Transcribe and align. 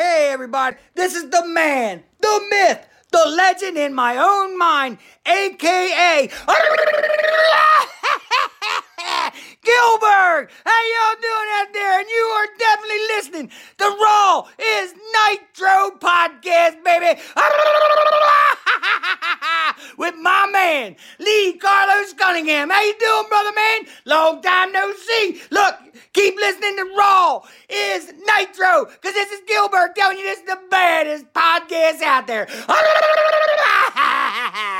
Hey, 0.00 0.28
everybody, 0.30 0.76
this 0.94 1.16
is 1.16 1.28
the 1.28 1.44
man, 1.44 2.04
the 2.20 2.40
myth, 2.50 2.86
the 3.10 3.34
legend 3.36 3.76
in 3.76 3.92
my 3.92 4.16
own 4.16 4.56
mind, 4.56 4.98
aka 5.26 6.28
Gilbert. 9.64 10.50
How 10.64 10.82
y'all 10.92 11.20
doing 11.20 11.48
out 11.54 11.72
there? 11.72 11.98
And 11.98 12.08
you 12.08 12.32
are 12.36 12.46
definitely 12.60 12.98
listening. 13.08 13.50
The 13.78 13.86
Raw 13.86 14.46
is 14.56 14.94
Nitro 14.94 15.90
podcast, 15.98 16.84
baby. 16.84 17.20
With 19.96 20.14
my 20.16 20.48
man, 20.52 20.96
Lee 21.18 21.54
Carlos 21.58 22.12
Cunningham. 22.14 22.70
How 22.70 22.82
you 22.82 22.94
doing, 22.98 23.28
brother 23.28 23.52
man? 23.54 23.86
Long 24.04 24.42
time 24.42 24.72
no 24.72 24.92
see. 24.94 25.40
Look, 25.50 25.76
keep 26.12 26.36
listening 26.36 26.76
to 26.76 26.84
Raw 26.96 27.42
is 27.68 28.12
Nitro, 28.12 28.86
because 28.86 29.14
this 29.14 29.30
is 29.30 29.40
Gilbert 29.46 29.94
telling 29.96 30.18
you 30.18 30.24
this 30.24 30.38
is 30.40 30.46
the 30.46 30.58
baddest 30.70 31.32
podcast 31.32 32.02
out 32.02 32.26
there. 32.26 32.48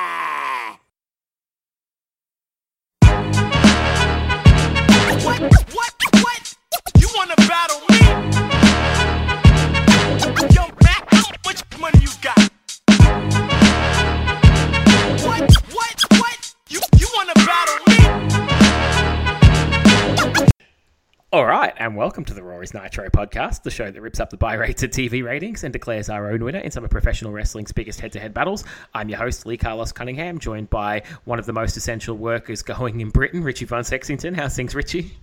All 21.31 21.45
right, 21.45 21.75
and 21.77 21.95
welcome 21.95 22.25
to 22.25 22.33
the 22.33 22.43
Raw 22.43 22.61
is 22.61 22.73
Nitro 22.73 23.11
podcast, 23.11 23.63
the 23.63 23.71
show 23.71 23.91
that 23.91 24.01
rips 24.01 24.19
up 24.19 24.31
the 24.31 24.39
buy 24.39 24.55
rates 24.55 24.83
and 24.83 24.91
TV 24.91 25.23
ratings 25.23 25.63
and 25.63 25.71
declares 25.75 26.09
our 26.09 26.31
own 26.31 26.43
winner 26.43 26.61
in 26.61 26.71
some 26.71 26.85
of 26.85 26.91
professional 26.91 27.33
wrestling's 27.33 27.71
biggest 27.71 28.01
head 28.01 28.13
to 28.13 28.19
head 28.19 28.33
battles. 28.33 28.65
I'm 28.95 29.11
your 29.11 29.19
host, 29.19 29.45
Lee 29.45 29.59
Carlos 29.59 29.93
Cunningham, 29.93 30.39
joined 30.39 30.71
by 30.71 31.03
one 31.27 31.39
of 31.39 31.45
the 31.45 31.53
most 31.53 31.77
essential 31.77 32.17
workers 32.17 32.63
going 32.63 33.03
in 33.03 33.11
Britain, 33.11 33.45
Richie 33.45 33.67
Von 33.67 33.85
Sexington. 33.85 34.33
How's 34.33 34.57
things, 34.57 34.75
Richie? 34.75 35.19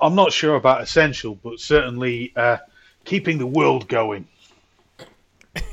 I'm 0.00 0.14
not 0.14 0.32
sure 0.32 0.56
about 0.56 0.80
essential, 0.80 1.34
but 1.34 1.60
certainly 1.60 2.32
uh, 2.34 2.56
keeping 3.04 3.36
the 3.36 3.46
world 3.46 3.86
going. 3.86 4.26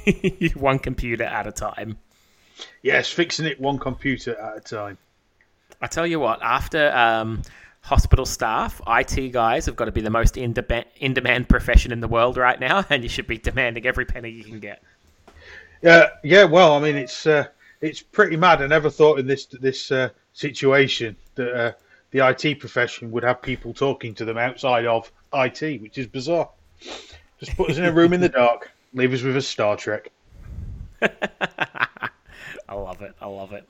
one 0.55 0.79
computer 0.79 1.23
at 1.23 1.47
a 1.47 1.53
time. 1.53 1.97
Yes, 2.81 3.07
fixing 3.07 3.45
it 3.45 3.61
one 3.61 3.79
computer 3.79 4.37
at 4.37 4.57
a 4.57 4.59
time. 4.59 4.97
I 5.81 5.87
tell 5.87 6.05
you 6.05 6.19
what, 6.19 6.41
after 6.41 6.91
um, 6.91 7.41
hospital 7.85 8.25
staff, 8.25 8.81
IT 8.87 9.31
guys 9.31 9.67
have 9.67 9.75
got 9.75 9.85
to 9.85 9.91
be 9.91 10.01
the 10.01 10.09
most 10.09 10.37
in 10.37 10.53
demand, 10.53 10.85
in 10.97 11.13
demand 11.13 11.47
profession 11.47 11.91
in 11.91 11.99
the 11.99 12.07
world 12.07 12.35
right 12.35 12.59
now, 12.59 12.83
and 12.89 13.03
you 13.03 13.09
should 13.09 13.27
be 13.27 13.37
demanding 13.37 13.85
every 13.85 14.05
penny 14.05 14.29
you 14.29 14.43
can 14.43 14.59
get. 14.59 14.81
Yeah, 15.81 16.09
yeah. 16.23 16.45
Well, 16.45 16.73
I 16.73 16.79
mean, 16.79 16.95
it's 16.95 17.27
uh, 17.27 17.45
it's 17.81 18.01
pretty 18.01 18.37
mad. 18.37 18.61
I 18.61 18.67
never 18.67 18.89
thought 18.89 19.19
in 19.19 19.27
this 19.27 19.45
this 19.45 19.91
uh, 19.91 20.09
situation 20.33 21.15
that 21.35 21.53
uh, 21.53 21.71
the 22.11 22.27
IT 22.27 22.59
profession 22.59 23.11
would 23.11 23.23
have 23.23 23.41
people 23.41 23.73
talking 23.73 24.15
to 24.15 24.25
them 24.25 24.37
outside 24.37 24.85
of 24.87 25.11
IT, 25.33 25.81
which 25.81 25.97
is 25.99 26.07
bizarre. 26.07 26.49
Just 27.39 27.55
put 27.55 27.69
us 27.69 27.77
in 27.77 27.85
a 27.85 27.91
room 27.91 28.13
in 28.13 28.21
the 28.21 28.29
dark, 28.41 28.71
leave 28.93 29.13
us 29.13 29.21
with 29.21 29.37
a 29.37 29.41
Star 29.41 29.77
Trek. 29.77 30.09
I 32.67 32.75
love 32.75 33.01
it. 33.01 33.13
I 33.21 33.27
love 33.27 33.53
it. 33.53 33.69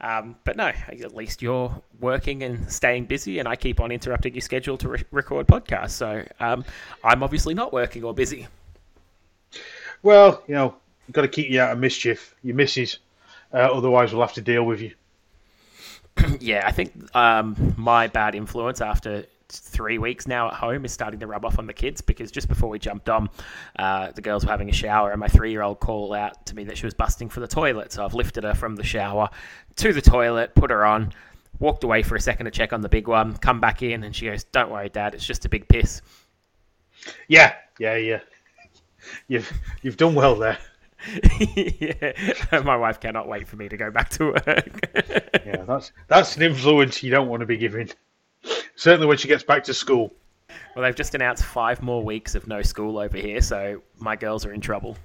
Um, 0.00 0.36
but 0.44 0.56
no, 0.56 0.66
at 0.66 1.16
least 1.16 1.40
you're 1.40 1.74
working 2.00 2.42
and 2.42 2.70
staying 2.70 3.06
busy, 3.06 3.38
and 3.38 3.48
I 3.48 3.56
keep 3.56 3.80
on 3.80 3.90
interrupting 3.90 4.34
your 4.34 4.42
schedule 4.42 4.76
to 4.78 4.88
re- 4.88 5.04
record 5.10 5.46
podcasts. 5.46 5.90
So 5.90 6.24
um, 6.40 6.64
I'm 7.02 7.22
obviously 7.22 7.54
not 7.54 7.72
working 7.72 8.04
or 8.04 8.12
busy. 8.12 8.46
Well, 10.02 10.42
you 10.46 10.54
know, 10.54 10.76
got 11.12 11.22
to 11.22 11.28
keep 11.28 11.50
you 11.50 11.60
out 11.60 11.72
of 11.72 11.78
mischief, 11.78 12.34
your 12.42 12.54
missus. 12.54 12.98
Uh, 13.52 13.56
otherwise, 13.58 14.12
we'll 14.12 14.22
have 14.22 14.34
to 14.34 14.42
deal 14.42 14.64
with 14.64 14.80
you. 14.80 14.92
yeah, 16.40 16.64
I 16.66 16.72
think 16.72 16.92
um, 17.16 17.74
my 17.76 18.08
bad 18.08 18.34
influence 18.34 18.80
after 18.80 19.24
three 19.50 19.98
weeks 19.98 20.26
now 20.26 20.48
at 20.48 20.54
home 20.54 20.84
is 20.84 20.92
starting 20.92 21.20
to 21.20 21.26
rub 21.26 21.44
off 21.44 21.58
on 21.58 21.66
the 21.66 21.72
kids 21.72 22.00
because 22.00 22.30
just 22.30 22.48
before 22.48 22.68
we 22.68 22.78
jumped 22.78 23.08
on, 23.08 23.30
uh, 23.78 24.10
the 24.12 24.20
girls 24.20 24.44
were 24.44 24.50
having 24.50 24.68
a 24.68 24.72
shower 24.72 25.10
and 25.10 25.20
my 25.20 25.28
three 25.28 25.50
year 25.50 25.62
old 25.62 25.80
called 25.80 26.14
out 26.14 26.44
to 26.46 26.54
me 26.54 26.64
that 26.64 26.76
she 26.76 26.86
was 26.86 26.94
busting 26.94 27.28
for 27.28 27.40
the 27.40 27.46
toilet. 27.46 27.92
So 27.92 28.04
I've 28.04 28.14
lifted 28.14 28.44
her 28.44 28.54
from 28.54 28.76
the 28.76 28.84
shower 28.84 29.28
to 29.76 29.92
the 29.92 30.02
toilet, 30.02 30.54
put 30.54 30.70
her 30.70 30.84
on, 30.84 31.12
walked 31.58 31.84
away 31.84 32.02
for 32.02 32.14
a 32.14 32.20
second 32.20 32.44
to 32.44 32.50
check 32.50 32.72
on 32.72 32.80
the 32.80 32.88
big 32.88 33.08
one, 33.08 33.36
come 33.36 33.60
back 33.60 33.82
in, 33.82 34.04
and 34.04 34.14
she 34.14 34.26
goes, 34.26 34.44
Don't 34.44 34.70
worry, 34.70 34.88
Dad, 34.88 35.14
it's 35.14 35.26
just 35.26 35.44
a 35.44 35.48
big 35.48 35.66
piss. 35.68 36.02
Yeah, 37.28 37.54
yeah, 37.78 37.96
yeah. 37.96 38.20
You've 39.28 39.50
you've 39.82 39.96
done 39.96 40.14
well 40.14 40.34
there. 40.34 40.58
yeah, 41.56 42.12
my 42.64 42.76
wife 42.76 43.00
cannot 43.00 43.28
wait 43.28 43.46
for 43.46 43.56
me 43.56 43.68
to 43.68 43.76
go 43.76 43.90
back 43.90 44.10
to 44.10 44.32
work. 44.32 44.90
Yeah, 45.46 45.64
that's 45.66 45.92
that's 46.08 46.36
an 46.36 46.42
influence 46.42 47.02
you 47.02 47.10
don't 47.10 47.28
want 47.28 47.40
to 47.40 47.46
be 47.46 47.56
giving. 47.56 47.88
Certainly 48.78 49.08
when 49.08 49.18
she 49.18 49.26
gets 49.26 49.42
back 49.42 49.64
to 49.64 49.74
school. 49.74 50.12
well, 50.74 50.84
they've 50.84 50.94
just 50.94 51.14
announced 51.14 51.44
five 51.44 51.82
more 51.82 52.02
weeks 52.02 52.34
of 52.36 52.46
no 52.46 52.62
school 52.62 52.98
over 52.98 53.16
here, 53.16 53.40
so 53.40 53.82
my 53.98 54.14
girls 54.14 54.46
are 54.46 54.52
in 54.52 54.60
trouble. 54.60 54.96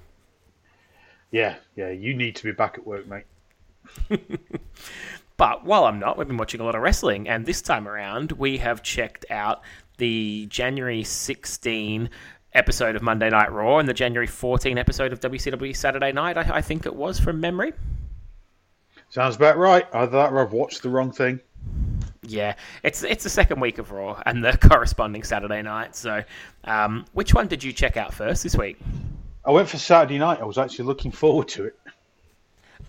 Yeah, 1.32 1.56
yeah, 1.74 1.90
you 1.90 2.14
need 2.14 2.36
to 2.36 2.44
be 2.44 2.52
back 2.52 2.78
at 2.78 2.86
work, 2.86 3.06
mate. 3.08 3.24
But 5.36 5.64
while 5.64 5.84
I'm 5.84 5.98
not, 5.98 6.16
we've 6.16 6.28
been 6.28 6.36
watching 6.36 6.60
a 6.60 6.64
lot 6.64 6.76
of 6.76 6.82
wrestling, 6.82 7.28
and 7.28 7.44
this 7.44 7.60
time 7.60 7.88
around 7.88 8.30
we 8.32 8.58
have 8.58 8.84
checked 8.84 9.26
out 9.30 9.62
the 9.98 10.46
January 10.46 11.02
16 11.02 12.08
episode 12.52 12.94
of 12.94 13.02
Monday 13.02 13.30
Night 13.30 13.50
Raw 13.50 13.78
and 13.78 13.88
the 13.88 13.94
January 13.94 14.28
14 14.28 14.78
episode 14.78 15.12
of 15.12 15.18
WCW 15.18 15.74
Saturday 15.74 16.12
Night. 16.12 16.38
I, 16.38 16.58
I 16.58 16.60
think 16.60 16.86
it 16.86 16.94
was 16.94 17.18
from 17.18 17.40
memory. 17.40 17.72
Sounds 19.10 19.34
about 19.34 19.58
right. 19.58 19.86
Either 19.92 20.12
that 20.12 20.32
or 20.32 20.40
I've 20.40 20.52
watched 20.52 20.82
the 20.82 20.88
wrong 20.88 21.10
thing. 21.10 21.40
Yeah, 22.26 22.54
it's 22.82 23.02
it's 23.02 23.24
the 23.24 23.30
second 23.30 23.60
week 23.60 23.78
of 23.78 23.90
Raw 23.92 24.20
and 24.26 24.44
the 24.44 24.56
corresponding 24.68 25.22
Saturday 25.22 25.62
night. 25.62 25.94
So, 25.96 26.22
um, 26.64 27.04
which 27.12 27.34
one 27.34 27.46
did 27.46 27.62
you 27.62 27.72
check 27.72 27.96
out 27.96 28.14
first 28.14 28.42
this 28.42 28.56
week? 28.56 28.78
I 29.44 29.50
went 29.50 29.68
for 29.68 29.78
Saturday 29.78 30.18
night. 30.18 30.40
I 30.40 30.44
was 30.44 30.58
actually 30.58 30.86
looking 30.86 31.10
forward 31.10 31.48
to 31.48 31.64
it. 31.64 31.78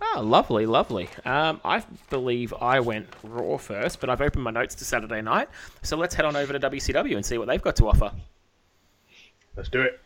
Oh, 0.02 0.22
lovely, 0.22 0.66
lovely. 0.66 1.10
Um, 1.26 1.62
I 1.64 1.84
believe 2.10 2.54
I 2.54 2.80
went 2.80 3.08
Raw 3.24 3.58
first, 3.58 4.00
but 4.00 4.10
I've 4.10 4.22
opened 4.22 4.44
my 4.44 4.52
notes 4.52 4.76
to 4.76 4.86
Saturday 4.86 5.22
night. 5.22 5.50
So 5.84 5.98
let's 5.98 6.16
head 6.16 6.26
on 6.26 6.36
over 6.36 6.58
to 6.58 6.60
WCW 6.60 7.16
and 7.16 7.26
see 7.26 7.38
what 7.38 7.48
they've 7.48 7.62
got 7.62 7.76
to 7.78 7.88
offer. 7.88 8.12
Let's 9.56 9.70
do 9.70 9.82
it. 9.82 10.02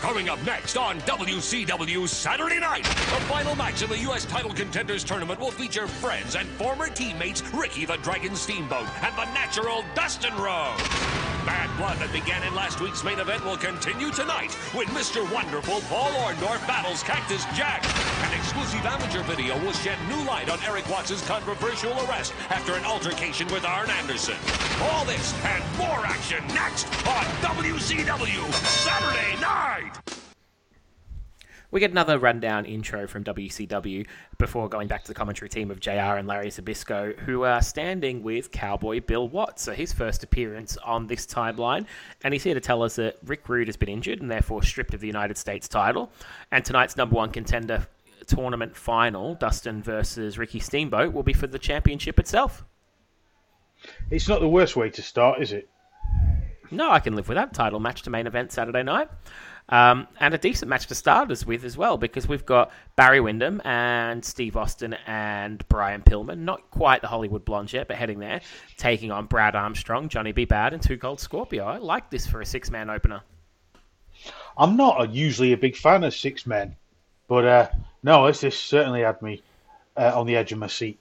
Coming 0.00 0.30
up 0.30 0.42
next 0.46 0.78
on 0.78 0.98
WCW 1.00 2.08
Saturday 2.08 2.58
Night, 2.58 2.84
the 2.84 3.20
final 3.28 3.54
match 3.54 3.82
in 3.82 3.90
the 3.90 3.98
U.S. 3.98 4.24
title 4.24 4.50
contenders 4.50 5.04
tournament 5.04 5.38
will 5.38 5.50
feature 5.50 5.86
friends 5.86 6.36
and 6.36 6.48
former 6.48 6.88
teammates 6.88 7.42
Ricky 7.52 7.84
the 7.84 7.98
Dragon 7.98 8.34
Steamboat 8.34 8.88
and 9.04 9.14
the 9.14 9.26
natural 9.34 9.84
Dustin 9.94 10.34
Rhodes. 10.36 11.29
Bad 11.46 11.74
blood 11.78 11.98
that 11.98 12.12
began 12.12 12.42
in 12.42 12.54
last 12.54 12.80
week's 12.80 13.02
main 13.02 13.18
event 13.18 13.44
will 13.44 13.56
continue 13.56 14.10
tonight 14.10 14.52
when 14.76 14.86
Mr. 14.88 15.24
Wonderful 15.32 15.80
Paul 15.88 16.10
Orndorff 16.12 16.66
battles 16.66 17.02
Cactus 17.02 17.44
Jack. 17.56 17.82
An 18.24 18.38
exclusive 18.38 18.84
amateur 18.84 19.22
video 19.22 19.58
will 19.64 19.72
shed 19.72 19.98
new 20.08 20.22
light 20.24 20.50
on 20.50 20.62
Erik 20.64 20.88
Watts' 20.90 21.26
controversial 21.26 21.92
arrest 22.04 22.34
after 22.50 22.74
an 22.74 22.84
altercation 22.84 23.46
with 23.48 23.64
Arn 23.64 23.88
Anderson. 23.90 24.36
All 24.82 25.04
this 25.06 25.32
and 25.44 25.64
more 25.78 26.04
action 26.04 26.46
next 26.48 26.86
on 27.06 27.24
WCW 27.40 28.52
Saturday 28.52 29.40
Night. 29.40 30.19
We 31.72 31.78
get 31.78 31.92
another 31.92 32.18
rundown 32.18 32.64
intro 32.64 33.06
from 33.06 33.22
WCW 33.22 34.04
before 34.38 34.68
going 34.68 34.88
back 34.88 35.02
to 35.02 35.08
the 35.08 35.14
commentary 35.14 35.48
team 35.48 35.70
of 35.70 35.78
JR 35.78 36.16
and 36.18 36.26
Larry 36.26 36.48
Zbyszko, 36.48 37.16
who 37.20 37.44
are 37.44 37.62
standing 37.62 38.24
with 38.24 38.50
Cowboy 38.50 39.00
Bill 39.00 39.28
Watts. 39.28 39.62
So 39.62 39.72
his 39.72 39.92
first 39.92 40.24
appearance 40.24 40.76
on 40.78 41.06
this 41.06 41.26
timeline, 41.26 41.86
and 42.24 42.34
he's 42.34 42.42
here 42.42 42.54
to 42.54 42.60
tell 42.60 42.82
us 42.82 42.96
that 42.96 43.18
Rick 43.24 43.48
Rude 43.48 43.68
has 43.68 43.76
been 43.76 43.88
injured 43.88 44.20
and 44.20 44.28
therefore 44.28 44.64
stripped 44.64 44.94
of 44.94 45.00
the 45.00 45.06
United 45.06 45.38
States 45.38 45.68
title. 45.68 46.10
And 46.50 46.64
tonight's 46.64 46.96
number 46.96 47.14
one 47.14 47.30
contender 47.30 47.86
tournament 48.26 48.76
final, 48.76 49.36
Dustin 49.36 49.80
versus 49.80 50.38
Ricky 50.38 50.58
Steamboat, 50.58 51.12
will 51.12 51.22
be 51.22 51.32
for 51.32 51.46
the 51.46 51.58
championship 51.58 52.18
itself. 52.18 52.64
It's 54.10 54.28
not 54.28 54.40
the 54.40 54.48
worst 54.48 54.74
way 54.74 54.90
to 54.90 55.02
start, 55.02 55.40
is 55.40 55.52
it? 55.52 55.68
No, 56.70 56.90
I 56.90 57.00
can 57.00 57.16
live 57.16 57.28
with 57.28 57.36
that. 57.36 57.52
Title 57.52 57.80
match 57.80 58.02
to 58.02 58.10
main 58.10 58.26
event 58.26 58.52
Saturday 58.52 58.82
night. 58.82 59.08
Um, 59.68 60.08
and 60.18 60.34
a 60.34 60.38
decent 60.38 60.68
match 60.68 60.88
to 60.88 60.96
start 60.96 61.30
us 61.30 61.46
with 61.46 61.64
as 61.64 61.76
well, 61.76 61.96
because 61.96 62.26
we've 62.26 62.44
got 62.44 62.72
Barry 62.96 63.20
Windham 63.20 63.62
and 63.64 64.24
Steve 64.24 64.56
Austin 64.56 64.96
and 65.06 65.66
Brian 65.68 66.02
Pillman, 66.02 66.38
not 66.38 66.68
quite 66.72 67.02
the 67.02 67.06
Hollywood 67.06 67.44
Blondes 67.44 67.72
yet, 67.72 67.86
but 67.86 67.96
heading 67.96 68.18
there, 68.18 68.40
taking 68.76 69.12
on 69.12 69.26
Brad 69.26 69.54
Armstrong, 69.54 70.08
Johnny 70.08 70.32
B. 70.32 70.44
Bad, 70.44 70.72
and 70.72 70.82
Two 70.82 70.98
Cold 70.98 71.20
Scorpio. 71.20 71.64
I 71.64 71.78
like 71.78 72.10
this 72.10 72.26
for 72.26 72.40
a 72.40 72.46
six 72.46 72.70
man 72.70 72.90
opener. 72.90 73.22
I'm 74.58 74.76
not 74.76 75.00
a, 75.00 75.06
usually 75.06 75.52
a 75.52 75.56
big 75.56 75.76
fan 75.76 76.02
of 76.02 76.14
six 76.14 76.46
men, 76.46 76.76
but 77.28 77.44
uh, 77.44 77.68
no, 78.02 78.26
this, 78.26 78.40
this 78.40 78.58
certainly 78.58 79.02
had 79.02 79.22
me 79.22 79.40
uh, 79.96 80.12
on 80.18 80.26
the 80.26 80.36
edge 80.36 80.52
of 80.52 80.58
my 80.58 80.66
seat. 80.66 80.98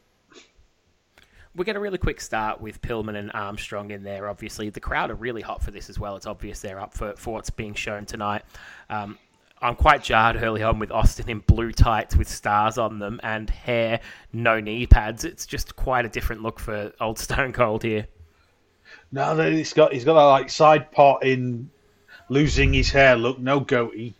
We 1.59 1.65
get 1.65 1.75
a 1.75 1.79
really 1.79 1.97
quick 1.97 2.21
start 2.21 2.61
with 2.61 2.81
Pillman 2.81 3.17
and 3.17 3.31
Armstrong 3.33 3.91
in 3.91 4.01
there. 4.01 4.29
Obviously, 4.29 4.69
the 4.69 4.79
crowd 4.79 5.11
are 5.11 5.15
really 5.15 5.41
hot 5.41 5.61
for 5.61 5.71
this 5.71 5.89
as 5.89 5.99
well. 5.99 6.15
It's 6.15 6.25
obvious 6.25 6.61
they're 6.61 6.79
up 6.79 6.93
for, 6.93 7.13
for 7.17 7.33
what's 7.33 7.49
being 7.49 7.73
shown 7.73 8.05
tonight. 8.05 8.43
Um, 8.89 9.17
I'm 9.61 9.75
quite 9.75 10.01
jarred 10.01 10.41
early 10.41 10.63
on 10.63 10.79
with 10.79 10.89
Austin 10.89 11.29
in 11.29 11.39
blue 11.39 11.73
tights 11.73 12.15
with 12.15 12.29
stars 12.29 12.77
on 12.77 12.97
them 12.99 13.19
and 13.23 13.49
hair, 13.49 13.99
no 14.31 14.61
knee 14.61 14.87
pads. 14.87 15.25
It's 15.25 15.45
just 15.45 15.75
quite 15.75 16.05
a 16.05 16.09
different 16.09 16.41
look 16.43 16.61
for 16.61 16.93
old 17.01 17.19
Stone 17.19 17.51
Cold 17.51 17.83
here. 17.83 18.07
No, 19.11 19.35
he's 19.51 19.73
got 19.73 19.91
he's 19.91 20.05
got 20.05 20.15
a 20.15 20.25
like 20.29 20.49
side 20.49 20.91
part 20.93 21.23
in 21.25 21.69
losing 22.29 22.73
his 22.73 22.89
hair 22.89 23.17
look, 23.17 23.37
no 23.37 23.59
goatee. 23.59 24.15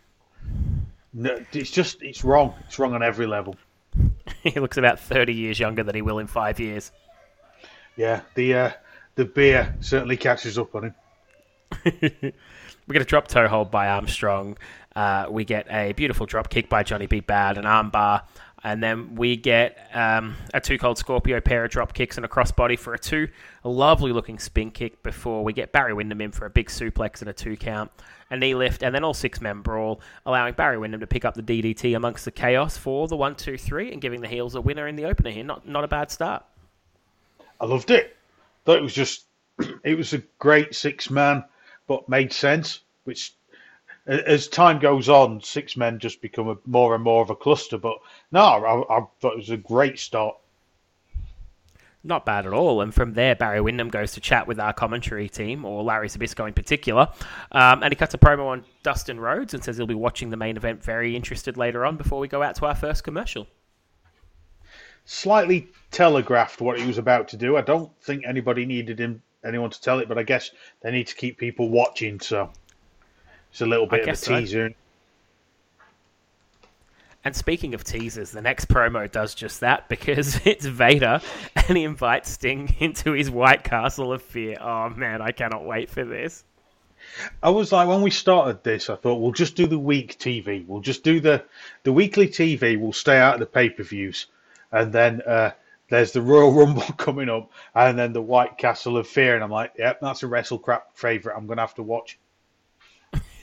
No, 1.14 1.42
it's 1.52 1.70
just 1.70 2.02
it's 2.02 2.22
wrong. 2.22 2.52
It's 2.66 2.78
wrong 2.78 2.92
on 2.92 3.02
every 3.02 3.26
level. 3.26 3.56
he 4.42 4.60
looks 4.60 4.76
about 4.76 5.00
30 5.00 5.32
years 5.32 5.58
younger 5.58 5.82
than 5.82 5.94
he 5.94 6.02
will 6.02 6.18
in 6.18 6.26
five 6.26 6.60
years. 6.60 6.92
Yeah, 7.96 8.22
the 8.34 8.54
uh, 8.54 8.70
the 9.14 9.24
beer 9.24 9.76
certainly 9.80 10.16
catches 10.16 10.58
up 10.58 10.74
on 10.74 10.84
him. 10.84 10.94
we 11.84 12.92
get 12.92 13.02
a 13.02 13.04
drop 13.04 13.28
toe 13.28 13.48
hold 13.48 13.70
by 13.70 13.88
Armstrong. 13.88 14.56
Uh, 14.96 15.26
we 15.30 15.44
get 15.44 15.66
a 15.70 15.92
beautiful 15.92 16.26
drop 16.26 16.50
kick 16.50 16.68
by 16.68 16.82
Johnny 16.82 17.06
B. 17.06 17.20
Bad, 17.20 17.58
an 17.58 17.64
armbar, 17.64 18.22
and 18.64 18.82
then 18.82 19.14
we 19.14 19.36
get 19.36 19.78
um, 19.94 20.34
a 20.52 20.60
two 20.60 20.78
cold 20.78 20.98
Scorpio 20.98 21.40
pair 21.40 21.64
of 21.64 21.70
drop 21.70 21.92
kicks 21.92 22.16
and 22.16 22.26
a 22.26 22.28
crossbody 22.28 22.78
for 22.78 22.94
a 22.94 22.98
two. 22.98 23.28
A 23.64 23.68
lovely 23.68 24.12
looking 24.12 24.38
spin 24.38 24.70
kick 24.70 25.02
before 25.02 25.44
we 25.44 25.52
get 25.52 25.72
Barry 25.72 25.94
Windham 25.94 26.20
in 26.20 26.32
for 26.32 26.46
a 26.46 26.50
big 26.50 26.68
suplex 26.68 27.20
and 27.20 27.30
a 27.30 27.32
two 27.32 27.56
count, 27.56 27.90
a 28.30 28.36
knee 28.36 28.54
lift, 28.54 28.82
and 28.82 28.94
then 28.94 29.04
all 29.04 29.14
six 29.14 29.40
men 29.40 29.60
brawl, 29.60 30.00
allowing 30.26 30.54
Barry 30.54 30.78
Windham 30.78 31.00
to 31.00 31.06
pick 31.06 31.24
up 31.24 31.34
the 31.34 31.42
DDT 31.42 31.96
amongst 31.96 32.24
the 32.24 32.32
chaos 32.32 32.76
for 32.76 33.06
the 33.06 33.16
one, 33.16 33.36
two, 33.36 33.56
three, 33.56 33.92
and 33.92 34.02
giving 34.02 34.20
the 34.20 34.28
heels 34.28 34.54
a 34.54 34.60
winner 34.60 34.88
in 34.88 34.96
the 34.96 35.04
opener 35.04 35.30
here. 35.30 35.44
Not 35.44 35.68
not 35.68 35.84
a 35.84 35.88
bad 35.88 36.10
start. 36.10 36.44
I 37.60 37.66
loved 37.66 37.90
it. 37.90 38.16
Thought 38.64 38.78
it 38.78 38.82
was 38.82 38.94
just 38.94 39.26
it 39.84 39.96
was 39.96 40.12
a 40.12 40.22
great 40.38 40.74
six 40.74 41.10
man, 41.10 41.44
but 41.86 42.08
made 42.08 42.32
sense. 42.32 42.80
Which 43.04 43.34
as 44.06 44.48
time 44.48 44.78
goes 44.78 45.08
on, 45.08 45.40
six 45.40 45.76
men 45.76 45.98
just 45.98 46.20
become 46.20 46.48
a, 46.48 46.56
more 46.66 46.94
and 46.94 47.04
more 47.04 47.22
of 47.22 47.30
a 47.30 47.36
cluster. 47.36 47.78
But 47.78 47.98
no, 48.32 48.40
I, 48.40 48.98
I 48.98 49.06
thought 49.20 49.32
it 49.34 49.38
was 49.38 49.50
a 49.50 49.56
great 49.56 49.98
start. 49.98 50.36
Not 52.02 52.24
bad 52.24 52.46
at 52.46 52.54
all. 52.54 52.80
And 52.80 52.94
from 52.94 53.12
there, 53.12 53.34
Barry 53.36 53.60
Windham 53.60 53.90
goes 53.90 54.12
to 54.12 54.20
chat 54.20 54.46
with 54.46 54.58
our 54.58 54.72
commentary 54.72 55.28
team, 55.28 55.66
or 55.66 55.82
Larry 55.82 56.08
Zbyszko 56.08 56.48
in 56.48 56.54
particular. 56.54 57.08
Um, 57.52 57.82
and 57.82 57.92
he 57.92 57.96
cuts 57.96 58.14
a 58.14 58.18
promo 58.18 58.46
on 58.46 58.64
Dustin 58.82 59.20
Rhodes 59.20 59.52
and 59.52 59.62
says 59.62 59.76
he'll 59.76 59.86
be 59.86 59.94
watching 59.94 60.30
the 60.30 60.36
main 60.38 60.56
event 60.56 60.82
very 60.82 61.14
interested 61.14 61.58
later 61.58 61.84
on 61.84 61.98
before 61.98 62.18
we 62.18 62.26
go 62.26 62.42
out 62.42 62.54
to 62.56 62.64
our 62.66 62.74
first 62.74 63.04
commercial. 63.04 63.46
Slightly 65.12 65.66
telegraphed 65.90 66.60
what 66.60 66.78
he 66.78 66.86
was 66.86 66.96
about 66.96 67.26
to 67.30 67.36
do. 67.36 67.56
I 67.56 67.62
don't 67.62 67.90
think 68.00 68.22
anybody 68.24 68.64
needed 68.64 69.00
him 69.00 69.20
anyone 69.44 69.68
to 69.68 69.80
tell 69.80 69.98
it, 69.98 70.06
but 70.06 70.18
I 70.18 70.22
guess 70.22 70.52
they 70.82 70.92
need 70.92 71.08
to 71.08 71.16
keep 71.16 71.36
people 71.36 71.68
watching, 71.68 72.20
so 72.20 72.48
it's 73.50 73.60
a 73.60 73.66
little 73.66 73.88
bit 73.88 74.08
of 74.08 74.10
a 74.10 74.16
teaser. 74.16 74.68
So. 74.68 74.74
And 77.24 77.34
speaking 77.34 77.74
of 77.74 77.82
teasers, 77.82 78.30
the 78.30 78.40
next 78.40 78.68
promo 78.68 79.10
does 79.10 79.34
just 79.34 79.58
that 79.58 79.88
because 79.88 80.40
it's 80.46 80.64
Vader 80.64 81.20
and 81.56 81.76
he 81.76 81.82
invites 81.82 82.30
Sting 82.30 82.76
into 82.78 83.10
his 83.10 83.32
White 83.32 83.64
Castle 83.64 84.12
of 84.12 84.22
Fear. 84.22 84.58
Oh 84.60 84.90
man, 84.90 85.20
I 85.20 85.32
cannot 85.32 85.64
wait 85.64 85.90
for 85.90 86.04
this. 86.04 86.44
I 87.42 87.50
was 87.50 87.72
like, 87.72 87.88
when 87.88 88.02
we 88.02 88.10
started 88.12 88.62
this, 88.62 88.88
I 88.88 88.94
thought 88.94 89.16
we'll 89.16 89.32
just 89.32 89.56
do 89.56 89.66
the 89.66 89.76
week 89.76 90.20
TV. 90.20 90.64
We'll 90.68 90.82
just 90.82 91.02
do 91.02 91.18
the 91.18 91.44
the 91.82 91.92
weekly 91.92 92.28
TV. 92.28 92.78
We'll 92.78 92.92
stay 92.92 93.18
out 93.18 93.34
of 93.34 93.40
the 93.40 93.46
pay 93.46 93.70
per 93.70 93.82
views, 93.82 94.26
and 94.72 94.92
then 94.92 95.22
uh, 95.22 95.52
there's 95.88 96.12
the 96.12 96.22
Royal 96.22 96.52
Rumble 96.58 96.82
coming 96.96 97.28
up, 97.28 97.50
and 97.74 97.98
then 97.98 98.12
the 98.12 98.22
White 98.22 98.58
Castle 98.58 98.96
of 98.96 99.06
Fear. 99.06 99.34
And 99.34 99.44
I'm 99.44 99.50
like, 99.50 99.72
yep, 99.78 100.00
that's 100.00 100.22
a 100.22 100.26
WrestleCrap 100.26 100.82
favorite. 100.94 101.36
I'm 101.36 101.46
gonna 101.46 101.60
have 101.60 101.74
to 101.74 101.82
watch. 101.82 102.18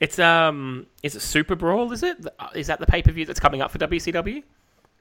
it's 0.00 0.18
um, 0.18 0.86
is 1.02 1.16
it 1.16 1.20
Super 1.20 1.54
Brawl? 1.54 1.92
Is 1.92 2.02
it? 2.02 2.18
Is 2.54 2.66
that 2.66 2.80
the 2.80 2.86
pay 2.86 3.02
per 3.02 3.12
view 3.12 3.24
that's 3.24 3.40
coming 3.40 3.62
up 3.62 3.70
for 3.70 3.78
WCW? 3.78 4.42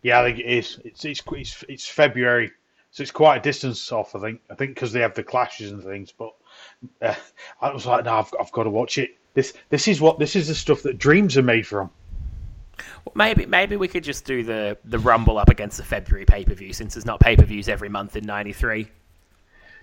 Yeah, 0.02 0.22
I 0.22 0.24
think 0.24 0.40
it 0.40 0.46
is. 0.46 0.80
It's 0.86 1.04
it's 1.06 1.22
it's, 1.32 1.64
it's 1.68 1.88
February, 1.88 2.52
so 2.92 3.02
it's 3.02 3.12
quite 3.12 3.38
a 3.38 3.42
distance 3.42 3.92
off. 3.92 4.16
I 4.16 4.20
think. 4.20 4.42
I 4.50 4.56
think 4.56 4.76
because 4.76 4.94
they 4.94 5.02
have 5.02 5.16
the 5.16 5.24
clashes 5.24 5.72
and 5.72 5.84
things. 5.84 6.12
But 6.12 6.34
uh, 7.02 7.16
I 7.62 7.74
was 7.74 7.86
like, 7.86 8.06
no, 8.06 8.14
I've, 8.14 8.34
I've 8.40 8.52
got 8.52 8.64
to 8.64 8.70
watch 8.70 8.98
it. 8.98 9.18
This 9.34 9.54
this 9.70 9.88
is 9.88 10.00
what 10.00 10.20
this 10.20 10.36
is 10.36 10.48
the 10.48 10.56
stuff 10.56 10.84
that 10.84 10.98
dreams 10.98 11.38
are 11.38 11.44
made 11.44 11.68
from. 11.68 11.90
Well, 13.06 13.14
maybe 13.16 13.46
maybe 13.46 13.76
we 13.76 13.88
could 13.88 14.04
just 14.04 14.26
do 14.26 14.44
the 14.44 14.78
the 14.86 15.00
Rumble 15.00 15.38
up 15.38 15.50
against 15.50 15.78
the 15.78 15.84
February 15.84 16.26
pay 16.26 16.44
per 16.44 16.54
view 16.54 16.74
since 16.74 16.94
there's 16.94 17.06
not 17.06 17.20
pay 17.20 17.36
per 17.36 17.46
views 17.46 17.70
every 17.70 17.90
month 17.90 18.16
in 18.16 18.26
'93. 18.26 18.88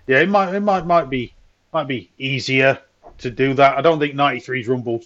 Yeah, 0.07 0.19
it 0.19 0.29
might 0.29 0.53
it 0.53 0.61
might 0.61 0.85
might 0.85 1.09
be 1.09 1.33
might 1.73 1.87
be 1.87 2.09
easier 2.17 2.79
to 3.19 3.29
do 3.29 3.53
that. 3.55 3.77
I 3.77 3.81
don't 3.81 3.99
think 3.99 4.15
'93's 4.15 4.67
Rumble 4.67 5.03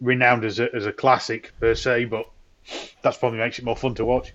renowned 0.00 0.44
as 0.44 0.58
a 0.58 0.74
as 0.74 0.86
a 0.86 0.92
classic 0.92 1.52
per 1.60 1.74
se, 1.74 2.06
but 2.06 2.28
that's 3.02 3.16
probably 3.16 3.38
makes 3.38 3.58
it 3.58 3.64
more 3.64 3.76
fun 3.76 3.94
to 3.94 4.04
watch. 4.04 4.32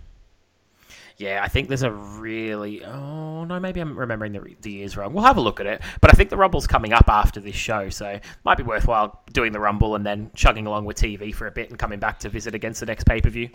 Yeah, 1.21 1.44
I 1.44 1.50
think 1.50 1.68
there's 1.68 1.83
a 1.83 1.91
really. 1.91 2.83
Oh 2.83 3.44
no, 3.44 3.59
maybe 3.59 3.79
I'm 3.79 3.95
remembering 3.95 4.33
the, 4.33 4.56
the 4.62 4.71
years 4.71 4.97
wrong. 4.97 5.13
We'll 5.13 5.23
have 5.23 5.38
a 5.38 5.41
look 5.41 5.59
at 5.59 5.68
it. 5.68 5.81
But 6.01 6.12
I 6.12 6.13
think 6.13 6.31
the 6.31 6.38
Rumble's 6.38 6.65
coming 6.65 6.94
up 6.94 7.07
after 7.07 7.39
this 7.39 7.56
show, 7.56 7.89
so 7.89 8.07
it 8.07 8.23
might 8.44 8.57
be 8.57 8.63
worthwhile 8.63 9.21
doing 9.31 9.51
the 9.51 9.59
Rumble 9.59 9.94
and 9.94 10.03
then 10.03 10.31
chugging 10.33 10.65
along 10.65 10.85
with 10.85 10.97
TV 10.97 11.33
for 11.33 11.45
a 11.45 11.51
bit 11.51 11.69
and 11.69 11.77
coming 11.77 12.00
back 12.00 12.18
to 12.19 12.29
visit 12.29 12.56
against 12.56 12.79
the 12.79 12.88
next 12.88 13.03
pay 13.03 13.21
per 13.21 13.29
view. 13.29 13.50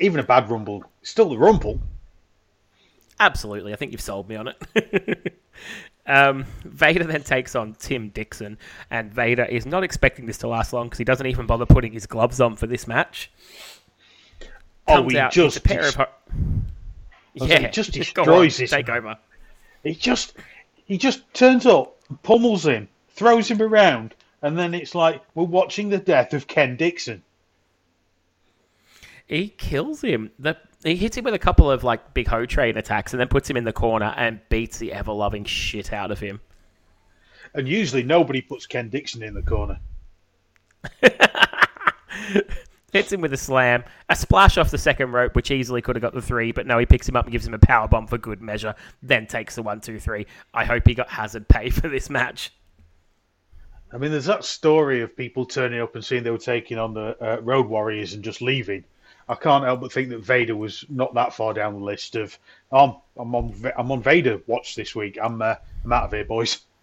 Even 0.00 0.18
a 0.18 0.24
bad 0.24 0.50
Rumble, 0.50 0.82
still 1.02 1.28
the 1.28 1.38
Rumble. 1.38 1.80
Absolutely, 3.20 3.72
I 3.72 3.76
think 3.76 3.92
you've 3.92 4.00
sold 4.00 4.28
me 4.28 4.34
on 4.34 4.48
it. 4.48 5.32
Um, 6.08 6.44
Vader 6.64 7.02
then 7.02 7.24
takes 7.24 7.56
on 7.56 7.74
Tim 7.74 8.10
Dixon, 8.10 8.58
and 8.92 9.12
Vader 9.12 9.44
is 9.44 9.66
not 9.66 9.82
expecting 9.82 10.26
this 10.26 10.38
to 10.38 10.46
last 10.46 10.72
long 10.72 10.86
because 10.86 10.98
he 10.98 11.04
doesn't 11.04 11.26
even 11.26 11.46
bother 11.46 11.66
putting 11.66 11.90
his 11.90 12.06
gloves 12.06 12.40
on 12.40 12.54
for 12.54 12.68
this 12.68 12.86
match. 12.86 13.28
Oh, 14.88 14.94
Comes 14.94 15.06
oh, 15.06 15.08
he 15.08 15.18
out, 15.18 15.32
just 15.32 15.56
a 15.56 15.60
pair 15.60 15.82
dis- 15.82 15.96
of 15.96 16.06
yeah, 17.36 17.60
he 17.60 17.68
just 17.68 17.92
destroys 17.92 18.56
this. 18.56 18.70
Take 18.70 18.88
over. 18.88 19.16
He 19.82 19.94
just 19.94 20.34
he 20.84 20.98
just 20.98 21.22
turns 21.34 21.66
up, 21.66 21.96
pummels 22.22 22.66
him, 22.66 22.88
throws 23.10 23.50
him 23.50 23.60
around, 23.60 24.14
and 24.42 24.58
then 24.58 24.74
it's 24.74 24.94
like 24.94 25.22
we're 25.34 25.44
watching 25.44 25.90
the 25.90 25.98
death 25.98 26.32
of 26.32 26.46
Ken 26.46 26.76
Dixon. 26.76 27.22
He 29.26 29.48
kills 29.48 30.02
him. 30.02 30.30
The 30.38 30.56
he 30.84 30.96
hits 30.96 31.16
him 31.16 31.24
with 31.24 31.34
a 31.34 31.38
couple 31.38 31.70
of 31.70 31.84
like 31.84 32.14
big 32.14 32.28
hoe 32.28 32.46
train 32.46 32.76
attacks 32.76 33.12
and 33.12 33.20
then 33.20 33.28
puts 33.28 33.50
him 33.50 33.56
in 33.56 33.64
the 33.64 33.72
corner 33.72 34.14
and 34.16 34.40
beats 34.48 34.78
the 34.78 34.92
ever 34.92 35.12
loving 35.12 35.44
shit 35.44 35.92
out 35.92 36.10
of 36.10 36.20
him. 36.20 36.40
And 37.54 37.66
usually 37.66 38.02
nobody 38.02 38.40
puts 38.40 38.66
Ken 38.66 38.88
Dixon 38.88 39.22
in 39.22 39.34
the 39.34 39.42
corner. 39.42 39.80
Hits 42.96 43.12
him 43.12 43.20
with 43.20 43.32
a 43.34 43.36
slam, 43.36 43.84
a 44.08 44.16
splash 44.16 44.56
off 44.56 44.70
the 44.70 44.78
second 44.78 45.12
rope, 45.12 45.34
which 45.34 45.50
easily 45.50 45.82
could 45.82 45.96
have 45.96 46.02
got 46.02 46.14
the 46.14 46.22
three, 46.22 46.50
but 46.50 46.66
no, 46.66 46.78
he 46.78 46.86
picks 46.86 47.06
him 47.06 47.14
up 47.14 47.26
and 47.26 47.32
gives 47.32 47.46
him 47.46 47.52
a 47.52 47.58
power 47.58 47.86
bomb 47.86 48.06
for 48.06 48.16
good 48.16 48.40
measure, 48.40 48.74
then 49.02 49.26
takes 49.26 49.54
the 49.54 49.62
one, 49.62 49.82
two, 49.82 50.00
three. 50.00 50.26
I 50.54 50.64
hope 50.64 50.86
he 50.86 50.94
got 50.94 51.10
hazard 51.10 51.46
pay 51.46 51.68
for 51.78 51.88
this 51.88 52.08
match. 52.08 52.54
I 53.92 53.98
mean, 53.98 54.12
there's 54.12 54.24
that 54.24 54.46
story 54.46 55.02
of 55.02 55.14
people 55.14 55.44
turning 55.44 55.80
up 55.80 55.94
and 55.94 56.02
seeing 56.02 56.22
they 56.22 56.30
were 56.30 56.38
taking 56.38 56.78
on 56.78 56.94
the 56.94 57.16
uh, 57.20 57.40
Road 57.42 57.66
Warriors 57.66 58.14
and 58.14 58.24
just 58.24 58.40
leaving. 58.40 58.82
I 59.28 59.34
can't 59.34 59.64
help 59.64 59.82
but 59.82 59.92
think 59.92 60.08
that 60.08 60.24
Vader 60.24 60.56
was 60.56 60.86
not 60.88 61.12
that 61.14 61.34
far 61.34 61.52
down 61.52 61.74
the 61.74 61.84
list 61.84 62.16
of 62.16 62.38
oh, 62.72 63.02
I'm 63.18 63.34
on 63.34 63.72
I'm 63.76 63.92
on 63.92 64.02
Vader 64.02 64.40
watch 64.46 64.74
this 64.74 64.94
week. 64.94 65.18
I'm 65.22 65.42
uh, 65.42 65.56
I'm 65.84 65.92
out 65.92 66.04
of 66.04 66.12
here, 66.12 66.24
boys. 66.24 66.60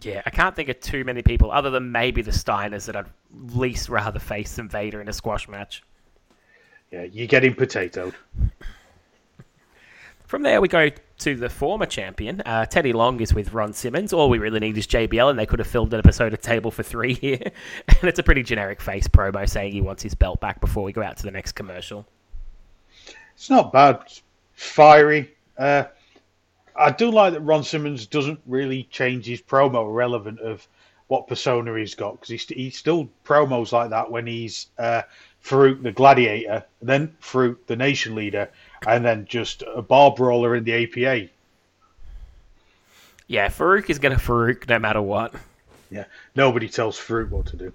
Yeah, 0.00 0.22
I 0.24 0.30
can't 0.30 0.56
think 0.56 0.68
of 0.68 0.80
too 0.80 1.04
many 1.04 1.22
people 1.22 1.50
other 1.50 1.70
than 1.70 1.92
maybe 1.92 2.22
the 2.22 2.30
Steiners 2.30 2.86
that 2.86 2.96
I'd 2.96 3.06
least 3.54 3.88
rather 3.88 4.18
face 4.18 4.56
than 4.56 4.68
Vader 4.68 5.00
in 5.00 5.08
a 5.08 5.12
squash 5.12 5.48
match. 5.48 5.82
Yeah, 6.90 7.04
you're 7.04 7.26
getting 7.26 7.54
potatoed. 7.54 8.14
From 10.26 10.42
there, 10.42 10.62
we 10.62 10.68
go 10.68 10.88
to 11.18 11.36
the 11.36 11.50
former 11.50 11.84
champion. 11.84 12.40
Uh, 12.46 12.64
Teddy 12.64 12.92
Long 12.94 13.20
is 13.20 13.34
with 13.34 13.52
Ron 13.52 13.74
Simmons. 13.74 14.14
All 14.14 14.30
we 14.30 14.38
really 14.38 14.60
need 14.60 14.78
is 14.78 14.86
JBL, 14.86 15.28
and 15.28 15.38
they 15.38 15.44
could 15.44 15.58
have 15.58 15.68
filled 15.68 15.92
an 15.92 16.00
episode 16.00 16.32
of 16.32 16.40
Table 16.40 16.70
for 16.70 16.82
Three 16.82 17.12
here. 17.14 17.38
and 17.88 18.04
it's 18.04 18.18
a 18.18 18.22
pretty 18.22 18.42
generic 18.42 18.80
face 18.80 19.06
promo 19.06 19.48
saying 19.48 19.72
he 19.72 19.82
wants 19.82 20.02
his 20.02 20.14
belt 20.14 20.40
back 20.40 20.60
before 20.60 20.84
we 20.84 20.92
go 20.92 21.02
out 21.02 21.18
to 21.18 21.22
the 21.22 21.30
next 21.30 21.52
commercial. 21.52 22.06
It's 23.34 23.50
not 23.50 23.72
bad. 23.72 24.00
It's 24.06 24.22
fiery. 24.54 25.34
Uh, 25.58 25.84
I 26.74 26.90
do 26.90 27.10
like 27.10 27.32
that 27.34 27.40
Ron 27.40 27.64
Simmons 27.64 28.06
doesn't 28.06 28.40
really 28.46 28.84
change 28.84 29.26
his 29.26 29.42
promo 29.42 29.92
relevant 29.92 30.40
of 30.40 30.66
what 31.08 31.26
persona 31.26 31.76
he's 31.78 31.94
got 31.94 32.12
because 32.12 32.28
he, 32.28 32.38
st- 32.38 32.58
he 32.58 32.70
still 32.70 33.08
promos 33.24 33.72
like 33.72 33.90
that 33.90 34.10
when 34.10 34.26
he's 34.26 34.68
uh, 34.78 35.02
Farouk 35.44 35.82
the 35.82 35.92
Gladiator, 35.92 36.64
then 36.80 37.14
Farouk 37.20 37.66
the 37.66 37.76
Nation 37.76 38.14
Leader, 38.14 38.48
and 38.86 39.04
then 39.04 39.26
just 39.26 39.62
a 39.74 39.82
bar 39.82 40.14
brawler 40.14 40.56
in 40.56 40.64
the 40.64 40.84
APA. 40.84 41.28
Yeah, 43.26 43.48
Farouk 43.48 43.90
is 43.90 43.98
going 43.98 44.16
to 44.16 44.22
Farouk 44.22 44.68
no 44.68 44.78
matter 44.78 45.02
what. 45.02 45.34
Yeah, 45.90 46.04
nobody 46.34 46.68
tells 46.68 46.98
Farouk 46.98 47.28
what 47.28 47.46
to 47.46 47.56
do. 47.56 47.72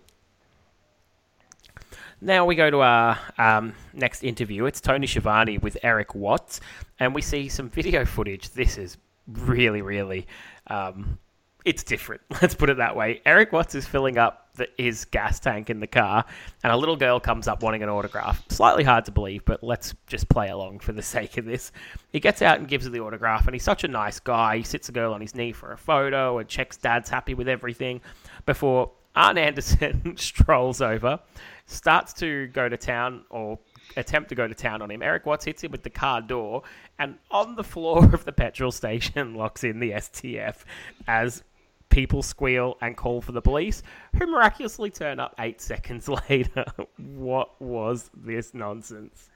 Now 2.19 2.45
we 2.45 2.55
go 2.55 2.71
to 2.71 2.81
our 2.81 3.19
um, 3.37 3.73
next 3.93 4.23
interview. 4.23 4.65
It's 4.65 4.81
Tony 4.81 5.05
Schiavone 5.05 5.59
with 5.59 5.77
Erik 5.83 6.15
Watts, 6.15 6.61
and 6.99 7.13
we 7.13 7.21
see 7.21 7.47
some 7.47 7.69
video 7.69 8.05
footage. 8.05 8.49
This 8.49 8.79
is 8.79 8.97
really, 9.27 9.83
really, 9.83 10.25
um, 10.65 11.19
it's 11.63 11.83
different. 11.83 12.21
Let's 12.41 12.55
put 12.55 12.71
it 12.71 12.77
that 12.77 12.95
way. 12.95 13.21
Erik 13.23 13.51
Watts 13.51 13.75
is 13.75 13.85
filling 13.85 14.17
up 14.17 14.49
the, 14.55 14.67
his 14.79 15.05
gas 15.05 15.39
tank 15.39 15.69
in 15.69 15.79
the 15.79 15.85
car, 15.85 16.25
and 16.63 16.73
a 16.73 16.75
little 16.75 16.95
girl 16.95 17.19
comes 17.19 17.47
up 17.47 17.61
wanting 17.61 17.83
an 17.83 17.89
autograph. 17.89 18.43
Slightly 18.49 18.83
hard 18.83 19.05
to 19.05 19.11
believe, 19.11 19.45
but 19.45 19.63
let's 19.63 19.93
just 20.07 20.27
play 20.27 20.49
along 20.49 20.79
for 20.79 20.93
the 20.93 21.03
sake 21.03 21.37
of 21.37 21.45
this. 21.45 21.71
He 22.11 22.19
gets 22.19 22.41
out 22.41 22.57
and 22.57 22.67
gives 22.67 22.85
her 22.85 22.89
the 22.89 23.01
autograph, 23.01 23.45
and 23.45 23.53
he's 23.53 23.61
such 23.61 23.83
a 23.83 23.87
nice 23.87 24.19
guy. 24.19 24.57
He 24.57 24.63
sits 24.63 24.87
the 24.87 24.93
girl 24.93 25.13
on 25.13 25.21
his 25.21 25.35
knee 25.35 25.51
for 25.51 25.71
a 25.71 25.77
photo 25.77 26.39
and 26.39 26.49
checks 26.49 26.77
dad's 26.77 27.11
happy 27.11 27.35
with 27.35 27.47
everything 27.47 28.01
before 28.47 28.89
Arn 29.17 29.37
Anderson 29.39 30.13
strolls 30.17 30.79
over, 30.79 31.19
starts 31.67 32.13
to 32.13 32.47
go 32.47 32.67
to 32.67 32.77
town 32.77 33.23
or 33.29 33.59
attempt 33.95 34.29
to 34.29 34.35
go 34.35 34.47
to 34.47 34.55
town 34.55 34.81
on 34.81 34.89
him. 34.89 35.01
Erik 35.01 35.25
Watts 35.25 35.45
hits 35.45 35.63
him 35.63 35.71
with 35.71 35.83
the 35.83 35.89
car 35.89 36.21
door, 36.21 36.63
and 36.97 37.15
on 37.29 37.55
the 37.55 37.63
floor 37.63 38.03
of 38.13 38.25
the 38.25 38.31
petrol 38.31 38.71
station 38.71 39.33
locks 39.35 39.63
in 39.63 39.79
the 39.79 39.91
STF 39.91 40.63
as 41.07 41.43
people 41.89 42.23
squeal 42.23 42.77
and 42.81 42.97
call 42.97 43.21
for 43.21 43.33
the 43.33 43.41
police, 43.41 43.83
who 44.17 44.25
miraculously 44.27 44.89
turn 44.89 45.19
up 45.19 45.35
eight 45.39 45.61
seconds 45.71 46.09
later. 46.09 46.65
what 46.97 47.61
was 47.61 48.09
this 48.15 48.53
nonsense? 48.53 49.29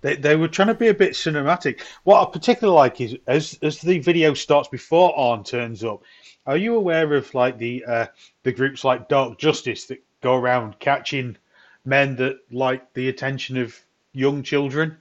They, 0.00 0.16
they 0.16 0.34
were 0.34 0.48
trying 0.48 0.68
to 0.68 0.74
be 0.74 0.88
a 0.88 0.94
bit 0.94 1.12
cinematic. 1.12 1.80
What 2.02 2.26
I 2.26 2.30
particularly 2.32 2.76
like 2.76 3.00
is 3.00 3.16
as 3.28 3.56
as 3.62 3.80
the 3.80 4.00
video 4.00 4.34
starts 4.34 4.68
before 4.68 5.16
Arn 5.16 5.44
turns 5.44 5.84
up. 5.84 6.02
Are 6.44 6.56
you 6.56 6.74
aware 6.74 7.14
of 7.14 7.32
like 7.34 7.56
the 7.58 7.84
uh, 7.84 8.06
the 8.42 8.50
groups 8.50 8.82
like 8.82 9.08
Dark 9.08 9.38
Justice 9.38 9.84
that 9.86 10.02
go 10.22 10.34
around 10.36 10.78
catching 10.78 11.36
men 11.84 12.16
that 12.16 12.38
like 12.50 12.94
the 12.94 13.08
attention 13.08 13.56
of 13.58 13.78
young 14.12 14.42
children? 14.42 14.96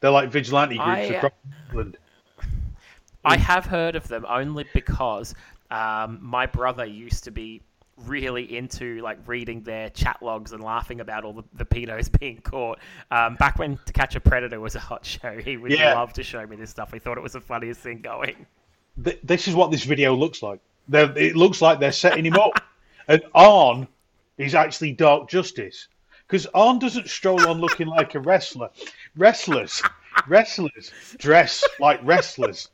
They're 0.00 0.10
like 0.10 0.30
vigilante 0.30 0.76
groups 0.76 1.10
I, 1.10 1.14
across 1.14 1.32
England. 1.68 1.96
I 3.24 3.36
have 3.36 3.66
heard 3.66 3.96
of 3.96 4.08
them 4.08 4.24
only 4.28 4.64
because 4.72 5.34
um, 5.70 6.18
my 6.22 6.46
brother 6.46 6.84
used 6.84 7.24
to 7.24 7.30
be 7.30 7.60
really 8.06 8.56
into 8.56 9.00
like 9.00 9.18
reading 9.26 9.60
their 9.62 9.90
chat 9.90 10.22
logs 10.22 10.52
and 10.52 10.62
laughing 10.62 11.00
about 11.00 11.24
all 11.24 11.32
the, 11.32 11.42
the 11.54 11.64
pedos 11.64 12.08
being 12.20 12.40
caught. 12.42 12.78
Um, 13.10 13.34
back 13.36 13.58
when 13.58 13.78
To 13.86 13.92
Catch 13.92 14.14
a 14.14 14.20
Predator 14.20 14.60
was 14.60 14.76
a 14.76 14.80
hot 14.80 15.04
show, 15.04 15.36
he 15.38 15.56
would 15.56 15.72
Yeah. 15.72 15.94
love 15.94 16.12
to 16.14 16.22
show 16.22 16.46
me 16.46 16.54
this 16.56 16.70
stuff. 16.70 16.92
He 16.92 17.00
thought 17.00 17.18
it 17.18 17.22
was 17.22 17.32
the 17.32 17.40
funniest 17.40 17.80
thing 17.80 18.00
going. 18.00 18.46
Th- 19.02 19.18
This 19.24 19.48
is 19.48 19.54
what 19.56 19.72
this 19.72 19.82
video 19.82 20.14
looks 20.14 20.42
like. 20.42 20.60
They're, 20.86 21.12
it 21.18 21.34
looks 21.36 21.60
like 21.60 21.80
they're 21.80 21.92
setting 21.92 22.24
him 22.24 22.34
up, 22.36 22.52
and 23.08 23.22
Arn 23.34 23.88
is 24.38 24.54
actually 24.54 24.92
Dark 24.92 25.28
Justice 25.28 25.88
because 26.26 26.46
Arn 26.54 26.78
doesn't 26.78 27.08
stroll 27.08 27.48
on 27.48 27.58
looking 27.58 27.88
like 27.88 28.14
a 28.14 28.20
wrestler. 28.20 28.70
Wrestlers, 29.16 29.82
wrestlers 30.26 30.92
dress 31.18 31.64
like 31.80 32.00
wrestlers, 32.02 32.68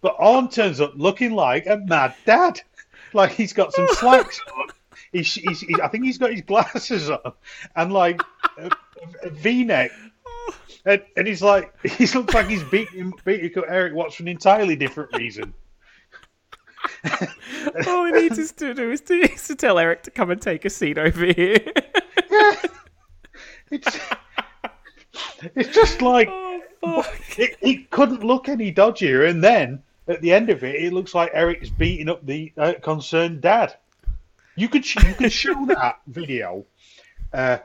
but 0.00 0.16
Arn 0.18 0.48
turns 0.48 0.80
up 0.80 0.92
looking 0.96 1.32
like 1.32 1.66
a 1.66 1.78
mad 1.78 2.14
dad. 2.24 2.60
Like 3.12 3.32
he's 3.32 3.52
got 3.52 3.72
some 3.72 3.88
slacks 3.88 4.40
on. 4.56 4.68
He's, 5.12 5.34
he's, 5.34 5.60
he's, 5.60 5.80
I 5.80 5.88
think 5.88 6.04
he's 6.04 6.18
got 6.18 6.30
his 6.30 6.42
glasses 6.42 7.10
on 7.10 7.32
and 7.74 7.92
like 7.92 8.20
a, 8.58 8.70
a 9.24 9.30
V-neck. 9.30 9.90
And, 10.86 11.02
and 11.16 11.26
he's 11.26 11.42
like, 11.42 11.74
he 11.84 12.06
looks 12.06 12.32
like 12.34 12.48
he's 12.48 12.62
beating, 12.64 13.12
beating 13.24 13.50
Erik 13.66 13.94
Watts 13.94 14.14
for 14.14 14.22
an 14.22 14.28
entirely 14.28 14.76
different 14.76 15.12
reason. 15.16 15.52
All 17.86 18.06
he 18.06 18.12
needs 18.12 18.38
is 18.38 18.52
to 18.52 18.74
do 18.74 18.90
is 18.90 19.00
to, 19.02 19.14
is 19.14 19.46
to 19.48 19.54
tell 19.54 19.78
Erik 19.78 20.02
to 20.04 20.10
come 20.10 20.30
and 20.30 20.40
take 20.40 20.64
a 20.64 20.70
seat 20.70 20.98
over 20.98 21.26
here. 21.26 21.58
It's, 23.70 24.00
it's 25.54 25.72
just 25.72 26.02
like 26.02 26.28
oh, 26.28 27.04
it, 27.38 27.56
it 27.60 27.90
couldn't 27.90 28.24
look 28.24 28.48
any 28.48 28.72
dodgier. 28.72 29.28
And 29.28 29.44
then 29.44 29.82
at 30.08 30.20
the 30.22 30.32
end 30.32 30.50
of 30.50 30.64
it, 30.64 30.74
it 30.74 30.92
looks 30.92 31.14
like 31.14 31.30
Erik's 31.32 31.68
beating 31.68 32.08
up 32.08 32.26
the 32.26 32.52
uh, 32.56 32.74
concerned 32.82 33.40
dad. 33.40 33.76
You 34.56 34.68
could 34.68 34.84
sh- 34.84 35.04
you 35.06 35.14
could 35.14 35.32
show 35.32 35.66
that 35.68 36.00
video, 36.08 36.64
uh, 37.32 37.58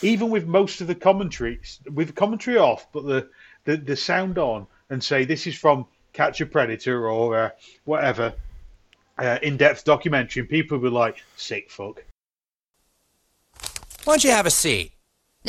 even 0.00 0.30
with 0.30 0.46
most 0.46 0.80
of 0.80 0.86
the 0.86 0.94
commentary 0.94 1.60
with 1.92 2.14
commentary 2.14 2.56
off, 2.56 2.86
but 2.92 3.04
the, 3.04 3.28
the, 3.64 3.76
the 3.76 3.96
sound 3.96 4.38
on, 4.38 4.66
and 4.88 5.04
say 5.04 5.26
this 5.26 5.46
is 5.46 5.54
from 5.54 5.86
Catch 6.14 6.40
a 6.40 6.46
Predator 6.46 7.08
or 7.08 7.36
uh, 7.36 7.50
whatever 7.84 8.32
uh, 9.20 9.38
in-depth 9.42 9.84
documentary, 9.84 10.40
and 10.40 10.48
people 10.48 10.78
would 10.78 10.88
be 10.88 10.90
like, 10.90 11.22
"Sick 11.36 11.70
fuck." 11.70 12.02
Why 14.04 14.14
don't 14.14 14.24
you 14.24 14.30
have 14.30 14.46
a 14.46 14.50
seat? 14.50 14.92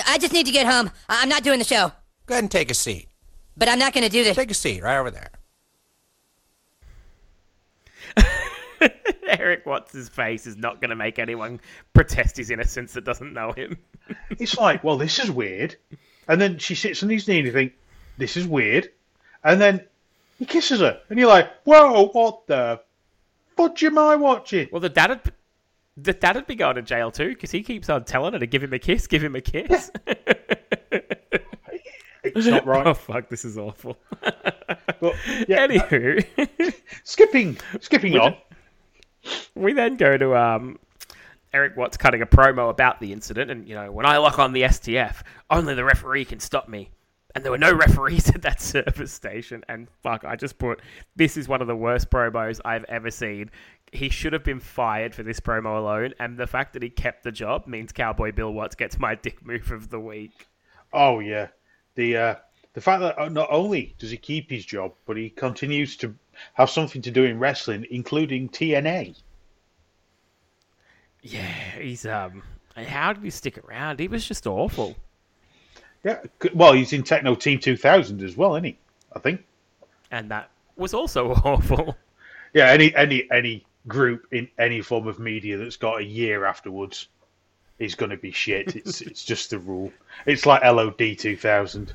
I 0.08 0.18
just 0.18 0.34
need 0.34 0.46
to 0.46 0.52
get 0.52 0.66
home. 0.68 0.92
I- 1.10 1.22
I'm 1.22 1.30
not 1.30 1.44
doing 1.44 1.60
the 1.60 1.66
show. 1.66 1.92
Go 2.26 2.34
ahead 2.36 2.44
and 2.44 2.52
take 2.52 2.70
a 2.70 2.74
seat. 2.74 3.08
But 3.58 3.70
I'm 3.70 3.80
not 3.80 3.94
going 3.94 4.04
to 4.04 4.10
do 4.10 4.24
this. 4.24 4.36
Take 4.36 4.52
a 4.52 4.56
seat 4.56 4.82
right 4.84 4.98
over 4.98 5.12
there. 5.12 5.30
Erik 9.28 9.66
Watts' 9.66 10.10
face 10.10 10.48
is 10.48 10.58
not 10.58 10.82
going 10.82 10.90
to 10.90 10.96
make 10.96 11.20
anyone 11.20 11.60
protest 11.94 12.38
his 12.38 12.50
innocence 12.50 12.94
that 12.94 13.04
doesn't 13.04 13.34
know 13.34 13.52
him. 13.52 13.78
It's 14.32 14.58
like, 14.58 14.84
well, 14.84 14.98
this 14.98 15.20
is 15.20 15.32
weird. 15.32 15.76
And 16.28 16.42
then 16.42 16.58
she 16.58 16.76
sits 16.76 17.02
on 17.04 17.10
his 17.10 17.28
knee 17.28 17.38
and 17.38 17.46
you 17.48 17.54
think, 17.54 17.74
this 18.18 18.36
is 18.36 18.46
weird. 18.46 18.90
And 19.44 19.62
then 19.62 19.86
he 20.38 20.46
kisses 20.46 20.82
her. 20.82 21.00
And 21.10 21.18
you're 21.18 21.30
like, 21.30 21.50
whoa, 21.64 22.08
what 22.10 22.46
the 22.48 22.82
fudge 23.68 23.84
am 23.84 23.98
I 23.98 24.16
watching? 24.16 24.70
Well, 24.72 24.82
the 24.82 24.90
dad 24.90 25.10
had, 25.10 25.22
the 25.98 26.14
dad 26.14 26.36
would 26.36 26.48
be 26.48 26.56
going 26.56 26.76
to 26.76 26.82
jail 26.82 27.12
too 27.12 27.30
because 27.30 27.52
he 27.52 27.64
keeps 27.64 27.90
on 27.90 28.04
telling 28.06 28.34
her 28.34 28.40
to 28.40 28.48
give 28.48 28.64
him 28.64 28.74
a 28.74 28.80
kiss, 28.80 29.08
give 29.08 29.24
him 29.24 29.36
a 29.36 29.42
kiss. 29.42 29.92
It's 32.24 32.46
not 32.46 32.66
right. 32.66 32.86
oh 32.88 32.94
fuck, 32.94 33.30
this 33.30 33.46
is 33.46 33.58
awful. 33.58 33.98
But, 34.22 35.16
yeah, 35.48 35.68
Anywho, 35.68 36.74
skipping, 37.04 37.58
skipping 37.80 38.18
on. 38.18 38.36
we 39.56 39.74
then 39.74 39.96
go 39.98 40.18
to 40.18 40.36
um, 40.36 40.80
Erik 41.54 41.76
Watts 41.76 41.98
cutting 41.98 42.22
a 42.22 42.28
promo 42.28 42.70
about 42.70 43.00
the 43.00 43.12
incident, 43.12 43.50
and 43.52 43.68
you 43.68 43.76
know, 43.76 43.92
when 43.92 44.06
I 44.06 44.18
lock 44.18 44.40
on 44.40 44.54
the 44.54 44.64
STF, 44.64 45.24
only 45.50 45.74
the 45.74 45.84
referee 45.84 46.26
can 46.26 46.40
stop 46.40 46.70
me. 46.70 46.92
And 47.34 47.44
there 47.44 47.52
were 47.52 47.58
no 47.58 47.74
referees 47.74 48.30
at 48.36 48.42
that 48.42 48.62
service 48.62 49.12
station. 49.12 49.64
And 49.70 49.88
fuck, 50.04 50.24
I 50.26 50.36
just 50.36 50.58
put 50.58 50.82
this 51.16 51.38
is 51.38 51.48
one 51.48 51.62
of 51.62 51.68
the 51.68 51.76
worst 51.76 52.10
promos 52.10 52.60
I've 52.66 52.86
ever 52.86 53.12
seen. 53.12 53.50
He 53.92 54.10
should 54.10 54.34
have 54.34 54.44
been 54.44 54.60
fired 54.60 55.14
for 55.14 55.24
this 55.24 55.42
promo 55.42 55.78
alone, 55.78 56.14
and 56.18 56.38
the 56.38 56.48
fact 56.48 56.74
that 56.74 56.84
he 56.84 56.90
kept 56.90 57.24
the 57.24 57.32
job 57.32 57.68
means 57.68 57.92
Cowboy 57.92 58.32
Bill 58.32 58.54
Watts 58.54 58.76
gets 58.76 58.98
my 58.98 59.16
dick 59.16 59.46
move 59.46 59.70
of 59.72 59.90
the 59.90 60.00
week. 60.00 60.48
Oh, 60.94 61.20
yeah. 61.20 61.48
The, 61.96 62.16
uh, 62.16 62.36
the 62.74 62.82
fact 62.82 63.02
that 63.02 63.20
uh, 63.20 63.28
not 63.28 63.50
only 63.52 63.96
does 64.00 64.12
he 64.12 64.18
keep 64.18 64.50
his 64.50 64.66
job, 64.66 64.94
but 65.06 65.18
he 65.18 65.30
continues 65.30 65.98
to 65.98 66.16
have 66.54 66.70
something 66.70 67.02
to 67.02 67.12
do 67.12 67.26
in 67.26 67.38
wrestling, 67.38 67.86
including 67.92 68.48
TNA. 68.50 69.22
Yeah, 71.22 71.52
he's 71.80 72.06
um. 72.06 72.44
How 72.76 73.14
did 73.14 73.24
he 73.24 73.30
stick 73.30 73.58
around? 73.58 74.00
He 74.00 74.08
was 74.08 74.26
just 74.26 74.48
awful. 74.48 74.96
Yeah. 76.04 76.20
Well, 76.54 76.74
he's 76.74 76.94
in 76.94 77.04
Techno 77.04 77.36
Team 77.36 77.60
2000 77.60 78.24
as 78.24 78.36
well, 78.36 78.56
isn't 78.56 78.64
he? 78.66 78.78
I 79.16 79.20
think. 79.20 79.44
and 80.12 80.30
that 80.32 80.50
was 80.78 80.94
also 80.94 81.32
awful. 81.46 81.96
Yeah, 82.54 82.68
any 82.68 82.94
any 82.96 83.30
any 83.32 83.66
group 83.88 84.28
in 84.32 84.48
any 84.60 84.82
form 84.82 85.08
of 85.08 85.20
media 85.20 85.58
that's 85.58 85.78
got 85.78 86.00
a 86.00 86.04
year 86.04 86.46
afterwards 86.46 87.08
is 87.80 87.96
going 87.96 88.12
to 88.12 88.18
be 88.18 88.32
shit. 88.32 88.76
It's 88.76 89.02
it's 89.02 89.24
just 89.26 89.50
the 89.50 89.60
rule. 89.60 89.92
It's 90.26 90.46
like 90.46 90.64
LOD 90.64 91.18
2000. 91.18 91.94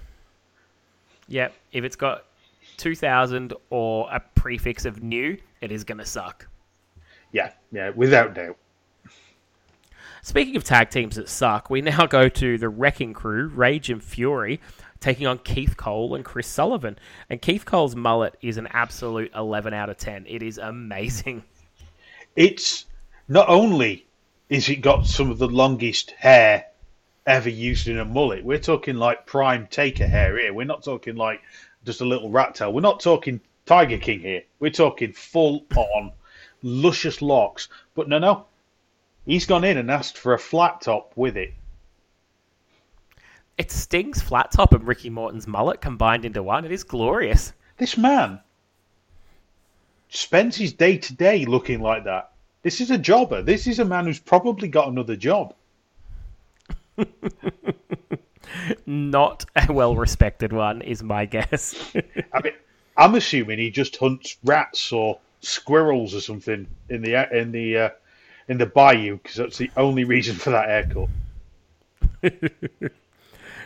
Yep, 1.28 1.52
if 1.72 1.84
it's 1.84 1.96
got 1.96 2.25
2000 2.76 3.52
or 3.70 4.08
a 4.12 4.20
prefix 4.34 4.84
of 4.84 5.02
new, 5.02 5.36
it 5.60 5.72
is 5.72 5.82
going 5.84 5.98
to 5.98 6.04
suck. 6.04 6.46
Yeah, 7.32 7.50
yeah, 7.72 7.90
without 7.90 8.34
doubt. 8.34 8.56
Speaking 10.26 10.56
of 10.56 10.64
tag 10.64 10.90
teams 10.90 11.14
that 11.14 11.28
suck, 11.28 11.71
we 11.71 11.80
now 11.83 12.04
go 12.04 12.28
to 12.28 12.59
the 12.59 12.68
Wrecking 12.68 13.12
Crew, 13.14 13.47
Rage 13.47 13.90
and 13.90 14.02
Fury, 14.02 14.61
taking 14.99 15.25
on 15.25 15.38
Keith 15.38 15.76
Cole 15.76 16.16
and 16.16 16.25
Chris 16.25 16.49
Sullivan. 16.49 16.99
And 17.30 17.40
Keith 17.40 17.64
Cole's 17.64 17.95
mullet 17.95 18.37
is 18.42 18.56
an 18.56 18.66
absolute 18.73 19.30
11 19.37 19.73
out 19.73 19.88
of 19.88 19.99
10. 19.99 20.26
It 20.26 20.42
is 20.42 20.59
amazing. 20.59 21.45
It's 22.35 22.87
not 23.28 23.49
only 23.49 24.04
is 24.49 24.68
it 24.68 24.80
got 24.80 25.06
some 25.06 25.30
of 25.30 25.38
the 25.38 25.47
longest 25.47 26.11
hair 26.11 26.66
ever 27.25 27.49
used 27.49 27.87
in 27.87 28.00
a 28.00 28.04
mullet. 28.04 28.45
We're 28.45 28.59
talking 28.59 28.97
like 28.97 29.26
prime 29.26 29.68
taker 29.68 30.09
hair 30.09 30.37
here. 30.37 30.52
We're 30.52 30.66
not 30.66 30.83
talking 30.83 31.14
like 31.14 31.40
just 31.85 32.00
a 32.00 32.04
little 32.04 32.30
rat 32.30 32.56
tail. 32.56 32.73
We're 32.73 32.80
not 32.80 32.99
talking 32.99 33.40
Tiger 33.64 33.99
King 33.99 34.18
here. 34.23 34.42
We're 34.59 34.73
talking 34.73 35.12
full 35.12 35.66
on 35.76 36.11
luscious 36.62 37.23
locks. 37.23 37.68
But 37.95 38.09
no, 38.09 38.18
no. 38.18 38.47
He's 39.26 39.45
gone 39.45 39.64
in 39.64 39.76
and 39.76 39.90
asked 39.90 40.16
for 40.16 40.33
a 40.33 40.38
flat 40.38 40.80
top 40.80 41.12
with 41.16 41.37
it. 41.37 41.52
It's 43.59 43.75
Sting's 43.75 44.23
flat 44.23 44.52
top 44.52 44.73
and 44.73 44.87
Ricky 44.87 45.11
Morton's 45.11 45.49
mullet 45.49 45.80
combined 45.80 46.25
into 46.25 46.42
one. 46.42 46.64
It 46.64 46.71
is 46.71 46.85
glorious. 46.85 47.52
This 47.76 47.99
man 47.99 48.40
spends 50.09 50.56
his 50.56 50.73
day 50.73 50.97
to 50.99 51.14
day 51.14 51.45
looking 51.45 51.80
like 51.80 52.04
that. 52.04 52.30
This 52.62 52.80
is 52.80 52.90
a 52.90 52.99
jobber. 52.99 53.42
This 53.42 53.66
is 53.66 53.80
a 53.80 53.85
man 53.85 54.04
who's 54.04 54.21
probably 54.21 54.68
got 54.68 54.88
another 54.88 55.16
job. 55.16 55.54
Not 58.87 59.45
a 59.56 59.73
well 59.73 59.97
respected 59.97 60.52
one, 60.52 60.83
is 60.83 61.02
my 61.02 61.26
guess. 61.26 61.92
I 62.33 62.42
mean, 62.42 62.52
I'm 62.97 63.14
assuming 63.14 63.59
he 63.59 63.71
just 63.71 63.97
hunts 63.97 64.37
rats 64.45 64.92
or 64.92 65.18
squirrels 65.40 66.14
or 66.14 66.21
something 66.21 66.66
in 66.88 67.02
the 67.02 67.37
in 67.37 67.52
the 67.52 67.78
uh, 67.78 67.90
in 68.48 68.58
the 68.58 68.66
bayou 68.66 69.16
because 69.16 69.36
that's 69.36 69.58
the 69.58 69.70
only 69.76 70.04
reason 70.04 70.36
for 70.36 70.50
that 70.50 70.68
haircut. 70.68 71.08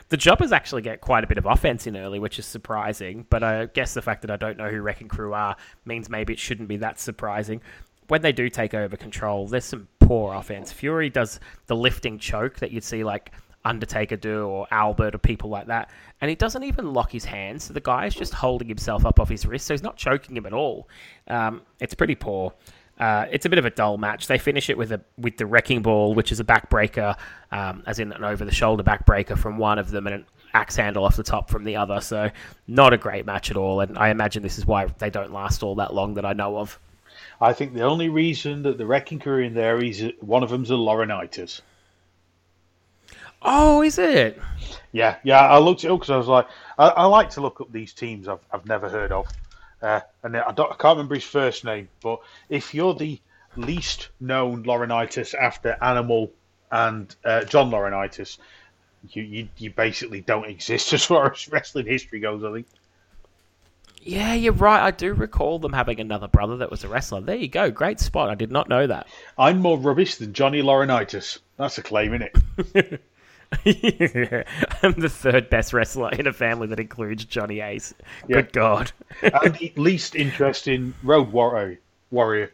the 0.08 0.16
Jobbers 0.16 0.52
actually 0.52 0.82
get 0.82 1.00
quite 1.00 1.24
a 1.24 1.26
bit 1.26 1.38
of 1.38 1.46
offense 1.46 1.86
in 1.86 1.96
early, 1.96 2.18
which 2.18 2.38
is 2.38 2.46
surprising. 2.46 3.26
But 3.30 3.42
I 3.42 3.66
guess 3.66 3.94
the 3.94 4.02
fact 4.02 4.22
that 4.22 4.30
I 4.30 4.36
don't 4.36 4.58
know 4.58 4.68
who 4.68 4.80
Wrecking 4.80 5.08
Crew 5.08 5.34
are 5.34 5.56
means 5.84 6.08
maybe 6.08 6.32
it 6.32 6.38
shouldn't 6.38 6.68
be 6.68 6.76
that 6.78 6.98
surprising. 6.98 7.60
When 8.08 8.22
they 8.22 8.32
do 8.32 8.48
take 8.48 8.74
over 8.74 8.96
control, 8.96 9.46
there's 9.46 9.64
some 9.64 9.86
poor 10.00 10.34
offense. 10.34 10.72
Fury 10.72 11.10
does 11.10 11.38
the 11.66 11.76
lifting 11.76 12.18
choke 12.18 12.56
that 12.58 12.72
you'd 12.72 12.82
see 12.82 13.04
like 13.04 13.30
Undertaker 13.64 14.16
do 14.16 14.46
or 14.46 14.66
Albert 14.70 15.14
or 15.14 15.18
people 15.18 15.50
like 15.50 15.66
that, 15.66 15.90
and 16.20 16.28
he 16.28 16.34
doesn't 16.34 16.64
even 16.64 16.92
lock 16.92 17.12
his 17.12 17.24
hands. 17.24 17.64
So 17.64 17.72
the 17.74 17.80
guy 17.80 18.06
is 18.06 18.14
just 18.14 18.34
holding 18.34 18.68
himself 18.68 19.06
up 19.06 19.20
off 19.20 19.28
his 19.28 19.46
wrist, 19.46 19.66
so 19.66 19.74
he's 19.74 19.82
not 19.82 19.96
choking 19.96 20.36
him 20.36 20.46
at 20.46 20.52
all. 20.52 20.88
Um, 21.28 21.62
it's 21.78 21.94
pretty 21.94 22.14
poor. 22.14 22.52
Uh, 23.00 23.26
it's 23.32 23.46
a 23.46 23.48
bit 23.48 23.58
of 23.58 23.64
a 23.64 23.70
dull 23.70 23.96
match. 23.96 24.26
They 24.26 24.36
finish 24.36 24.68
it 24.68 24.76
with 24.76 24.92
a 24.92 25.00
with 25.16 25.38
the 25.38 25.46
wrecking 25.46 25.80
ball, 25.80 26.14
which 26.14 26.30
is 26.30 26.38
a 26.38 26.44
backbreaker, 26.44 27.16
um, 27.50 27.82
as 27.86 27.98
in 27.98 28.12
an 28.12 28.22
over 28.22 28.44
the 28.44 28.52
shoulder 28.52 28.82
backbreaker 28.82 29.38
from 29.38 29.56
one 29.56 29.78
of 29.78 29.90
them 29.90 30.06
and 30.06 30.16
an 30.16 30.26
axe 30.52 30.76
handle 30.76 31.04
off 31.04 31.16
the 31.16 31.22
top 31.22 31.48
from 31.48 31.64
the 31.64 31.76
other. 31.76 32.02
So 32.02 32.30
not 32.68 32.92
a 32.92 32.98
great 32.98 33.24
match 33.24 33.50
at 33.50 33.56
all. 33.56 33.80
And 33.80 33.96
I 33.96 34.10
imagine 34.10 34.42
this 34.42 34.58
is 34.58 34.66
why 34.66 34.86
they 34.98 35.08
don't 35.08 35.32
last 35.32 35.62
all 35.62 35.76
that 35.76 35.94
long 35.94 36.14
that 36.14 36.26
I 36.26 36.34
know 36.34 36.58
of. 36.58 36.78
I 37.40 37.54
think 37.54 37.72
the 37.72 37.82
only 37.82 38.10
reason 38.10 38.62
that 38.64 38.76
the 38.76 38.86
wrecking 38.86 39.18
crew 39.18 39.42
in 39.42 39.54
there 39.54 39.82
is 39.82 40.12
one 40.20 40.42
of 40.42 40.50
them's 40.50 40.70
a 40.70 40.74
Laurinaitis. 40.74 41.62
Oh, 43.42 43.82
is 43.82 43.98
it? 43.98 44.38
Yeah, 44.92 45.16
yeah. 45.22 45.40
I 45.40 45.58
looked 45.58 45.84
it 45.84 45.90
up 45.90 46.00
because 46.00 46.10
I 46.10 46.16
was 46.18 46.26
like, 46.26 46.46
I, 46.78 46.88
I, 46.88 47.04
like 47.06 47.30
to 47.30 47.40
look 47.40 47.62
up 47.62 47.72
these 47.72 47.94
teams 47.94 48.28
I've 48.28 48.44
I've 48.52 48.66
never 48.66 48.90
heard 48.90 49.12
of, 49.12 49.26
uh, 49.82 50.00
and 50.22 50.36
I, 50.36 50.52
don't, 50.52 50.70
I 50.72 50.76
can't 50.76 50.96
remember 50.96 51.14
his 51.14 51.24
first 51.24 51.64
name. 51.64 51.88
But 52.02 52.20
if 52.48 52.74
you're 52.74 52.94
the 52.94 53.20
least 53.56 54.08
known 54.20 54.64
Laurinaitis 54.64 55.34
after 55.34 55.76
Animal 55.80 56.30
and 56.70 57.14
uh, 57.24 57.44
John 57.44 57.70
Laurinaitis, 57.70 58.38
you, 59.10 59.22
you 59.22 59.48
you 59.56 59.70
basically 59.70 60.20
don't 60.20 60.48
exist 60.48 60.92
as 60.92 61.04
far 61.04 61.32
as 61.32 61.48
wrestling 61.48 61.86
history 61.86 62.20
goes. 62.20 62.44
I 62.44 62.52
think. 62.52 62.66
Yeah, 64.02 64.32
you're 64.32 64.54
right. 64.54 64.82
I 64.82 64.92
do 64.92 65.12
recall 65.12 65.58
them 65.58 65.74
having 65.74 66.00
another 66.00 66.26
brother 66.26 66.56
that 66.58 66.70
was 66.70 66.84
a 66.84 66.88
wrestler. 66.88 67.20
There 67.20 67.36
you 67.36 67.48
go. 67.48 67.70
Great 67.70 68.00
spot. 68.00 68.30
I 68.30 68.34
did 68.34 68.50
not 68.50 68.68
know 68.68 68.86
that. 68.86 69.06
I'm 69.36 69.60
more 69.60 69.78
rubbish 69.78 70.14
than 70.14 70.32
Johnny 70.32 70.62
Laurinaitis. 70.62 71.38
That's 71.58 71.76
a 71.76 71.82
claim, 71.82 72.14
isn't 72.14 72.30
it? 72.74 73.02
I'm 73.64 74.92
the 74.92 75.08
third 75.10 75.50
best 75.50 75.72
wrestler 75.72 76.10
in 76.12 76.26
a 76.26 76.32
family 76.32 76.68
that 76.68 76.78
includes 76.78 77.24
Johnny 77.24 77.60
Ace. 77.60 77.94
Yeah. 78.28 78.36
Good 78.36 78.52
God. 78.52 78.92
and 79.22 79.54
the 79.56 79.72
least 79.76 80.14
interesting 80.14 80.94
road 81.02 81.32
warrior. 81.32 81.80
warrior. 82.10 82.52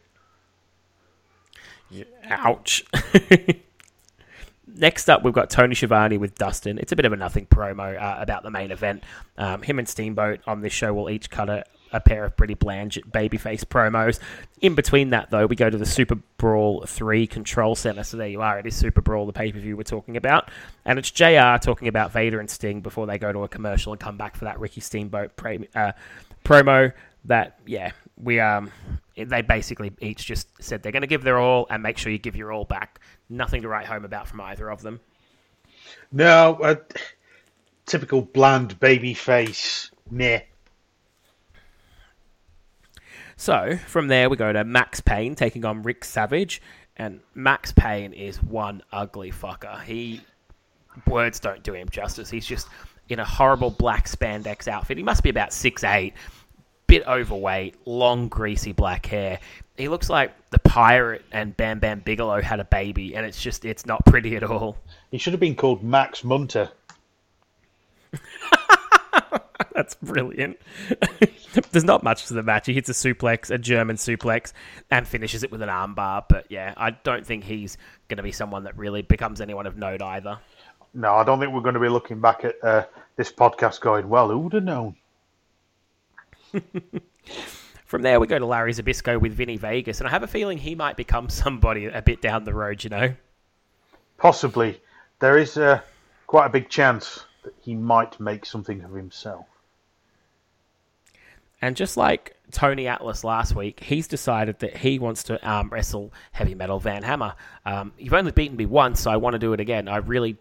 Yeah, 1.89 2.05
ouch. 2.25 2.83
Next 4.67 5.09
up, 5.09 5.23
we've 5.23 5.33
got 5.33 5.49
Tony 5.49 5.75
Schiavone 5.75 6.17
with 6.17 6.35
Dustin. 6.35 6.77
It's 6.77 6.91
a 6.91 6.95
bit 6.95 7.05
of 7.05 7.13
a 7.13 7.15
nothing 7.15 7.45
promo 7.45 7.99
uh, 7.99 8.17
about 8.19 8.43
the 8.43 8.51
main 8.51 8.71
event. 8.71 9.03
Um, 9.37 9.61
him 9.61 9.79
and 9.79 9.87
Steamboat 9.87 10.41
on 10.45 10.61
this 10.61 10.73
show 10.73 10.93
will 10.93 11.09
each 11.09 11.29
cut 11.29 11.49
a, 11.49 11.63
a 11.91 11.99
pair 11.99 12.25
of 12.25 12.35
pretty 12.35 12.53
bland 12.53 12.93
babyface 13.11 13.63
promos. 13.63 14.19
In 14.61 14.75
between 14.75 15.11
that, 15.11 15.29
though, 15.29 15.45
we 15.45 15.55
go 15.55 15.69
to 15.69 15.77
the 15.77 15.85
Super 15.85 16.15
Brawl 16.37 16.83
3 16.85 17.27
Control 17.27 17.75
Center. 17.75 18.03
So 18.03 18.17
there 18.17 18.27
you 18.27 18.41
are. 18.41 18.59
It 18.59 18.65
is 18.65 18.75
Super 18.75 19.01
Brawl, 19.01 19.25
the 19.25 19.33
pay 19.33 19.51
per 19.51 19.59
view 19.59 19.77
we're 19.77 19.83
talking 19.83 20.17
about. 20.17 20.49
And 20.85 20.97
it's 20.99 21.11
JR 21.11 21.57
talking 21.61 21.87
about 21.87 22.11
Vader 22.11 22.39
and 22.39 22.49
Sting 22.49 22.81
before 22.81 23.05
they 23.07 23.17
go 23.17 23.31
to 23.31 23.43
a 23.43 23.47
commercial 23.47 23.93
and 23.93 23.99
come 23.99 24.17
back 24.17 24.35
for 24.35 24.45
that 24.45 24.59
Ricky 24.59 24.81
Steamboat 24.81 25.35
pre- 25.35 25.69
uh, 25.75 25.93
promo. 26.43 26.93
That, 27.25 27.59
yeah, 27.65 27.91
we 28.21 28.39
um, 28.39 28.71
they 29.15 29.41
basically 29.41 29.91
each 29.99 30.25
just 30.25 30.47
said 30.61 30.81
they're 30.81 30.91
going 30.91 31.01
to 31.01 31.07
give 31.07 31.23
their 31.23 31.39
all 31.39 31.67
and 31.69 31.83
make 31.83 31.97
sure 31.97 32.11
you 32.11 32.17
give 32.17 32.35
your 32.35 32.51
all 32.51 32.65
back. 32.65 32.99
Nothing 33.29 33.61
to 33.63 33.67
write 33.67 33.85
home 33.85 34.05
about 34.05 34.27
from 34.27 34.41
either 34.41 34.69
of 34.69 34.81
them. 34.81 34.99
No, 36.11 36.57
uh, 36.61 36.75
typical 37.85 38.21
bland 38.21 38.79
baby 38.79 39.13
face. 39.13 39.91
Meh. 40.09 40.41
So 43.37 43.77
from 43.85 44.07
there, 44.07 44.29
we 44.29 44.35
go 44.35 44.51
to 44.51 44.63
Max 44.63 44.99
Payne 44.99 45.35
taking 45.35 45.63
on 45.63 45.83
Rick 45.83 46.03
Savage, 46.03 46.61
and 46.97 47.21
Max 47.35 47.71
Payne 47.71 48.11
is 48.13 48.41
one 48.41 48.81
ugly 48.91 49.31
fucker. 49.31 49.81
He 49.83 50.21
words 51.05 51.39
don't 51.39 51.61
do 51.61 51.73
him 51.73 51.87
justice. 51.89 52.31
He's 52.31 52.47
just 52.47 52.67
in 53.09 53.19
a 53.19 53.25
horrible 53.25 53.69
black 53.69 54.07
spandex 54.07 54.67
outfit. 54.67 54.97
He 54.97 55.03
must 55.03 55.21
be 55.21 55.29
about 55.29 55.53
six 55.53 55.83
eight, 55.83 56.15
bit 56.87 57.07
overweight, 57.07 57.75
long 57.85 58.27
greasy 58.27 58.73
black 58.73 59.05
hair. 59.05 59.39
He 59.77 59.87
looks 59.87 60.09
like 60.09 60.33
the 60.49 60.59
pirate 60.59 61.23
and 61.31 61.55
Bam 61.55 61.77
Bam 61.77 61.99
Bigelow 61.99 62.41
had 62.41 62.59
a 62.59 62.65
baby, 62.65 63.15
and 63.15 63.23
it's 63.23 63.41
just 63.41 63.65
it's 63.65 63.85
not 63.85 64.03
pretty 64.07 64.35
at 64.35 64.43
all. 64.43 64.77
He 65.11 65.19
should 65.19 65.33
have 65.33 65.39
been 65.39 65.55
called 65.55 65.83
Max 65.83 66.23
Munter. 66.23 66.71
That's 69.73 69.95
brilliant. 69.95 70.57
There's 71.71 71.83
not 71.83 72.03
much 72.03 72.27
to 72.27 72.33
the 72.33 72.43
match. 72.43 72.67
He 72.67 72.73
hits 72.73 72.89
a 72.89 72.93
suplex, 72.93 73.49
a 73.49 73.57
German 73.57 73.95
suplex, 73.95 74.53
and 74.91 75.07
finishes 75.07 75.43
it 75.43 75.51
with 75.51 75.61
an 75.61 75.69
armbar. 75.69 76.25
But 76.27 76.45
yeah, 76.49 76.73
I 76.77 76.91
don't 76.91 77.25
think 77.25 77.43
he's 77.43 77.77
going 78.07 78.17
to 78.17 78.23
be 78.23 78.31
someone 78.31 78.63
that 78.63 78.77
really 78.77 79.01
becomes 79.01 79.41
anyone 79.41 79.65
of 79.65 79.77
note 79.77 80.01
either. 80.01 80.39
No, 80.93 81.15
I 81.15 81.23
don't 81.23 81.39
think 81.39 81.53
we're 81.53 81.61
going 81.61 81.75
to 81.75 81.79
be 81.79 81.89
looking 81.89 82.21
back 82.21 82.43
at 82.43 82.55
uh, 82.63 82.85
this 83.15 83.31
podcast 83.31 83.81
going, 83.81 84.09
well, 84.09 84.29
who 84.29 84.39
would 84.39 84.53
have 84.53 84.63
known? 84.63 84.95
From 87.85 88.01
there, 88.01 88.19
we 88.19 88.27
go 88.27 88.39
to 88.39 88.45
Larry 88.45 88.73
Zbyszko 88.73 89.19
with 89.19 89.33
Vinny 89.33 89.57
Vegas, 89.57 89.99
and 89.99 90.07
I 90.07 90.11
have 90.11 90.23
a 90.23 90.27
feeling 90.27 90.57
he 90.57 90.75
might 90.75 90.97
become 90.97 91.29
somebody 91.29 91.85
a 91.85 92.01
bit 92.01 92.21
down 92.21 92.43
the 92.43 92.53
road, 92.53 92.83
you 92.83 92.89
know? 92.89 93.13
Possibly. 94.17 94.81
There 95.19 95.37
is 95.37 95.57
uh, 95.57 95.81
quite 96.25 96.47
a 96.47 96.49
big 96.49 96.69
chance 96.69 97.25
that 97.47 97.55
he 97.61 97.73
might 97.73 98.19
make 98.19 98.45
something 98.45 98.83
of 98.83 98.91
himself. 98.91 99.45
And 101.61 101.77
just 101.77 101.95
like 101.95 102.35
Tony 102.51 102.87
Atlas 102.87 103.23
last 103.23 103.55
week, 103.55 103.79
he's 103.79 104.05
decided 104.05 104.59
that 104.59 104.75
he 104.75 104.99
wants 104.99 105.23
to 105.23 105.41
arm 105.47 105.69
wrestle 105.69 106.13
Heavy 106.33 106.55
Metal 106.55 106.77
Van 106.77 107.03
Hammer. 107.03 107.35
Um, 107.65 107.93
you've 107.97 108.13
only 108.13 108.33
beaten 108.33 108.57
me 108.57 108.65
once, 108.65 108.99
so 108.99 109.09
I 109.09 109.15
want 109.15 109.33
to 109.33 109.39
do 109.39 109.53
it 109.53 109.61
again. 109.61 109.87
I 109.87 109.97
really 109.97 110.37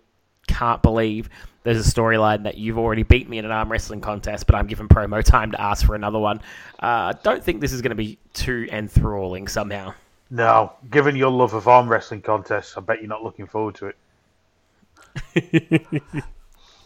can't 0.48 0.82
believe 0.82 1.30
there's 1.62 1.86
a 1.86 1.90
storyline 1.90 2.42
that 2.42 2.58
you've 2.58 2.76
already 2.76 3.04
beat 3.04 3.28
me 3.28 3.38
in 3.38 3.44
an 3.44 3.52
arm 3.52 3.70
wrestling 3.70 4.00
contest, 4.00 4.46
but 4.46 4.56
I'm 4.56 4.66
given 4.66 4.88
promo 4.88 5.22
time 5.22 5.52
to 5.52 5.60
ask 5.60 5.86
for 5.86 5.94
another 5.94 6.18
one. 6.18 6.40
I 6.80 7.10
uh, 7.10 7.12
don't 7.22 7.42
think 7.42 7.60
this 7.60 7.72
is 7.72 7.82
going 7.82 7.90
to 7.90 7.96
be 7.96 8.18
too 8.34 8.66
enthralling 8.72 9.46
somehow. 9.46 9.94
No, 10.28 10.72
given 10.90 11.14
your 11.14 11.30
love 11.30 11.54
of 11.54 11.68
arm 11.68 11.88
wrestling 11.88 12.20
contests, 12.20 12.76
I 12.76 12.80
bet 12.80 12.98
you're 13.00 13.08
not 13.08 13.22
looking 13.22 13.46
forward 13.46 13.76
to 13.76 13.92
it. 13.94 13.96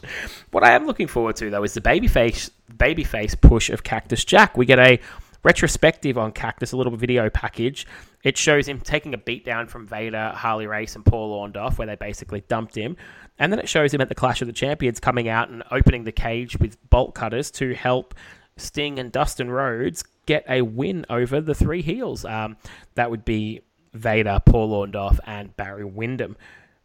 what 0.50 0.64
I 0.64 0.72
am 0.72 0.86
looking 0.86 1.06
forward 1.06 1.36
to 1.36 1.50
though 1.50 1.62
is 1.62 1.74
the 1.74 1.80
babyface 1.80 2.50
babyface 2.76 3.40
push 3.40 3.70
of 3.70 3.82
Cactus 3.82 4.24
Jack. 4.24 4.56
We 4.56 4.66
get 4.66 4.78
a 4.78 5.00
retrospective 5.42 6.18
on 6.18 6.32
Cactus, 6.32 6.72
a 6.72 6.76
little 6.76 6.96
video 6.96 7.30
package. 7.30 7.86
It 8.22 8.36
shows 8.36 8.68
him 8.68 8.80
taking 8.80 9.14
a 9.14 9.18
beatdown 9.18 9.68
from 9.68 9.86
Vader, 9.86 10.32
Harley 10.34 10.66
Race, 10.66 10.94
and 10.94 11.04
Paul 11.04 11.40
Orndorff, 11.40 11.78
where 11.78 11.86
they 11.86 11.96
basically 11.96 12.42
dumped 12.42 12.74
him. 12.74 12.96
And 13.38 13.50
then 13.50 13.58
it 13.58 13.68
shows 13.68 13.94
him 13.94 14.00
at 14.02 14.08
the 14.10 14.14
Clash 14.14 14.42
of 14.42 14.46
the 14.46 14.52
Champions 14.52 15.00
coming 15.00 15.28
out 15.28 15.48
and 15.48 15.62
opening 15.70 16.04
the 16.04 16.12
cage 16.12 16.58
with 16.58 16.76
bolt 16.90 17.14
cutters 17.14 17.50
to 17.52 17.74
help 17.74 18.14
Sting 18.58 18.98
and 18.98 19.10
Dustin 19.10 19.50
Rhodes 19.50 20.04
get 20.26 20.44
a 20.48 20.60
win 20.60 21.06
over 21.08 21.40
the 21.40 21.54
three 21.54 21.80
heels. 21.80 22.26
Um, 22.26 22.58
that 22.94 23.10
would 23.10 23.24
be 23.24 23.62
Vader, 23.94 24.40
Paul 24.44 24.86
Orndorff, 24.86 25.18
and 25.26 25.56
Barry 25.56 25.84
Windham. 25.84 26.36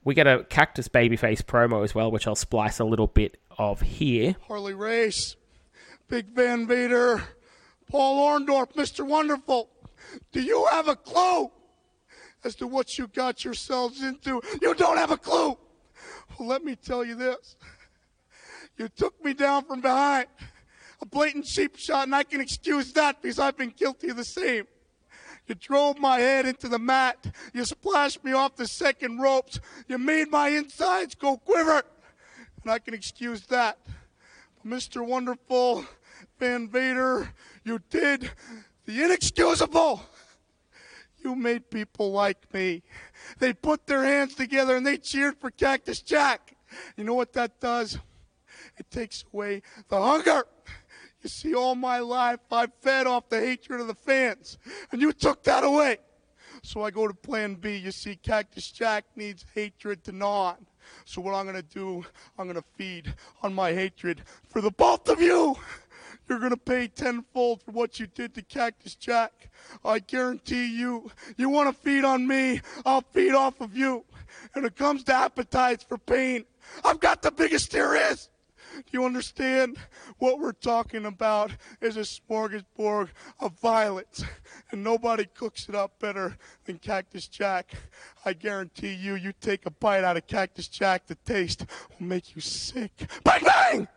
We 0.06 0.14
get 0.14 0.28
a 0.28 0.44
Cactus 0.44 0.88
Babyface 0.88 1.42
promo 1.42 1.84
as 1.84 1.96
well, 1.96 2.12
which 2.12 2.28
I'll 2.28 2.36
splice 2.36 2.78
a 2.80 2.86
little 2.86 3.08
bit 3.08 3.38
of 3.58 3.82
here. 3.82 4.36
Harley 4.48 4.76
Race, 4.76 5.36
Big 6.08 6.28
Van 6.28 6.68
Vader, 6.68 7.24
Paul 7.90 8.40
Orndorff, 8.40 8.74
Mr. 8.74 9.06
Wonderful. 9.06 9.68
Do 10.32 10.44
you 10.44 10.68
have 10.70 10.88
a 10.88 10.96
clue 10.96 11.50
as 12.44 12.54
to 12.58 12.68
what 12.68 13.00
you 13.00 13.08
got 13.08 13.44
yourselves 13.44 14.04
into? 14.04 14.42
You 14.62 14.76
don't 14.76 14.98
have 14.98 15.10
a 15.10 15.18
clue. 15.18 15.58
Well, 16.38 16.50
let 16.50 16.64
me 16.64 16.76
tell 16.76 17.04
you 17.04 17.16
this. 17.16 17.56
You 18.78 18.90
took 18.90 19.24
me 19.26 19.34
down 19.34 19.66
from 19.66 19.82
behind. 19.82 20.28
A 21.02 21.06
blatant 21.08 21.46
cheap 21.46 21.78
shot, 21.78 22.04
and 22.04 22.16
I 22.16 22.24
can 22.24 22.42
excuse 22.42 22.94
that 22.94 23.24
because 23.24 23.40
I've 23.40 23.58
been 23.58 23.74
guilty 23.76 24.10
of 24.10 24.18
the 24.18 24.24
same. 24.24 24.66
You 25.48 25.56
drove 25.56 26.00
my 26.00 26.20
head 26.20 26.46
into 26.46 26.68
the 26.68 26.80
mat. 26.80 27.34
You 27.54 27.66
splashed 27.66 28.24
me 28.24 28.34
off 28.34 28.56
the 28.56 28.68
second 28.68 29.20
ropes. 29.20 29.60
You 29.88 29.98
made 29.98 30.30
my 30.30 30.50
insides 30.50 31.16
go 31.16 31.38
quiver. 31.38 31.84
And 32.64 32.72
I 32.72 32.80
can 32.80 32.94
excuse 32.94 33.46
that. 33.48 33.78
Mr. 34.66 35.06
Wonderful 35.06 35.86
Van 36.40 36.68
Vader, 36.68 37.32
you 37.64 37.80
did 37.90 38.32
the 38.86 39.04
inexcusable. 39.04 40.02
You 41.24 41.36
made 41.36 41.70
people 41.70 42.12
like 42.12 42.52
me. 42.54 42.84
They 43.40 43.54
put 43.54 43.88
their 43.88 44.04
hands 44.04 44.36
together 44.36 44.76
and 44.76 44.86
they 44.86 44.98
cheered 44.98 45.38
for 45.38 45.52
Cactus 45.52 46.02
Jack. 46.02 46.56
You 46.98 47.04
know 47.04 47.14
what 47.14 47.34
that 47.34 47.60
does? 47.60 47.98
It 48.78 48.90
takes 48.92 49.24
away 49.34 49.62
the 49.90 50.02
hunger. 50.02 50.46
You 51.26 51.30
see, 51.30 51.56
all 51.56 51.74
my 51.74 51.98
life 51.98 52.42
I 52.52 52.68
fed 52.84 53.08
off 53.08 53.30
the 53.30 53.40
hatred 53.40 53.82
of 53.82 53.88
the 53.88 53.96
fans, 53.96 54.60
and 54.92 55.02
you 55.02 55.12
took 55.12 55.42
that 55.46 55.64
away. 55.64 55.98
So 56.62 56.84
I 56.84 56.92
go 56.92 57.08
to 57.08 57.16
plan 57.16 57.56
B. 57.56 57.78
You 57.78 57.90
see, 57.90 58.16
Cactus 58.16 58.70
Jack 58.70 59.06
needs 59.16 59.44
hatred 59.56 60.04
to 60.04 60.12
gnaw. 60.12 60.54
So 61.04 61.22
what 61.22 61.34
I'm 61.34 61.46
going 61.46 61.56
to 61.56 61.64
do, 61.64 62.06
I'm 62.38 62.46
going 62.46 62.62
to 62.62 62.68
feed 62.78 63.12
on 63.42 63.56
my 63.56 63.74
hatred 63.74 64.22
for 64.50 64.62
the 64.62 64.70
both 64.70 65.10
of 65.10 65.20
you. 65.20 65.56
You're 66.30 66.38
going 66.38 66.52
to 66.52 66.58
pay 66.58 66.90
tenfold 66.90 67.64
for 67.64 67.72
what 67.72 68.00
you 68.00 68.06
did 68.06 68.36
to 68.36 68.44
Cactus 68.44 68.94
Jack. 68.94 69.50
I 69.84 69.98
guarantee 69.98 70.78
you, 70.78 71.10
you 71.38 71.50
want 71.50 71.76
to 71.76 71.82
feed 71.82 72.06
on 72.06 72.28
me, 72.28 72.62
I'll 72.86 73.02
feed 73.02 73.34
off 73.34 73.62
of 73.62 73.76
you. 73.76 74.06
And 74.54 74.64
it 74.64 74.76
comes 74.76 75.04
to 75.06 75.16
appetites 75.16 75.84
for 75.84 75.98
pain. 75.98 76.46
I've 76.84 77.00
got 77.00 77.24
the 77.24 77.32
biggest 77.32 77.72
there 77.72 78.12
is. 78.12 78.30
Do 78.76 78.84
you 78.92 79.06
understand? 79.06 79.78
What 80.20 80.40
we're 80.40 80.52
talking 80.52 81.06
about 81.06 81.52
is 81.82 81.98
a 81.98 82.02
smorgasbord 82.02 83.10
of 83.40 83.60
violence, 83.60 84.24
and 84.72 84.84
nobody 84.84 85.26
cooks 85.26 85.70
it 85.70 85.76
up 85.76 86.00
better 86.00 86.38
than 86.66 86.80
Cactus 86.80 87.28
Jack. 87.28 87.72
I 88.26 88.34
guarantee 88.34 88.94
you, 88.94 89.16
you 89.16 89.34
take 89.40 89.66
a 89.66 89.72
bite 89.72 90.04
out 90.04 90.18
of 90.18 90.28
Cactus 90.28 90.68
Jack, 90.68 91.08
the 91.08 91.16
taste 91.26 91.66
will 92.00 92.08
make 92.08 92.36
you 92.36 92.42
sick. 92.42 92.92
Bang, 93.24 93.44
bang! 93.44 93.88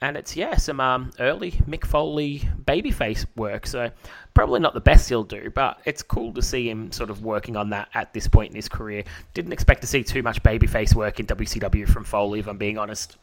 And 0.00 0.16
it's, 0.16 0.36
yeah, 0.36 0.56
some 0.56 0.78
um, 0.78 1.10
early 1.18 1.52
Mick 1.68 1.84
Foley 1.84 2.48
babyface 2.64 3.26
work. 3.34 3.66
So 3.66 3.90
probably 4.38 4.60
not 4.60 4.72
the 4.72 4.80
best 4.80 5.08
he'll 5.08 5.24
do, 5.24 5.50
but 5.52 5.80
it's 5.84 6.00
cool 6.00 6.32
to 6.32 6.40
see 6.40 6.70
him 6.70 6.92
sort 6.92 7.10
of 7.10 7.24
working 7.24 7.56
on 7.56 7.70
that 7.70 7.88
at 7.94 8.12
this 8.12 8.28
point 8.28 8.50
in 8.50 8.54
his 8.54 8.68
career. 8.68 9.02
Didn't 9.34 9.52
expect 9.52 9.80
to 9.80 9.88
see 9.88 10.04
too 10.04 10.22
much 10.22 10.40
babyface 10.44 10.94
work 10.94 11.18
in 11.18 11.26
WCW 11.26 11.88
from 11.88 12.04
Foley, 12.04 12.38
if 12.38 12.46
I'm 12.46 12.56
being 12.56 12.78
honest. 12.78 13.16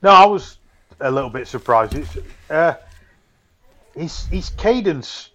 No, 0.00 0.08
I 0.08 0.24
was 0.24 0.56
a 1.00 1.10
little 1.10 1.28
bit 1.28 1.48
surprised. 1.48 1.98
Uh, 2.48 2.76
his 3.94 4.24
his 4.28 4.48
cadence 4.56 5.32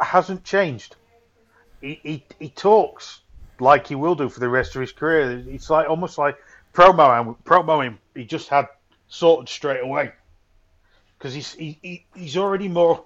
hasn't 0.00 0.42
changed. 0.42 0.96
He, 1.80 2.00
he 2.02 2.24
he 2.40 2.48
talks 2.48 3.20
like 3.60 3.86
he 3.86 3.94
will 3.94 4.16
do 4.16 4.28
for 4.28 4.40
the 4.40 4.48
rest 4.48 4.74
of 4.74 4.80
his 4.80 4.90
career. 4.90 5.40
It's 5.46 5.70
like 5.70 5.88
almost 5.88 6.18
like 6.18 6.36
promo 6.74 7.36
promo 7.44 7.84
him. 7.84 8.00
He 8.12 8.24
just 8.24 8.48
had 8.48 8.66
sorted 9.06 9.48
straight 9.48 9.84
away 9.84 10.10
because 11.16 11.32
he's 11.32 11.52
he, 11.54 11.78
he, 11.80 12.06
he's 12.16 12.36
already 12.36 12.66
more 12.66 13.04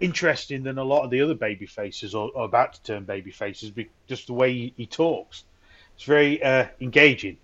interesting 0.00 0.62
than 0.62 0.78
a 0.78 0.84
lot 0.84 1.04
of 1.04 1.10
the 1.10 1.20
other 1.20 1.34
baby 1.34 1.66
faces 1.66 2.14
or, 2.14 2.30
or 2.34 2.44
about 2.44 2.74
to 2.74 2.82
turn 2.82 3.04
baby 3.04 3.30
faces. 3.30 3.72
Just 4.06 4.26
the 4.26 4.32
way 4.32 4.52
he, 4.52 4.74
he 4.76 4.86
talks, 4.86 5.44
it's 5.94 6.04
very 6.04 6.42
uh, 6.42 6.66
engaging. 6.80 7.38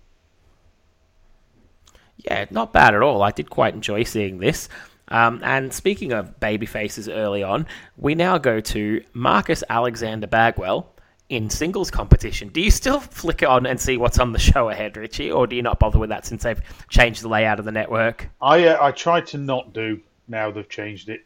Yeah, 2.17 2.45
not 2.51 2.71
bad 2.71 2.93
at 2.93 3.01
all. 3.01 3.23
I 3.23 3.31
did 3.31 3.49
quite 3.49 3.73
enjoy 3.73 4.03
seeing 4.03 4.37
this. 4.37 4.69
Um, 5.07 5.41
and 5.43 5.73
speaking 5.73 6.13
of 6.13 6.39
baby 6.39 6.65
faces 6.65 7.09
early 7.09 7.43
on, 7.43 7.67
we 7.97 8.15
now 8.15 8.37
go 8.37 8.59
to 8.61 9.03
Marcus 9.13 9.63
Alexander 9.69 10.27
Bagwell 10.27 10.87
in 11.27 11.49
singles 11.49 11.89
competition. 11.89 12.49
Do 12.49 12.61
you 12.61 12.71
still 12.71 12.99
flick 12.99 13.41
on 13.43 13.65
and 13.65 13.79
see 13.79 13.97
what's 13.97 14.19
on 14.19 14.33
the 14.33 14.39
show 14.39 14.69
ahead, 14.69 14.97
Richie, 14.97 15.31
or 15.31 15.47
do 15.47 15.55
you 15.55 15.61
not 15.61 15.79
bother 15.79 15.97
with 15.99 16.09
that 16.09 16.25
since 16.25 16.43
they've 16.43 16.61
changed 16.89 17.23
the 17.23 17.29
layout 17.29 17.59
of 17.59 17.65
the 17.65 17.71
network? 17.71 18.29
I 18.41 18.67
uh, 18.67 18.85
I 18.85 18.91
tried 18.91 19.27
to 19.27 19.37
not 19.37 19.73
do. 19.73 20.01
Now 20.27 20.51
they've 20.51 20.69
changed 20.69 21.09
it. 21.09 21.25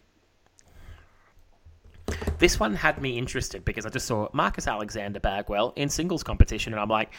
This 2.37 2.59
one 2.59 2.75
had 2.75 3.01
me 3.01 3.17
interested 3.17 3.65
because 3.65 3.85
I 3.85 3.89
just 3.89 4.05
saw 4.05 4.29
Marcus 4.33 4.67
Alexander 4.67 5.19
Bagwell 5.19 5.73
in 5.75 5.89
singles 5.89 6.23
competition, 6.23 6.73
and 6.73 6.79
I'm 6.79 6.89
like, 6.89 7.11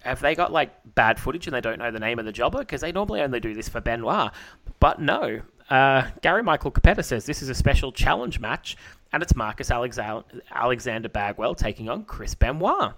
have 0.00 0.20
they 0.20 0.34
got 0.34 0.52
like 0.52 0.70
bad 0.94 1.18
footage 1.18 1.46
and 1.46 1.54
they 1.54 1.60
don't 1.60 1.78
know 1.78 1.90
the 1.90 2.00
name 2.00 2.18
of 2.18 2.24
the 2.24 2.32
jobber? 2.32 2.60
Because 2.60 2.80
they 2.80 2.92
normally 2.92 3.20
only 3.20 3.40
do 3.40 3.54
this 3.54 3.68
for 3.68 3.80
Benoit. 3.80 4.30
But 4.78 5.00
no, 5.00 5.42
uh, 5.70 6.08
Gary 6.22 6.42
Michael 6.42 6.70
Cappetta 6.70 7.02
says 7.04 7.26
this 7.26 7.42
is 7.42 7.48
a 7.48 7.54
special 7.54 7.92
challenge 7.92 8.40
match, 8.40 8.76
and 9.12 9.22
it's 9.22 9.34
Marcus 9.34 9.70
Alexander 9.70 11.08
Bagwell 11.08 11.54
taking 11.54 11.88
on 11.88 12.04
Chris 12.04 12.34
Benoit. 12.34 12.92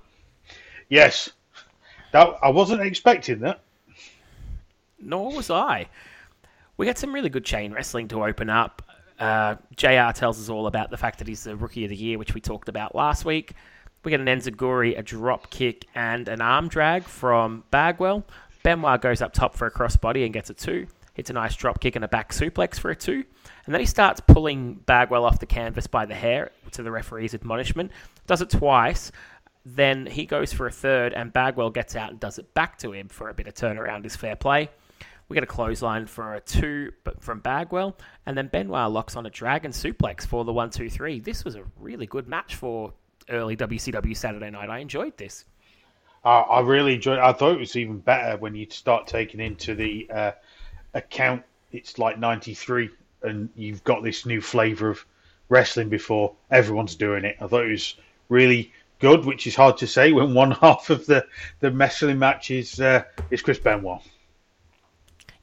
Yes, 0.88 1.30
that 2.12 2.36
I 2.42 2.50
wasn't 2.50 2.82
expecting 2.82 3.40
that. 3.40 3.60
Nor 5.00 5.34
was 5.34 5.50
I. 5.50 5.86
We 6.76 6.86
got 6.86 6.98
some 6.98 7.14
really 7.14 7.28
good 7.28 7.44
chain 7.44 7.72
wrestling 7.72 8.08
to 8.08 8.24
open 8.24 8.50
up. 8.50 8.82
Uh, 9.18 9.56
JR 9.76 10.12
tells 10.12 10.40
us 10.40 10.48
all 10.48 10.66
about 10.66 10.90
the 10.90 10.96
fact 10.96 11.18
that 11.18 11.28
he's 11.28 11.44
the 11.44 11.56
rookie 11.56 11.84
of 11.84 11.90
the 11.90 11.96
year, 11.96 12.18
which 12.18 12.34
we 12.34 12.40
talked 12.40 12.68
about 12.68 12.94
last 12.94 13.24
week. 13.24 13.52
We 14.04 14.10
get 14.10 14.20
an 14.20 14.26
Enzuigiri, 14.26 14.98
a 14.98 15.02
drop 15.02 15.50
kick, 15.50 15.86
and 15.94 16.28
an 16.28 16.40
arm 16.40 16.68
drag 16.68 17.04
from 17.04 17.64
Bagwell. 17.70 18.24
Benoit 18.62 19.00
goes 19.00 19.22
up 19.22 19.32
top 19.32 19.54
for 19.54 19.66
a 19.66 19.70
crossbody 19.70 20.24
and 20.24 20.32
gets 20.32 20.50
a 20.50 20.54
two. 20.54 20.86
Hits 21.14 21.30
a 21.30 21.32
nice 21.32 21.54
drop 21.54 21.80
kick 21.80 21.96
and 21.96 22.04
a 22.04 22.08
back 22.08 22.32
suplex 22.32 22.78
for 22.78 22.90
a 22.90 22.96
two. 22.96 23.24
And 23.66 23.74
then 23.74 23.80
he 23.80 23.86
starts 23.86 24.20
pulling 24.20 24.74
Bagwell 24.74 25.24
off 25.24 25.38
the 25.38 25.46
canvas 25.46 25.86
by 25.86 26.06
the 26.06 26.14
hair 26.14 26.50
to 26.72 26.82
the 26.82 26.90
referee's 26.90 27.34
admonishment. 27.34 27.92
Does 28.26 28.42
it 28.42 28.50
twice. 28.50 29.12
Then 29.64 30.06
he 30.06 30.26
goes 30.26 30.52
for 30.52 30.66
a 30.66 30.70
third, 30.70 31.14
and 31.14 31.32
Bagwell 31.32 31.70
gets 31.70 31.96
out 31.96 32.10
and 32.10 32.20
does 32.20 32.38
it 32.38 32.52
back 32.52 32.76
to 32.78 32.92
him 32.92 33.08
for 33.08 33.30
a 33.30 33.34
bit 33.34 33.46
of 33.46 33.54
turnaround 33.54 34.04
is 34.04 34.16
fair 34.16 34.36
play. 34.36 34.68
We 35.28 35.34
get 35.34 35.42
a 35.42 35.46
clothesline 35.46 36.06
for 36.06 36.34
a 36.34 36.40
two 36.40 36.92
from 37.20 37.40
Bagwell, 37.40 37.96
and 38.26 38.36
then 38.36 38.48
Benoit 38.48 38.90
locks 38.90 39.16
on 39.16 39.24
a 39.26 39.30
dragon 39.30 39.72
suplex 39.72 40.26
for 40.26 40.44
the 40.44 40.52
one, 40.52 40.70
two, 40.70 40.90
three. 40.90 41.20
This 41.20 41.44
was 41.44 41.56
a 41.56 41.64
really 41.78 42.06
good 42.06 42.28
match 42.28 42.56
for 42.56 42.92
early 43.30 43.56
WCW 43.56 44.16
Saturday 44.16 44.50
night. 44.50 44.68
I 44.68 44.78
enjoyed 44.78 45.16
this. 45.16 45.44
Uh, 46.24 46.40
I 46.40 46.60
really 46.60 46.94
enjoyed. 46.94 47.18
It. 47.18 47.24
I 47.24 47.32
thought 47.32 47.52
it 47.52 47.58
was 47.58 47.76
even 47.76 47.98
better 47.98 48.36
when 48.36 48.54
you 48.54 48.66
start 48.70 49.06
taking 49.06 49.40
into 49.40 49.74
the 49.74 50.08
uh, 50.10 50.32
account. 50.94 51.42
It's 51.72 51.98
like 51.98 52.18
'93, 52.18 52.90
and 53.22 53.48
you've 53.56 53.84
got 53.84 54.02
this 54.02 54.24
new 54.26 54.40
flavour 54.40 54.90
of 54.90 55.04
wrestling 55.48 55.88
before 55.88 56.34
everyone's 56.50 56.96
doing 56.96 57.24
it. 57.24 57.36
I 57.40 57.46
thought 57.46 57.64
it 57.64 57.70
was 57.70 57.96
really 58.28 58.72
good, 59.00 59.24
which 59.24 59.46
is 59.46 59.54
hard 59.54 59.76
to 59.78 59.86
say 59.86 60.12
when 60.12 60.34
one 60.34 60.50
half 60.62 60.90
of 60.90 61.06
the 61.06 61.26
the 61.60 61.70
wrestling 61.70 62.18
match 62.18 62.50
is 62.50 62.80
uh, 62.80 63.04
is 63.30 63.42
Chris 63.42 63.58
Benoit. 63.58 64.02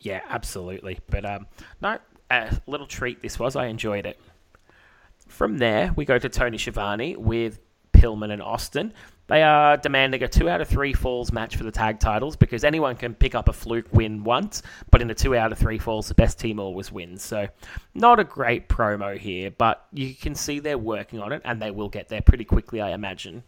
Yeah, 0.02 0.22
absolutely. 0.28 1.00
But 1.10 1.26
um, 1.26 1.48
no, 1.82 1.98
a 2.30 2.58
little 2.68 2.88
treat 2.88 3.22
this 3.22 3.40
was. 3.40 3.56
I 3.56 3.68
enjoyed 3.68 4.06
it. 4.06 4.20
From 5.28 5.58
there, 5.60 5.94
we 5.96 6.06
go 6.06 6.18
to 6.18 6.28
Tony 6.28 6.58
Schiavone 6.58 7.16
with 7.16 7.60
Pillman 7.94 8.32
and 8.32 8.42
Austin. 8.42 8.94
They 9.28 9.44
are 9.44 9.78
demanding 9.78 10.24
a 10.24 10.28
two 10.28 10.50
out 10.50 10.60
of 10.60 10.68
three 10.68 10.92
falls 10.92 11.32
match 11.32 11.56
for 11.56 11.64
the 11.64 11.72
tag 11.72 12.00
titles 12.00 12.36
because 12.36 12.66
anyone 12.66 12.98
can 12.98 13.14
pick 13.14 13.34
up 13.34 13.48
a 13.48 13.54
fluke 13.54 13.88
win 13.94 14.26
once, 14.26 14.62
but 14.90 15.02
in 15.02 15.10
a 15.10 15.16
two 15.16 15.36
out 15.36 15.54
of 15.54 15.58
three 15.58 15.78
falls, 15.78 16.10
the 16.10 16.16
best 16.16 16.38
team 16.38 16.60
always 16.60 16.92
wins. 16.92 17.24
So, 17.24 17.48
not 17.94 18.20
a 18.20 18.26
great 18.26 18.68
promo 18.68 19.18
here, 19.18 19.52
but 19.52 19.86
you 19.94 20.14
can 20.16 20.36
see 20.36 20.60
they're 20.60 20.78
working 20.78 21.22
on 21.22 21.32
it 21.32 21.42
and 21.46 21.62
they 21.62 21.72
will 21.72 21.88
get 21.88 22.10
there 22.10 22.22
pretty 22.22 22.44
quickly, 22.44 22.82
I 22.82 22.92
imagine. 22.92 23.44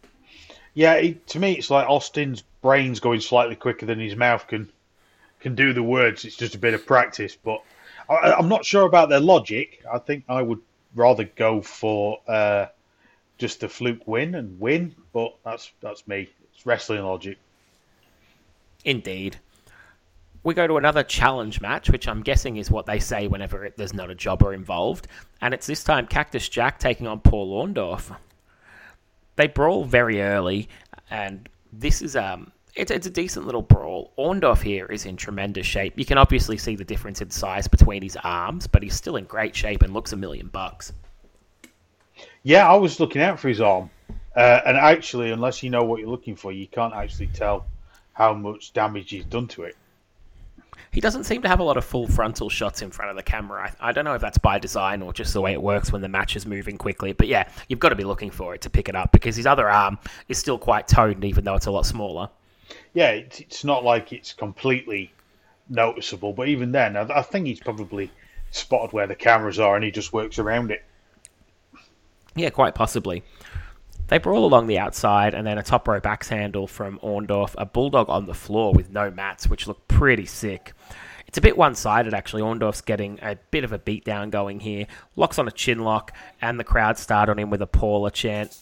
Yeah, 0.74 0.94
it, 0.94 1.28
to 1.28 1.40
me, 1.40 1.54
it's 1.54 1.70
like 1.70 1.90
Austin's 1.90 2.44
brain's 2.62 3.02
going 3.02 3.20
slightly 3.20 3.56
quicker 3.56 3.86
than 3.86 4.00
his 4.00 4.16
mouth 4.16 4.48
can 4.48 4.72
can 5.44 5.54
do 5.54 5.74
the 5.74 5.84
words. 5.84 6.26
It's 6.26 6.38
just 6.38 6.56
a 6.56 6.58
bit 6.58 6.74
of 6.74 6.86
practice, 6.88 7.36
but 7.36 7.62
I, 8.10 8.40
am 8.40 8.48
not 8.48 8.66
sure 8.66 8.86
about 8.86 9.10
their 9.10 9.20
logic. 9.20 9.84
I 9.92 10.00
think 10.00 10.24
I 10.28 10.42
would 10.42 10.62
rather 10.96 11.26
go 11.26 11.62
for 11.62 12.20
uh, 12.28 12.68
just 13.38 13.62
a 13.62 13.70
fluke 13.70 14.08
win 14.08 14.36
and 14.36 14.60
win, 14.60 14.96
but 15.12 15.36
that's 15.44 15.72
that's 15.82 16.08
me. 16.08 16.30
It's 16.54 16.66
wrestling 16.66 17.04
logic. 17.04 17.38
Indeed. 18.86 19.38
We 20.44 20.54
go 20.54 20.68
to 20.68 20.78
another 20.78 21.04
challenge 21.04 21.62
match, 21.62 21.90
which 21.90 22.08
I'm 22.08 22.22
guessing 22.22 22.58
is 22.58 22.70
what 22.70 22.86
they 22.86 23.00
say 23.00 23.28
whenever 23.28 23.64
it, 23.66 23.78
there's 23.78 23.94
not 23.94 24.10
a 24.10 24.16
jobber 24.16 24.54
involved, 24.54 25.08
and 25.42 25.54
it's 25.54 25.68
this 25.68 25.84
time 25.84 26.08
Cactus 26.08 26.50
Jack 26.50 26.80
taking 26.80 27.08
on 27.08 27.20
Paul 27.20 27.66
Orndorff. 27.66 28.16
They 29.36 29.48
brawl 29.48 29.84
very 29.84 30.22
early, 30.22 30.70
and 31.10 31.50
this 31.72 32.02
is 32.02 32.16
um 32.16 32.53
it's, 32.76 32.92
it's 32.92 33.08
a 33.08 33.12
decent 33.12 33.46
little 33.46 33.62
brawl. 33.62 34.14
Orndorff 34.18 34.62
here 34.62 34.88
is 34.88 35.06
in 35.06 35.16
tremendous 35.16 35.66
shape. 35.66 35.94
You 35.98 36.06
can 36.06 36.18
obviously 36.18 36.58
see 36.58 36.76
the 36.76 36.84
difference 36.84 37.22
in 37.22 37.30
size 37.30 37.68
between 37.68 38.02
his 38.02 38.18
arms, 38.24 38.68
but 38.68 38.82
he's 38.82 38.96
still 38.96 39.16
in 39.16 39.26
great 39.26 39.56
shape 39.56 39.84
and 39.84 39.94
looks 39.94 40.14
a 40.14 40.18
million 40.18 40.48
bucks. 40.48 40.92
Yeah, 42.42 42.70
I 42.70 42.76
was 42.76 43.00
looking 43.00 43.22
out 43.22 43.40
for 43.40 43.48
his 43.48 43.62
arm. 43.62 43.90
Uh, 44.36 44.62
and 44.66 44.78
actually, 44.78 45.32
unless 45.32 45.62
you 45.62 45.70
know 45.70 45.84
what 45.84 46.00
you're 46.00 46.10
looking 46.10 46.36
for, 46.36 46.52
you 46.52 46.66
can't 46.68 46.94
actually 46.94 47.28
tell 47.28 47.68
how 48.14 48.34
much 48.34 48.74
damage 48.74 49.12
he's 49.12 49.26
done 49.26 49.48
to 49.50 49.64
it. 49.64 49.76
He 50.92 51.02
doesn't 51.02 51.24
seem 51.24 51.42
to 51.44 51.48
have 51.48 51.60
a 51.60 51.64
lot 51.64 51.78
of 51.78 51.86
full 51.86 52.08
frontal 52.08 52.50
shots 52.50 52.82
in 52.82 52.92
front 52.92 53.12
of 53.12 53.18
the 53.18 53.24
camera. 53.24 53.76
I, 53.80 53.90
I, 53.90 53.92
don't 53.92 54.06
know 54.06 54.14
if 54.14 54.22
that's 54.22 54.38
by 54.38 54.60
design 54.60 55.02
or 55.02 55.12
just 55.12 55.34
the 55.34 55.42
way 55.42 55.54
it 55.54 55.62
works 55.62 55.92
when 55.92 56.04
the 56.04 56.08
match 56.08 56.36
is 56.36 56.46
moving 56.46 56.78
quickly. 56.78 57.14
But 57.14 57.28
yeah, 57.28 57.48
you've 57.68 57.80
got 57.80 57.90
to 57.90 57.96
be 57.96 58.04
looking 58.04 58.30
for 58.30 58.54
it 58.54 58.62
to 58.62 58.70
pick 58.70 58.90
it 58.90 58.96
up 58.96 59.12
because 59.12 59.36
his 59.36 59.48
other 59.48 59.70
arm 59.70 59.98
is 60.28 60.38
still 60.38 60.60
quite 60.60 60.88
toned, 60.88 61.26
even 61.26 61.44
though 61.44 61.56
it's 61.56 61.66
a 61.66 61.72
lot 61.72 61.88
smaller 61.88 62.30
yeah, 62.94 63.10
it's, 63.10 63.40
it's 63.40 63.64
not 63.64 63.84
like 63.84 64.14
it's 64.14 64.34
completely 64.34 65.12
noticeable, 65.70 66.34
but 66.34 66.48
even 66.48 66.72
then, 66.72 66.96
I, 66.96 67.08
I 67.20 67.22
think 67.22 67.48
he's 67.48 67.60
probably 67.60 68.12
spotted 68.52 68.94
where 68.94 69.08
the 69.08 69.16
cameras 69.16 69.60
are 69.60 69.76
and 69.76 69.84
he 69.84 69.92
just 69.92 70.14
works 70.14 70.40
around 70.40 70.72
it. 70.72 70.84
Yeah, 72.36 72.50
quite 72.50 72.76
possibly. 72.76 73.24
They 74.08 74.18
brawl 74.18 74.46
along 74.46 74.68
the 74.68 74.80
outside, 74.80 75.34
and 75.34 75.48
then 75.48 75.58
a 75.58 75.64
top 75.64 75.88
row 75.88 76.00
axe 76.04 76.28
handle 76.28 76.68
from 76.68 77.00
Orndorff, 77.00 77.56
a 77.58 77.66
bulldog 77.66 78.10
on 78.10 78.26
the 78.26 78.34
floor 78.34 78.74
with 78.74 78.92
no 78.92 79.10
mats, 79.10 79.48
which 79.48 79.68
look 79.68 79.88
pretty 79.88 80.26
sick. 80.26 80.74
It's 81.28 81.38
a 81.38 81.42
bit 81.42 81.58
one 81.58 81.74
sided, 81.74 82.14
actually. 82.14 82.44
Orndorff's 82.44 82.82
getting 82.82 83.18
a 83.24 83.38
bit 83.50 83.64
of 83.64 83.72
a 83.72 83.80
beatdown 83.80 84.30
going 84.30 84.60
here. 84.60 84.86
Locks 85.16 85.40
on 85.40 85.48
a 85.48 85.52
chin 85.52 85.80
lock, 85.80 86.16
and 86.42 86.60
the 86.60 86.64
crowd 86.64 86.98
start 86.98 87.30
on 87.30 87.40
him 87.40 87.50
with 87.50 87.62
a 87.62 87.68
Paula 87.68 88.12
chant. 88.12 88.56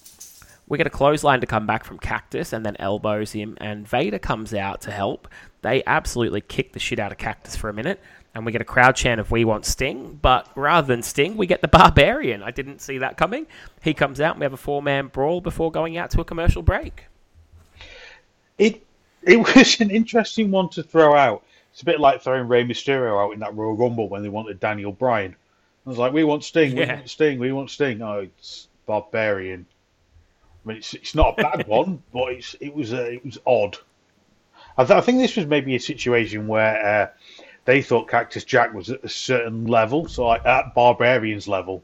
We 0.71 0.77
get 0.77 0.87
a 0.87 0.89
clothesline 0.89 1.41
to 1.41 1.47
come 1.47 1.67
back 1.67 1.83
from 1.83 1.99
Cactus 1.99 2.53
and 2.53 2.65
then 2.65 2.77
elbows 2.79 3.33
him, 3.33 3.57
and 3.59 3.85
Vader 3.85 4.19
comes 4.19 4.53
out 4.53 4.79
to 4.83 4.91
help. 4.91 5.27
They 5.63 5.83
absolutely 5.85 6.39
kick 6.39 6.71
the 6.71 6.79
shit 6.79 6.97
out 6.97 7.11
of 7.11 7.17
Cactus 7.17 7.57
for 7.57 7.67
a 7.67 7.73
minute, 7.73 7.99
and 8.33 8.45
we 8.45 8.53
get 8.53 8.61
a 8.61 8.63
crowd 8.63 8.95
chant 8.95 9.19
of 9.19 9.31
We 9.31 9.43
Want 9.43 9.65
Sting, 9.65 10.17
but 10.21 10.47
rather 10.55 10.87
than 10.87 11.03
Sting, 11.03 11.35
we 11.35 11.45
get 11.45 11.61
the 11.61 11.67
Barbarian. 11.67 12.41
I 12.41 12.51
didn't 12.51 12.79
see 12.79 12.99
that 12.99 13.17
coming. 13.17 13.47
He 13.81 13.93
comes 13.93 14.21
out, 14.21 14.35
and 14.35 14.39
we 14.39 14.45
have 14.45 14.53
a 14.53 14.57
four 14.57 14.81
man 14.81 15.07
brawl 15.07 15.41
before 15.41 15.73
going 15.73 15.97
out 15.97 16.09
to 16.11 16.21
a 16.21 16.23
commercial 16.23 16.61
break. 16.61 17.03
It 18.57 18.81
it 19.23 19.39
was 19.55 19.81
an 19.81 19.91
interesting 19.91 20.51
one 20.51 20.69
to 20.69 20.83
throw 20.83 21.13
out. 21.17 21.43
It's 21.73 21.81
a 21.81 21.85
bit 21.85 21.99
like 21.99 22.21
throwing 22.21 22.47
Rey 22.47 22.63
Mysterio 22.63 23.21
out 23.21 23.33
in 23.33 23.41
that 23.41 23.53
Royal 23.57 23.75
Rumble 23.75 24.07
when 24.07 24.23
they 24.23 24.29
wanted 24.29 24.61
Daniel 24.61 24.93
Bryan. 24.93 25.35
I 25.85 25.89
was 25.89 25.97
like, 25.97 26.13
we 26.13 26.23
want 26.23 26.45
Sting, 26.45 26.75
we 26.75 26.83
Yeah. 26.83 26.95
want 26.95 27.09
Sting, 27.09 27.39
we 27.39 27.51
want 27.51 27.71
Sting. 27.71 28.01
Oh, 28.01 28.19
it's 28.19 28.69
Barbarian. 28.85 29.65
I 30.63 30.67
mean, 30.67 30.77
it's, 30.77 30.93
it's 30.93 31.15
not 31.15 31.39
a 31.39 31.43
bad 31.43 31.67
one, 31.67 32.03
but 32.13 32.33
it's, 32.33 32.55
it 32.59 32.73
was 32.73 32.93
uh, 32.93 33.03
it 33.03 33.25
was 33.25 33.39
odd. 33.45 33.77
I, 34.77 34.85
th- 34.85 34.97
I 34.97 35.01
think 35.01 35.19
this 35.19 35.35
was 35.35 35.45
maybe 35.45 35.75
a 35.75 35.79
situation 35.79 36.47
where 36.47 36.85
uh, 36.85 37.07
they 37.65 37.81
thought 37.81 38.09
Cactus 38.09 38.43
Jack 38.43 38.73
was 38.73 38.89
at 38.89 39.03
a 39.03 39.09
certain 39.09 39.65
level, 39.65 40.07
so 40.07 40.27
like 40.27 40.45
at 40.45 40.73
Barbarian's 40.73 41.47
level. 41.47 41.83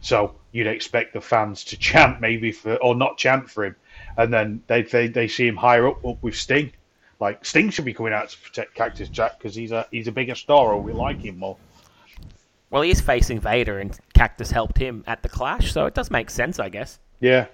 So 0.00 0.34
you'd 0.52 0.66
expect 0.66 1.12
the 1.12 1.20
fans 1.20 1.64
to 1.64 1.76
chant 1.76 2.20
maybe 2.20 2.52
for, 2.52 2.76
or 2.76 2.94
not 2.94 3.18
chant 3.18 3.50
for 3.50 3.64
him, 3.64 3.76
and 4.16 4.32
then 4.32 4.62
they 4.66 4.82
they, 4.82 5.08
they 5.08 5.28
see 5.28 5.46
him 5.46 5.56
higher 5.56 5.88
up, 5.88 6.04
up 6.04 6.22
with 6.22 6.34
Sting. 6.34 6.72
Like 7.20 7.44
Sting 7.44 7.70
should 7.70 7.84
be 7.84 7.94
coming 7.94 8.12
out 8.12 8.28
to 8.30 8.38
protect 8.38 8.74
Cactus 8.74 9.08
Jack 9.08 9.38
because 9.38 9.54
he's 9.54 9.72
a 9.72 9.86
he's 9.90 10.08
a 10.08 10.12
bigger 10.12 10.34
star, 10.34 10.72
or 10.72 10.80
we 10.80 10.92
like 10.92 11.20
him 11.20 11.38
more. 11.38 11.56
Well, 12.70 12.82
he 12.82 12.90
is 12.90 13.00
facing 13.00 13.40
Vader, 13.40 13.78
and 13.78 13.98
Cactus 14.12 14.50
helped 14.50 14.78
him 14.78 15.02
at 15.06 15.22
the 15.22 15.28
Clash, 15.28 15.72
so 15.72 15.86
it 15.86 15.94
does 15.94 16.10
make 16.10 16.28
sense, 16.28 16.58
I 16.58 16.68
guess. 16.68 16.98
Yeah, 17.18 17.46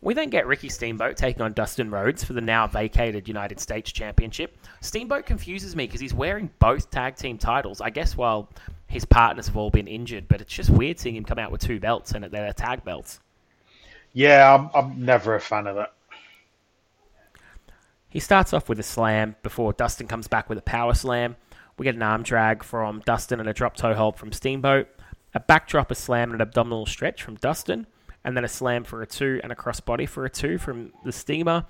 We 0.00 0.14
then 0.14 0.30
get 0.30 0.46
Ricky 0.46 0.68
Steamboat 0.68 1.16
taking 1.16 1.42
on 1.42 1.52
Dustin 1.54 1.90
Rhodes 1.90 2.22
for 2.22 2.32
the 2.32 2.40
now 2.40 2.66
vacated 2.68 3.26
United 3.26 3.58
States 3.58 3.90
Championship. 3.90 4.56
Steamboat 4.80 5.26
confuses 5.26 5.74
me 5.74 5.86
because 5.86 6.00
he's 6.00 6.14
wearing 6.14 6.50
both 6.60 6.90
tag 6.90 7.16
team 7.16 7.36
titles. 7.36 7.80
I 7.80 7.90
guess 7.90 8.16
while 8.16 8.48
his 8.86 9.04
partners 9.04 9.48
have 9.48 9.56
all 9.56 9.70
been 9.70 9.88
injured, 9.88 10.28
but 10.28 10.40
it's 10.40 10.52
just 10.52 10.70
weird 10.70 11.00
seeing 11.00 11.16
him 11.16 11.24
come 11.24 11.38
out 11.38 11.50
with 11.50 11.60
two 11.60 11.80
belts 11.80 12.12
and 12.12 12.24
they're 12.24 12.52
tag 12.52 12.84
belts. 12.84 13.18
yeah, 14.12 14.54
I'm 14.54 14.70
I'm 14.72 15.04
never 15.04 15.34
a 15.34 15.40
fan 15.40 15.66
of 15.66 15.76
that. 15.76 15.92
He 18.08 18.20
starts 18.20 18.52
off 18.52 18.68
with 18.68 18.78
a 18.78 18.84
slam 18.84 19.36
before 19.42 19.72
Dustin 19.72 20.06
comes 20.06 20.28
back 20.28 20.48
with 20.48 20.58
a 20.58 20.62
power 20.62 20.94
slam. 20.94 21.36
We 21.76 21.84
get 21.84 21.96
an 21.96 22.02
arm 22.02 22.22
drag 22.22 22.62
from 22.62 23.02
Dustin 23.04 23.40
and 23.40 23.48
a 23.48 23.52
drop 23.52 23.76
toe 23.76 23.94
hold 23.94 24.16
from 24.16 24.32
Steamboat. 24.32 24.88
A 25.34 25.40
backdrop, 25.40 25.90
a 25.90 25.94
slam, 25.94 26.30
and 26.30 26.40
an 26.40 26.48
abdominal 26.48 26.86
stretch 26.86 27.22
from 27.22 27.34
Dustin. 27.36 27.86
And 28.28 28.36
then 28.36 28.44
a 28.44 28.48
slam 28.48 28.84
for 28.84 29.00
a 29.00 29.06
two 29.06 29.40
and 29.42 29.50
a 29.50 29.54
crossbody 29.54 30.06
for 30.06 30.26
a 30.26 30.28
two 30.28 30.58
from 30.58 30.92
the 31.02 31.12
Steamer. 31.12 31.64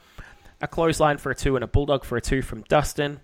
A 0.60 0.66
clothesline 0.66 1.18
for 1.18 1.30
a 1.30 1.34
two 1.36 1.54
and 1.54 1.62
a 1.62 1.68
bulldog 1.68 2.04
for 2.04 2.16
a 2.16 2.20
two 2.20 2.42
from 2.42 2.62
Dustin. 2.62 3.20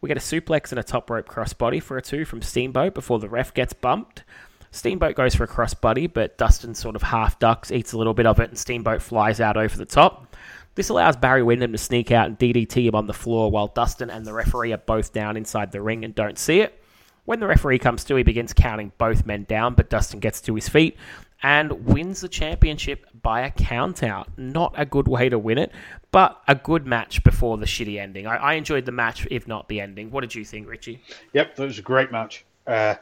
We 0.00 0.06
get 0.06 0.16
a 0.16 0.20
suplex 0.20 0.70
and 0.70 0.78
a 0.78 0.84
top 0.84 1.10
rope 1.10 1.28
crossbody 1.28 1.82
for 1.82 1.98
a 1.98 2.00
two 2.00 2.24
from 2.24 2.42
Steamboat 2.42 2.94
before 2.94 3.18
the 3.18 3.28
ref 3.28 3.52
gets 3.52 3.72
bumped. 3.72 4.22
Steamboat 4.70 5.16
goes 5.16 5.34
for 5.34 5.42
a 5.42 5.48
crossbody, 5.48 6.06
but 6.12 6.38
Dustin 6.38 6.76
sort 6.76 6.94
of 6.94 7.02
half 7.02 7.40
ducks, 7.40 7.72
eats 7.72 7.92
a 7.92 7.98
little 7.98 8.14
bit 8.14 8.24
of 8.24 8.38
it, 8.38 8.50
and 8.50 8.56
Steamboat 8.56 9.02
flies 9.02 9.40
out 9.40 9.56
over 9.56 9.76
the 9.76 9.84
top. 9.84 10.36
This 10.76 10.88
allows 10.88 11.16
Barry 11.16 11.42
Windham 11.42 11.72
to 11.72 11.78
sneak 11.78 12.12
out 12.12 12.28
and 12.28 12.38
DDT 12.38 12.86
him 12.86 12.94
on 12.94 13.08
the 13.08 13.12
floor 13.12 13.50
while 13.50 13.66
Dustin 13.66 14.10
and 14.10 14.24
the 14.24 14.32
referee 14.32 14.72
are 14.72 14.78
both 14.78 15.12
down 15.12 15.36
inside 15.36 15.72
the 15.72 15.82
ring 15.82 16.04
and 16.04 16.14
don't 16.14 16.38
see 16.38 16.60
it. 16.60 16.80
When 17.24 17.40
the 17.40 17.48
referee 17.48 17.80
comes 17.80 18.04
to, 18.04 18.14
he 18.14 18.22
begins 18.22 18.52
counting 18.52 18.92
both 18.96 19.26
men 19.26 19.42
down, 19.42 19.74
but 19.74 19.90
Dustin 19.90 20.20
gets 20.20 20.40
to 20.42 20.54
his 20.54 20.68
feet 20.68 20.96
and 21.42 21.86
wins 21.86 22.20
the 22.20 22.28
championship 22.28 23.06
by 23.22 23.42
a 23.42 23.50
countout. 23.50 24.26
Not 24.36 24.74
a 24.76 24.86
good 24.86 25.08
way 25.08 25.28
to 25.28 25.38
win 25.38 25.58
it, 25.58 25.72
but 26.10 26.40
a 26.48 26.54
good 26.54 26.86
match 26.86 27.22
before 27.22 27.58
the 27.58 27.66
shitty 27.66 28.00
ending. 28.00 28.26
I, 28.26 28.36
I 28.36 28.52
enjoyed 28.54 28.86
the 28.86 28.92
match, 28.92 29.26
if 29.30 29.46
not 29.46 29.68
the 29.68 29.80
ending. 29.80 30.10
What 30.10 30.22
did 30.22 30.34
you 30.34 30.44
think, 30.44 30.68
Richie? 30.68 31.02
Yep, 31.32 31.56
that 31.56 31.64
was 31.64 31.78
a 31.78 31.82
great 31.82 32.10
match. 32.10 32.44
Uh, 32.66 32.94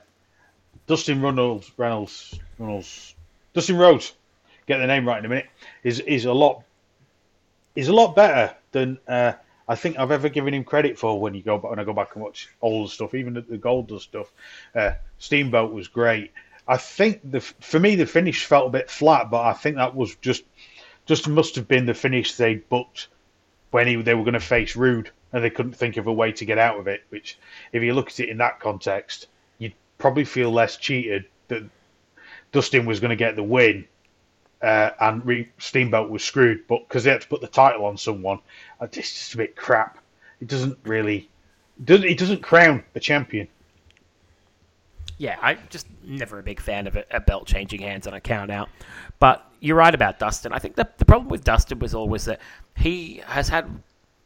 Dustin 0.86 1.22
Reynolds, 1.22 1.70
Reynolds, 1.76 2.38
Reynolds, 2.58 3.14
Dustin 3.54 3.76
Rhodes, 3.76 4.14
get 4.66 4.78
the 4.78 4.86
name 4.86 5.06
right 5.06 5.18
in 5.18 5.24
a 5.24 5.28
minute, 5.28 5.46
is 5.82 6.00
is 6.00 6.24
a 6.26 6.32
lot 6.32 6.62
is 7.74 7.88
a 7.88 7.92
lot 7.92 8.14
better 8.14 8.54
than 8.72 8.98
uh, 9.08 9.32
I 9.66 9.74
think 9.76 9.98
I've 9.98 10.10
ever 10.10 10.28
given 10.28 10.52
him 10.52 10.64
credit 10.64 10.98
for. 10.98 11.18
When 11.18 11.34
you 11.34 11.42
go 11.42 11.56
when 11.58 11.78
I 11.78 11.84
go 11.84 11.94
back 11.94 12.14
and 12.14 12.22
watch 12.22 12.50
old 12.60 12.90
stuff, 12.90 13.14
even 13.14 13.34
the, 13.34 13.40
the 13.40 13.58
Goldust 13.58 14.02
stuff, 14.02 14.32
uh, 14.74 14.92
Steamboat 15.18 15.72
was 15.72 15.88
great. 15.88 16.32
I 16.66 16.76
think 16.78 17.20
the 17.30 17.40
for 17.40 17.78
me 17.78 17.94
the 17.94 18.06
finish 18.06 18.44
felt 18.44 18.68
a 18.68 18.70
bit 18.70 18.90
flat, 18.90 19.30
but 19.30 19.42
I 19.42 19.52
think 19.52 19.76
that 19.76 19.94
was 19.94 20.14
just 20.16 20.44
just 21.06 21.28
must 21.28 21.56
have 21.56 21.68
been 21.68 21.86
the 21.86 21.94
finish 21.94 22.34
they 22.34 22.54
booked 22.54 23.08
when 23.70 23.86
he, 23.86 23.96
they 23.96 24.14
were 24.14 24.22
going 24.22 24.34
to 24.34 24.40
face 24.40 24.76
Rude, 24.76 25.10
and 25.32 25.44
they 25.44 25.50
couldn't 25.50 25.76
think 25.76 25.96
of 25.96 26.06
a 26.06 26.12
way 26.12 26.32
to 26.32 26.44
get 26.44 26.58
out 26.58 26.78
of 26.78 26.86
it. 26.86 27.02
Which, 27.10 27.38
if 27.72 27.82
you 27.82 27.92
look 27.92 28.08
at 28.08 28.20
it 28.20 28.28
in 28.30 28.38
that 28.38 28.60
context, 28.60 29.26
you'd 29.58 29.74
probably 29.98 30.24
feel 30.24 30.50
less 30.50 30.76
cheated 30.76 31.26
that 31.48 31.64
Dustin 32.52 32.86
was 32.86 33.00
going 33.00 33.10
to 33.10 33.16
get 33.16 33.36
the 33.36 33.42
win, 33.42 33.86
uh, 34.62 34.90
and 35.00 35.26
Re- 35.26 35.50
Steamboat 35.58 36.08
was 36.08 36.24
screwed. 36.24 36.66
But 36.66 36.88
because 36.88 37.04
they 37.04 37.10
had 37.10 37.20
to 37.20 37.28
put 37.28 37.42
the 37.42 37.48
title 37.48 37.84
on 37.84 37.98
someone, 37.98 38.38
uh, 38.80 38.84
it's 38.84 38.94
just 38.94 39.34
a 39.34 39.38
bit 39.38 39.56
crap. 39.56 39.98
It 40.40 40.48
doesn't 40.48 40.78
really, 40.84 41.28
doesn't 41.84 42.08
it 42.08 42.18
doesn't 42.18 42.42
crown 42.42 42.84
a 42.94 43.00
champion. 43.00 43.48
Yeah, 45.18 45.38
I'm 45.40 45.58
just 45.70 45.86
never 46.02 46.38
a 46.38 46.42
big 46.42 46.60
fan 46.60 46.86
of 46.86 46.96
it, 46.96 47.06
a 47.10 47.20
belt 47.20 47.46
changing 47.46 47.80
hands 47.80 48.06
on 48.06 48.14
a 48.14 48.20
count 48.20 48.50
out. 48.50 48.68
But 49.18 49.48
you're 49.60 49.76
right 49.76 49.94
about 49.94 50.18
Dustin. 50.18 50.52
I 50.52 50.58
think 50.58 50.74
the, 50.76 50.88
the 50.98 51.04
problem 51.04 51.28
with 51.28 51.44
Dustin 51.44 51.78
was 51.78 51.94
always 51.94 52.24
that 52.24 52.40
he 52.76 53.22
has 53.26 53.48
had 53.48 53.70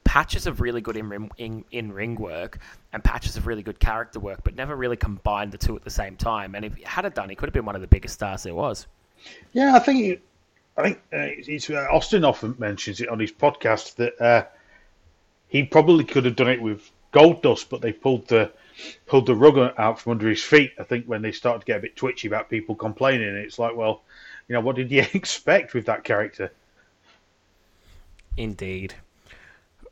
patches 0.05 0.47
of 0.47 0.63
really 0.63 0.81
good 0.81 0.97
in, 0.97 1.07
ring- 1.09 1.31
in 1.37 1.65
in 1.71 1.93
ring 1.93 2.15
work 2.15 2.59
and 2.95 3.05
patches 3.05 3.37
of 3.37 3.47
really 3.47 3.63
good 3.63 3.79
character 3.79 4.19
work, 4.19 4.41
but 4.43 4.57
never 4.57 4.75
really 4.75 4.97
combined 4.97 5.53
the 5.53 5.59
two 5.59 5.77
at 5.77 5.85
the 5.85 5.91
same 5.91 6.17
time. 6.17 6.55
And 6.55 6.65
if 6.65 6.75
he 6.75 6.83
had 6.83 7.05
it 7.05 7.15
done, 7.15 7.29
he 7.29 7.37
could 7.37 7.49
have 7.49 7.55
been 7.55 7.67
one 7.67 7.75
of 7.75 7.83
the 7.83 7.87
biggest 7.87 8.15
stars 8.15 8.43
there 8.43 8.55
was. 8.55 8.87
Yeah, 9.53 9.75
I 9.75 9.79
think 9.81 10.21
I 10.79 10.83
think 10.83 11.01
uh, 11.13 11.75
uh, 11.75 11.95
Austin 11.95 12.25
often 12.25 12.55
mentions 12.59 13.01
it 13.01 13.09
on 13.09 13.19
his 13.19 13.33
podcast 13.33 13.97
that 13.97 14.21
uh, 14.21 14.47
he 15.49 15.65
probably 15.65 16.05
could 16.05 16.25
have 16.25 16.37
done 16.37 16.49
it 16.49 16.63
with 16.63 16.91
Goldust, 17.13 17.69
but 17.69 17.81
they 17.81 17.93
pulled 17.93 18.29
the 18.29 18.51
pulled 19.07 19.27
the 19.27 19.35
rug 19.35 19.59
out 19.79 20.01
from 20.01 20.13
under 20.13 20.29
his 20.29 20.43
feet. 20.43 20.73
I 20.79 20.83
think 20.83 21.07
when 21.07 21.23
they 21.23 21.33
started 21.33 21.61
to 21.61 21.67
get 21.67 21.79
a 21.79 21.83
bit 21.83 21.97
twitchy 21.97 22.29
about 22.29 22.51
people 22.51 22.75
complaining, 22.75 23.35
it's 23.35 23.59
like, 23.59 23.77
well, 23.77 24.03
you 24.49 24.55
know, 24.55 24.61
what 24.61 24.77
did 24.77 24.91
you 24.91 25.05
expect 25.15 25.75
with 25.75 25.87
that 25.87 26.05
character? 26.05 26.53
Indeed. 28.37 28.95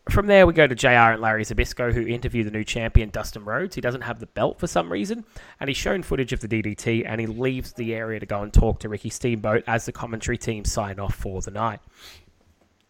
From 0.08 0.28
there, 0.28 0.46
we 0.46 0.52
go 0.52 0.68
to 0.68 0.74
JR 0.76 0.86
and 0.86 1.20
Larry 1.20 1.44
Zbyszko, 1.44 1.92
who 1.92 2.06
interview 2.06 2.44
the 2.44 2.50
new 2.52 2.62
champion, 2.62 3.10
Dustin 3.10 3.44
Rhodes. 3.44 3.74
He 3.74 3.80
doesn't 3.80 4.02
have 4.02 4.20
the 4.20 4.26
belt 4.26 4.60
for 4.60 4.68
some 4.68 4.90
reason, 4.90 5.24
and 5.58 5.66
he's 5.66 5.76
shown 5.76 6.04
footage 6.04 6.32
of 6.32 6.38
the 6.38 6.46
DDT, 6.46 7.02
and 7.04 7.20
he 7.20 7.26
leaves 7.26 7.72
the 7.72 7.92
area 7.92 8.20
to 8.20 8.26
go 8.26 8.42
and 8.42 8.52
talk 8.52 8.78
to 8.80 8.88
Ricky 8.88 9.10
Steamboat 9.10 9.64
as 9.66 9.84
the 9.84 9.90
commentary 9.90 10.38
team 10.38 10.64
sign 10.64 11.00
off 11.00 11.16
for 11.16 11.40
the 11.40 11.50
night. 11.50 11.80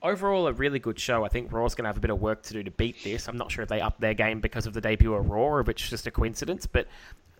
Overall, 0.07 0.47
a 0.47 0.53
really 0.53 0.79
good 0.79 1.01
show. 1.01 1.25
I 1.25 1.29
think 1.29 1.53
Raw's 1.53 1.75
going 1.75 1.83
to 1.83 1.89
have 1.89 1.97
a 1.97 2.01
bit 2.01 2.11
of 2.11 2.21
work 2.21 2.43
to 2.45 2.53
do 2.53 2.63
to 2.63 2.71
beat 2.71 3.03
this. 3.03 3.29
I'm 3.29 3.37
not 3.37 3.51
sure 3.51 3.63
if 3.63 3.69
they 3.69 3.81
upped 3.81 4.01
their 4.01 4.15
game 4.15 4.41
because 4.41 4.65
of 4.65 4.73
the 4.73 4.81
debut 4.81 5.13
of 5.13 5.29
Raw 5.29 5.41
or 5.41 5.61
if 5.61 5.69
it's 5.69 5.89
just 5.89 6.07
a 6.07 6.13
coincidence, 6.13 6.65
but 6.65 6.87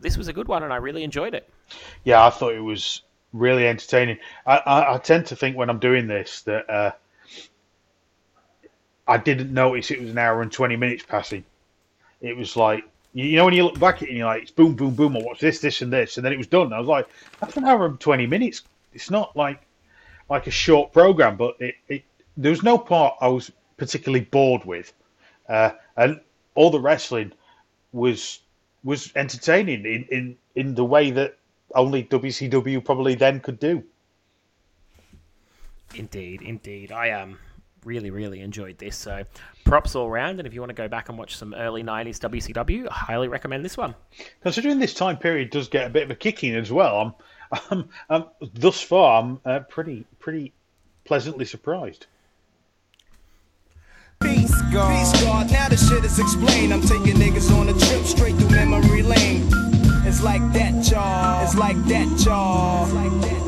this 0.01 0.17
was 0.17 0.27
a 0.27 0.33
good 0.33 0.49
one, 0.49 0.65
and 0.65 0.73
I 0.73 0.77
really 0.77 1.05
enjoyed 1.05 1.33
it. 1.33 1.49
Yeah, 2.03 2.27
I 2.27 2.31
thought 2.31 2.55
it 2.55 2.61
was 2.61 3.03
really 3.33 3.69
entertaining. 3.69 4.19
I, 4.47 4.57
I, 4.59 4.95
I 4.95 4.99
tend 4.99 5.27
to 5.27 5.37
think 5.37 5.57
when 5.57 5.71
I'm 5.71 5.79
doing 5.79 6.09
this 6.09 6.43
that 6.43 6.69
uh, 6.69 6.91
I 9.07 9.19
didn't 9.19 9.55
notice 9.55 9.93
it 9.93 10.01
was 10.01 10.11
an 10.11 10.19
hour 10.19 10.43
and 10.43 10.51
20 10.51 10.75
minutes 10.75 11.05
passing. 11.05 11.45
It 12.21 12.37
was 12.37 12.57
like, 12.57 12.83
you 13.15 13.37
know, 13.37 13.45
when 13.45 13.55
you 13.55 13.63
look 13.63 13.79
back 13.79 13.97
at 13.97 14.03
it 14.03 14.09
and 14.09 14.19
you're 14.19 14.27
like, 14.27 14.43
it's 14.43 14.51
boom, 14.51 14.75
boom, 14.75 14.95
boom, 14.95 15.17
I 15.17 15.23
this, 15.39 15.61
this, 15.61 15.83
and 15.83 15.93
this, 15.93 16.17
and 16.17 16.27
then 16.27 16.33
it 16.33 16.39
was 16.39 16.49
done. 16.49 16.73
I 16.73 16.81
was 16.81 16.89
like, 16.89 17.09
that's 17.41 17.57
an 17.57 17.65
hour 17.65 17.87
and 17.87 18.01
20 18.01 18.27
minutes. 18.27 18.63
It's 18.93 19.09
not 19.09 19.37
like 19.37 19.63
like 20.29 20.49
a 20.49 20.51
short 20.51 20.93
program, 20.93 21.37
but 21.37 21.55
it, 21.61 21.77
it 21.89 22.03
there 22.37 22.51
was 22.51 22.63
no 22.63 22.79
part 22.79 23.15
I 23.21 23.29
was 23.29 23.51
particularly 23.77 24.25
bored 24.25 24.65
with, 24.65 24.93
uh, 25.49 25.71
and 25.97 26.21
all 26.55 26.71
the 26.71 26.81
wrestling 26.81 27.33
was 27.93 28.41
was 28.85 29.11
entertaining 29.17 29.85
in, 29.85 30.05
in, 30.11 30.37
in 30.55 30.75
the 30.75 30.85
way 30.85 31.11
that 31.11 31.37
only 31.75 32.05
WCW 32.05 32.85
probably 32.85 33.17
then 33.17 33.41
could 33.41 33.59
do. 33.59 33.83
Indeed, 35.95 36.43
indeed. 36.43 36.93
I 36.93 37.11
um 37.11 37.39
really, 37.85 38.11
really 38.11 38.41
enjoyed 38.41 38.79
this. 38.79 38.97
So 38.97 39.25
props 39.65 39.95
all 39.95 40.11
round. 40.11 40.39
And 40.39 40.47
if 40.47 40.53
you 40.53 40.61
want 40.61 40.71
to 40.71 40.75
go 40.75 40.89
back 40.89 41.09
and 41.09 41.17
watch 41.17 41.37
some 41.37 41.55
early 41.55 41.83
90s 41.83 42.19
WCW, 42.19 42.89
I 42.91 42.95
highly 42.95 43.29
recommend 43.29 43.65
this 43.65 43.77
one. 43.77 43.95
Considering 44.43 44.79
this 44.79 44.93
time 44.93 45.17
period 45.17 45.51
does 45.51 45.69
get 45.69 45.87
a 45.87 45.91
bit 45.91 46.03
of 46.03 46.11
a 46.11 46.15
kicking 46.15 46.55
as 46.55 46.71
well, 46.71 47.01
I'm 47.01 47.15
um, 47.71 47.89
um, 48.11 48.27
thus 48.55 48.81
far, 48.81 49.23
I'm 49.23 49.41
uh, 49.45 49.61
pretty 49.61 50.05
pretty 50.19 50.53
pleasantly 51.05 51.45
surprised. 51.45 52.07
Peace 54.21 54.63
God. 54.73 54.91
Peace 54.91 55.23
God. 55.23 55.51
Now 55.51 55.69
the 55.69 55.77
shit 55.77 56.05
is 56.05 56.19
explained. 56.19 56.73
I'm 56.73 56.83
taking 56.83 57.17
niggas 57.17 57.51
on 57.57 57.69
a 57.69 57.73
trip 57.73 58.05
straight 58.05 58.35
through 58.37 58.51
memory 58.51 59.03
lane. 59.03 59.49
It's 60.07 60.23
like 60.23 60.43
that, 60.53 60.91
y'all. 60.91 61.45
It's 61.45 61.57
like 61.57 61.77
that, 61.87 62.25
y'all. 62.25 62.85
It's 62.85 62.93
like 62.95 63.21
that, 63.23 63.46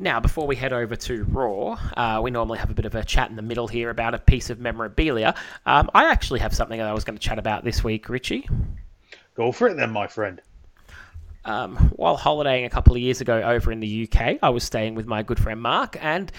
Now, 0.00 0.18
before 0.18 0.46
we 0.46 0.56
head 0.56 0.72
over 0.72 0.96
to 0.96 1.24
Raw, 1.24 1.78
uh, 1.94 2.20
we 2.22 2.30
normally 2.30 2.58
have 2.58 2.70
a 2.70 2.74
bit 2.74 2.86
of 2.86 2.94
a 2.94 3.04
chat 3.04 3.28
in 3.28 3.36
the 3.36 3.42
middle 3.42 3.68
here 3.68 3.90
about 3.90 4.14
a 4.14 4.18
piece 4.18 4.48
of 4.48 4.58
memorabilia. 4.58 5.34
Um, 5.66 5.90
I 5.92 6.10
actually 6.10 6.40
have 6.40 6.54
something 6.54 6.78
that 6.78 6.88
I 6.88 6.94
was 6.94 7.04
going 7.04 7.18
to 7.18 7.22
chat 7.22 7.38
about 7.38 7.64
this 7.64 7.84
week, 7.84 8.08
Richie. 8.08 8.48
Go 9.34 9.52
for 9.52 9.68
it 9.68 9.76
then, 9.76 9.90
my 9.90 10.06
friend. 10.06 10.40
Um, 11.44 11.76
while 11.96 12.16
holidaying 12.16 12.64
a 12.64 12.70
couple 12.70 12.94
of 12.94 13.02
years 13.02 13.20
ago 13.20 13.42
over 13.42 13.70
in 13.70 13.80
the 13.80 14.08
UK, 14.10 14.38
I 14.42 14.48
was 14.48 14.64
staying 14.64 14.94
with 14.94 15.04
my 15.04 15.22
good 15.22 15.38
friend 15.38 15.60
Mark, 15.60 15.98
and 16.00 16.32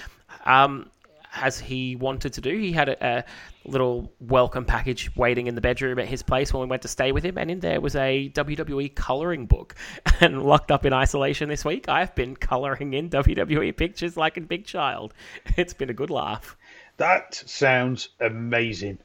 um, 0.46 0.90
as 1.34 1.60
he 1.60 1.96
wanted 1.96 2.34
to 2.34 2.42
do, 2.42 2.58
he 2.58 2.72
had 2.72 2.90
a, 2.90 3.06
a 3.06 3.24
little 3.66 4.12
welcome 4.20 4.66
package 4.66 5.16
waiting 5.16 5.48
in 5.48 5.56
the 5.56 5.62
bedroom 5.62 6.00
at 6.00 6.08
his 6.08 6.24
place 6.24 6.54
when 6.54 6.62
we 6.62 6.68
went 6.68 6.82
to 6.82 6.88
stay 6.88 7.12
with 7.12 7.24
him, 7.24 7.38
and 7.38 7.50
in 7.50 7.60
there 7.60 7.80
was 7.80 7.96
a 7.96 8.30
WWE 8.30 8.94
coloring 8.96 9.46
book. 9.46 9.76
And 10.20 10.44
locked 10.44 10.72
up 10.72 10.86
in 10.86 10.94
isolation 10.94 11.50
this 11.50 11.66
week, 11.66 11.90
I've 11.90 12.14
been 12.14 12.36
coloring 12.36 12.94
in 12.94 13.10
WWE 13.10 13.76
pictures 13.76 14.16
like 14.16 14.38
a 14.38 14.42
big 14.42 14.66
child. 14.66 15.14
It's 15.58 15.74
been 15.74 15.90
a 15.90 15.96
good 15.96 16.12
laugh. 16.12 16.56
That 16.98 17.34
sounds 17.34 18.10
amazing. 18.20 19.00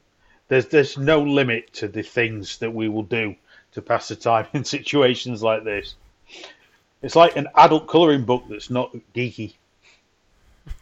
There's 0.48 0.66
there's 0.66 0.98
no 0.98 1.22
limit 1.22 1.72
to 1.74 1.88
the 1.88 2.02
things 2.02 2.58
that 2.58 2.74
we 2.74 2.88
will 2.88 3.02
do 3.02 3.34
to 3.72 3.82
pass 3.82 4.08
the 4.08 4.16
time 4.16 4.46
in 4.52 4.64
situations 4.64 5.42
like 5.42 5.64
this. 5.64 5.94
It's 7.02 7.16
like 7.16 7.36
an 7.36 7.48
adult 7.54 7.86
colouring 7.86 8.24
book 8.24 8.44
that's 8.48 8.70
not 8.70 8.94
geeky. 9.14 9.54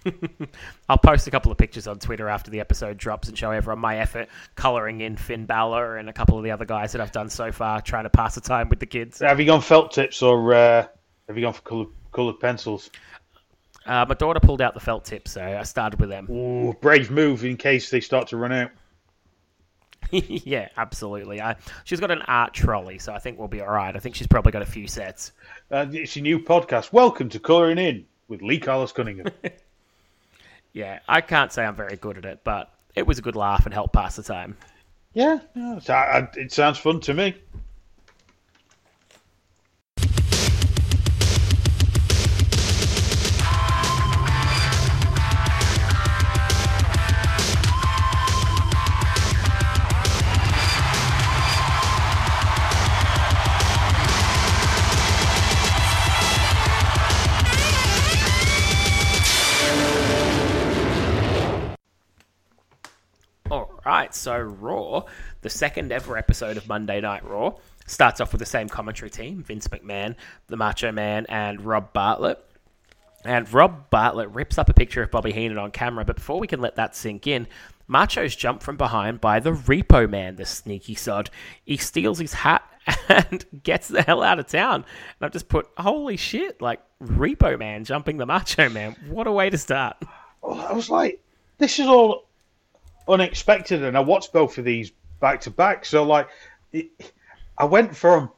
I'll 0.88 0.98
post 0.98 1.26
a 1.26 1.30
couple 1.30 1.50
of 1.52 1.58
pictures 1.58 1.86
on 1.86 1.98
Twitter 1.98 2.28
after 2.28 2.50
the 2.50 2.60
episode 2.60 2.96
drops 2.96 3.28
and 3.28 3.36
show 3.36 3.50
everyone 3.50 3.80
my 3.80 3.98
effort 3.98 4.28
coloring 4.54 5.00
in 5.00 5.16
Finn 5.16 5.46
Balor 5.46 5.96
and 5.96 6.08
a 6.08 6.12
couple 6.12 6.38
of 6.38 6.44
the 6.44 6.50
other 6.50 6.64
guys 6.64 6.92
that 6.92 7.00
I've 7.00 7.12
done 7.12 7.28
so 7.28 7.52
far 7.52 7.80
trying 7.80 8.04
to 8.04 8.10
pass 8.10 8.34
the 8.34 8.40
time 8.40 8.68
with 8.68 8.80
the 8.80 8.86
kids. 8.86 9.20
Have 9.20 9.40
you 9.40 9.46
gone 9.46 9.60
felt 9.60 9.92
tips 9.92 10.22
or 10.22 10.54
uh, 10.54 10.86
have 11.26 11.36
you 11.36 11.42
gone 11.42 11.52
for 11.52 11.62
colour, 11.62 11.86
coloured 12.12 12.40
pencils? 12.40 12.90
Uh, 13.86 14.06
my 14.08 14.14
daughter 14.14 14.40
pulled 14.40 14.62
out 14.62 14.72
the 14.74 14.80
felt 14.80 15.04
tips, 15.04 15.32
so 15.32 15.42
I 15.42 15.62
started 15.62 16.00
with 16.00 16.08
them. 16.08 16.30
Ooh, 16.30 16.72
brave 16.80 17.10
move 17.10 17.44
in 17.44 17.56
case 17.56 17.90
they 17.90 18.00
start 18.00 18.28
to 18.28 18.36
run 18.36 18.52
out. 18.52 18.70
yeah, 20.10 20.68
absolutely. 20.76 21.40
I, 21.40 21.56
she's 21.84 22.00
got 22.00 22.10
an 22.10 22.22
art 22.22 22.54
trolley, 22.54 22.98
so 22.98 23.12
I 23.12 23.18
think 23.18 23.38
we'll 23.38 23.48
be 23.48 23.60
all 23.60 23.72
right. 23.72 23.94
I 23.94 23.98
think 23.98 24.14
she's 24.14 24.26
probably 24.26 24.52
got 24.52 24.62
a 24.62 24.66
few 24.66 24.86
sets. 24.86 25.32
Uh, 25.70 25.86
it's 25.90 26.16
your 26.16 26.22
new 26.22 26.38
podcast. 26.38 26.92
Welcome 26.92 27.28
to 27.30 27.38
Colouring 27.38 27.78
In 27.78 28.06
with 28.28 28.42
Lee 28.42 28.58
Carlos 28.58 28.92
Cunningham. 28.92 29.26
Yeah, 30.74 30.98
I 31.08 31.20
can't 31.22 31.50
say 31.52 31.64
I'm 31.64 31.76
very 31.76 31.96
good 31.96 32.18
at 32.18 32.24
it, 32.24 32.40
but 32.44 32.70
it 32.94 33.06
was 33.06 33.18
a 33.18 33.22
good 33.22 33.36
laugh 33.36 33.64
and 33.64 33.72
helped 33.72 33.94
pass 33.94 34.16
the 34.16 34.22
time. 34.22 34.56
yeah, 35.14 35.38
I- 35.88 36.18
uh, 36.18 36.26
it 36.34 36.52
sounds 36.52 36.78
fun 36.78 37.00
to 37.00 37.14
me. 37.14 37.36
So 64.24 64.38
Raw, 64.38 65.04
the 65.42 65.50
second 65.50 65.92
ever 65.92 66.16
episode 66.16 66.56
of 66.56 66.66
Monday 66.66 67.00
Night 67.02 67.24
Raw, 67.28 67.56
starts 67.86 68.22
off 68.22 68.32
with 68.32 68.38
the 68.38 68.46
same 68.46 68.70
commentary 68.70 69.10
team 69.10 69.42
Vince 69.42 69.68
McMahon, 69.68 70.16
the 70.46 70.56
Macho 70.56 70.90
Man, 70.92 71.26
and 71.28 71.60
Rob 71.60 71.92
Bartlett. 71.92 72.42
And 73.26 73.50
Rob 73.52 73.90
Bartlett 73.90 74.30
rips 74.30 74.56
up 74.56 74.70
a 74.70 74.74
picture 74.74 75.02
of 75.02 75.10
Bobby 75.10 75.32
Heenan 75.32 75.58
on 75.58 75.70
camera, 75.70 76.06
but 76.06 76.16
before 76.16 76.40
we 76.40 76.46
can 76.46 76.60
let 76.60 76.76
that 76.76 76.96
sink 76.96 77.26
in, 77.26 77.46
Macho's 77.86 78.34
jumped 78.34 78.62
from 78.62 78.78
behind 78.78 79.20
by 79.20 79.40
the 79.40 79.52
Repo 79.52 80.08
Man, 80.08 80.36
the 80.36 80.46
sneaky 80.46 80.94
sod. 80.94 81.28
He 81.62 81.76
steals 81.76 82.18
his 82.18 82.32
hat 82.32 82.62
and 83.10 83.44
gets 83.62 83.88
the 83.88 84.00
hell 84.00 84.22
out 84.22 84.38
of 84.38 84.46
town. 84.46 84.76
And 84.76 84.86
I've 85.20 85.32
just 85.32 85.48
put, 85.48 85.68
holy 85.76 86.16
shit, 86.16 86.62
like 86.62 86.80
Repo 87.02 87.58
Man 87.58 87.84
jumping 87.84 88.16
the 88.16 88.26
Macho 88.26 88.70
Man. 88.70 88.96
What 89.08 89.26
a 89.26 89.32
way 89.32 89.50
to 89.50 89.58
start. 89.58 89.98
Oh, 90.42 90.58
I 90.58 90.72
was 90.72 90.88
like, 90.88 91.22
this 91.58 91.78
is 91.78 91.86
all 91.86 92.23
unexpected, 93.08 93.82
and 93.82 93.96
I 93.96 94.00
watched 94.00 94.32
both 94.32 94.58
of 94.58 94.64
these 94.64 94.92
back 95.20 95.40
to 95.42 95.50
back. 95.50 95.84
So 95.84 96.04
like, 96.04 96.28
it, 96.72 96.88
I 97.58 97.64
went 97.64 97.96
from 97.96 98.30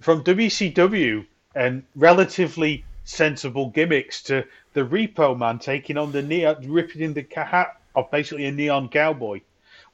from 0.00 0.22
WCW 0.24 1.26
and 1.54 1.82
relatively 1.94 2.84
sensible 3.04 3.70
gimmicks 3.70 4.22
to 4.24 4.44
the 4.72 4.82
Repo 4.82 5.38
Man 5.38 5.58
taking 5.58 5.96
on 5.96 6.12
the 6.12 6.22
neon, 6.22 6.56
ripping 6.68 7.14
the 7.14 7.26
hat 7.36 7.80
of 7.94 8.10
basically 8.10 8.46
a 8.46 8.52
neon 8.52 8.88
cowboy, 8.88 9.40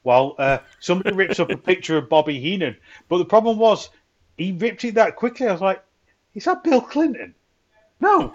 while 0.03 0.35
uh, 0.39 0.57
somebody 0.79 1.15
rips 1.15 1.39
up 1.39 1.49
a 1.49 1.57
picture 1.71 1.97
of 1.97 2.09
Bobby 2.09 2.39
Heenan. 2.39 2.75
But 3.09 3.19
the 3.19 3.25
problem 3.25 3.57
was, 3.57 3.89
he 4.37 4.53
ripped 4.53 4.83
it 4.85 4.95
that 4.95 5.15
quickly. 5.15 5.47
I 5.47 5.51
was 5.51 5.61
like, 5.61 5.83
is 6.33 6.45
that 6.45 6.63
Bill 6.63 6.81
Clinton? 6.81 7.35
No. 7.99 8.33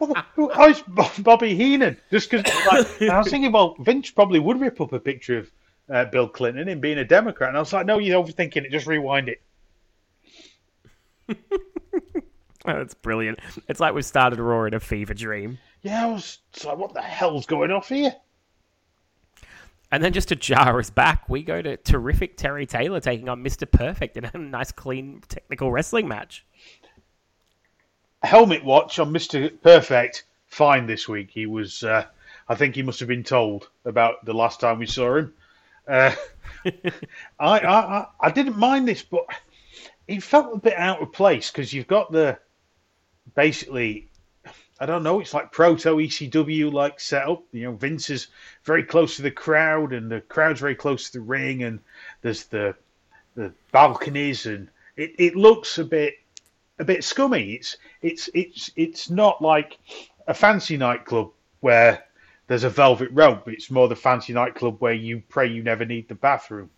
Well, 0.00 0.50
How's 0.54 0.82
Bobby 1.18 1.54
Heenan? 1.54 1.98
Just 2.10 2.30
because 2.30 2.46
like, 2.66 3.02
I 3.10 3.18
was 3.18 3.28
thinking, 3.28 3.52
well, 3.52 3.76
Vince 3.80 4.10
probably 4.10 4.40
would 4.40 4.60
rip 4.60 4.80
up 4.80 4.92
a 4.92 4.98
picture 4.98 5.38
of 5.38 5.50
uh, 5.92 6.04
Bill 6.06 6.28
Clinton 6.28 6.68
and 6.68 6.80
being 6.80 6.98
a 6.98 7.04
Democrat, 7.04 7.48
and 7.48 7.56
I 7.56 7.60
was 7.60 7.72
like, 7.72 7.86
no, 7.86 7.98
you're 7.98 8.22
overthinking 8.22 8.64
it. 8.64 8.70
Just 8.70 8.86
rewind 8.86 9.28
it. 9.28 9.42
Oh, 12.66 12.76
that's 12.76 12.94
brilliant. 12.94 13.38
It's 13.68 13.80
like 13.80 13.94
we've 13.94 14.04
started 14.04 14.38
Raw 14.38 14.64
in 14.64 14.74
a 14.74 14.80
fever 14.80 15.14
dream. 15.14 15.58
Yeah, 15.82 16.04
I 16.04 16.10
was 16.10 16.38
it's 16.52 16.64
like, 16.64 16.76
what 16.76 16.92
the 16.92 17.00
hell's 17.00 17.46
going 17.46 17.70
off 17.70 17.88
here? 17.88 18.14
And 19.90 20.04
then 20.04 20.12
just 20.12 20.28
to 20.28 20.36
jar 20.36 20.78
us 20.78 20.90
back, 20.90 21.28
we 21.28 21.42
go 21.42 21.62
to 21.62 21.76
terrific 21.78 22.36
Terry 22.36 22.66
Taylor 22.66 23.00
taking 23.00 23.28
on 23.28 23.42
Mr. 23.42 23.70
Perfect 23.70 24.16
in 24.16 24.24
a 24.24 24.38
nice, 24.38 24.72
clean, 24.72 25.22
technical 25.28 25.72
wrestling 25.72 26.06
match. 26.06 26.46
Helmet 28.22 28.64
watch 28.64 28.98
on 28.98 29.12
Mister 29.12 29.48
Perfect. 29.48 30.24
Fine 30.46 30.86
this 30.86 31.08
week. 31.08 31.30
He 31.30 31.46
was. 31.46 31.82
Uh, 31.82 32.06
I 32.48 32.54
think 32.54 32.74
he 32.74 32.82
must 32.82 33.00
have 33.00 33.08
been 33.08 33.24
told 33.24 33.68
about 33.84 34.24
the 34.24 34.34
last 34.34 34.60
time 34.60 34.78
we 34.78 34.86
saw 34.86 35.16
him. 35.16 35.34
Uh, 35.86 36.14
I, 37.38 37.58
I 37.58 37.58
I 37.58 38.06
I 38.20 38.30
didn't 38.30 38.58
mind 38.58 38.88
this, 38.88 39.02
but 39.02 39.26
it 40.08 40.22
felt 40.22 40.54
a 40.54 40.58
bit 40.58 40.76
out 40.76 41.00
of 41.00 41.12
place 41.12 41.50
because 41.50 41.72
you've 41.72 41.86
got 41.86 42.10
the 42.10 42.38
basically 43.34 44.08
I 44.80 44.86
don't 44.86 45.02
know, 45.02 45.20
it's 45.20 45.34
like 45.34 45.52
proto 45.52 45.96
ECW 45.96 46.72
like 46.72 47.00
setup. 47.00 47.42
You 47.52 47.64
know, 47.64 47.72
Vince 47.72 48.08
is 48.08 48.28
very 48.64 48.82
close 48.82 49.16
to 49.16 49.22
the 49.22 49.30
crowd 49.30 49.92
and 49.92 50.10
the 50.10 50.22
crowd's 50.22 50.60
very 50.60 50.74
close 50.74 51.10
to 51.10 51.18
the 51.18 51.24
ring 51.24 51.62
and 51.62 51.80
there's 52.22 52.44
the 52.44 52.74
the 53.34 53.52
balconies 53.72 54.46
and 54.46 54.68
it, 54.96 55.12
it 55.18 55.36
looks 55.36 55.78
a 55.78 55.84
bit 55.84 56.14
a 56.80 56.84
bit 56.84 57.04
scummy. 57.04 57.52
It's 57.52 57.76
it's 58.02 58.28
it's 58.34 58.70
it's 58.74 59.10
not 59.10 59.40
like 59.40 59.78
a 60.26 60.34
fancy 60.34 60.76
nightclub 60.76 61.30
where 61.60 62.04
there's 62.46 62.64
a 62.64 62.70
velvet 62.70 63.10
rope. 63.12 63.48
It's 63.48 63.70
more 63.70 63.86
the 63.86 63.94
fancy 63.94 64.32
nightclub 64.32 64.80
where 64.80 64.94
you 64.94 65.22
pray 65.28 65.46
you 65.46 65.62
never 65.62 65.84
need 65.84 66.08
the 66.08 66.14
bathroom. 66.14 66.70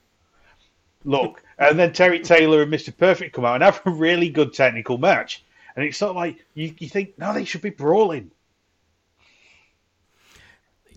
Look, 1.05 1.43
and 1.59 1.79
then 1.79 1.93
Terry 1.93 2.21
Taylor 2.21 2.63
and 2.63 2.73
Mr. 2.73 2.97
Perfect 2.97 3.35
come 3.35 3.45
out 3.45 3.55
and 3.55 3.65
have 3.65 3.81
a 3.87 3.91
really 3.91 4.29
good 4.29 4.53
technical 4.53 4.99
match. 4.99 5.45
And 5.75 5.85
it's 5.85 5.97
sort 5.97 6.11
of 6.11 6.17
like 6.17 6.45
you, 6.55 6.75
you 6.79 6.89
think, 6.89 7.19
no, 7.19 7.33
they 7.33 7.45
should 7.45 7.63
be 7.63 7.71
brawling. 7.71 8.31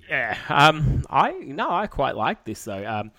Yeah, 0.10 0.38
um, 0.50 1.04
I 1.10 1.32
no, 1.32 1.72
I 1.72 1.88
quite 1.88 2.16
like 2.16 2.44
this 2.44 2.66
though. 2.66 2.86
Um, 2.86 3.12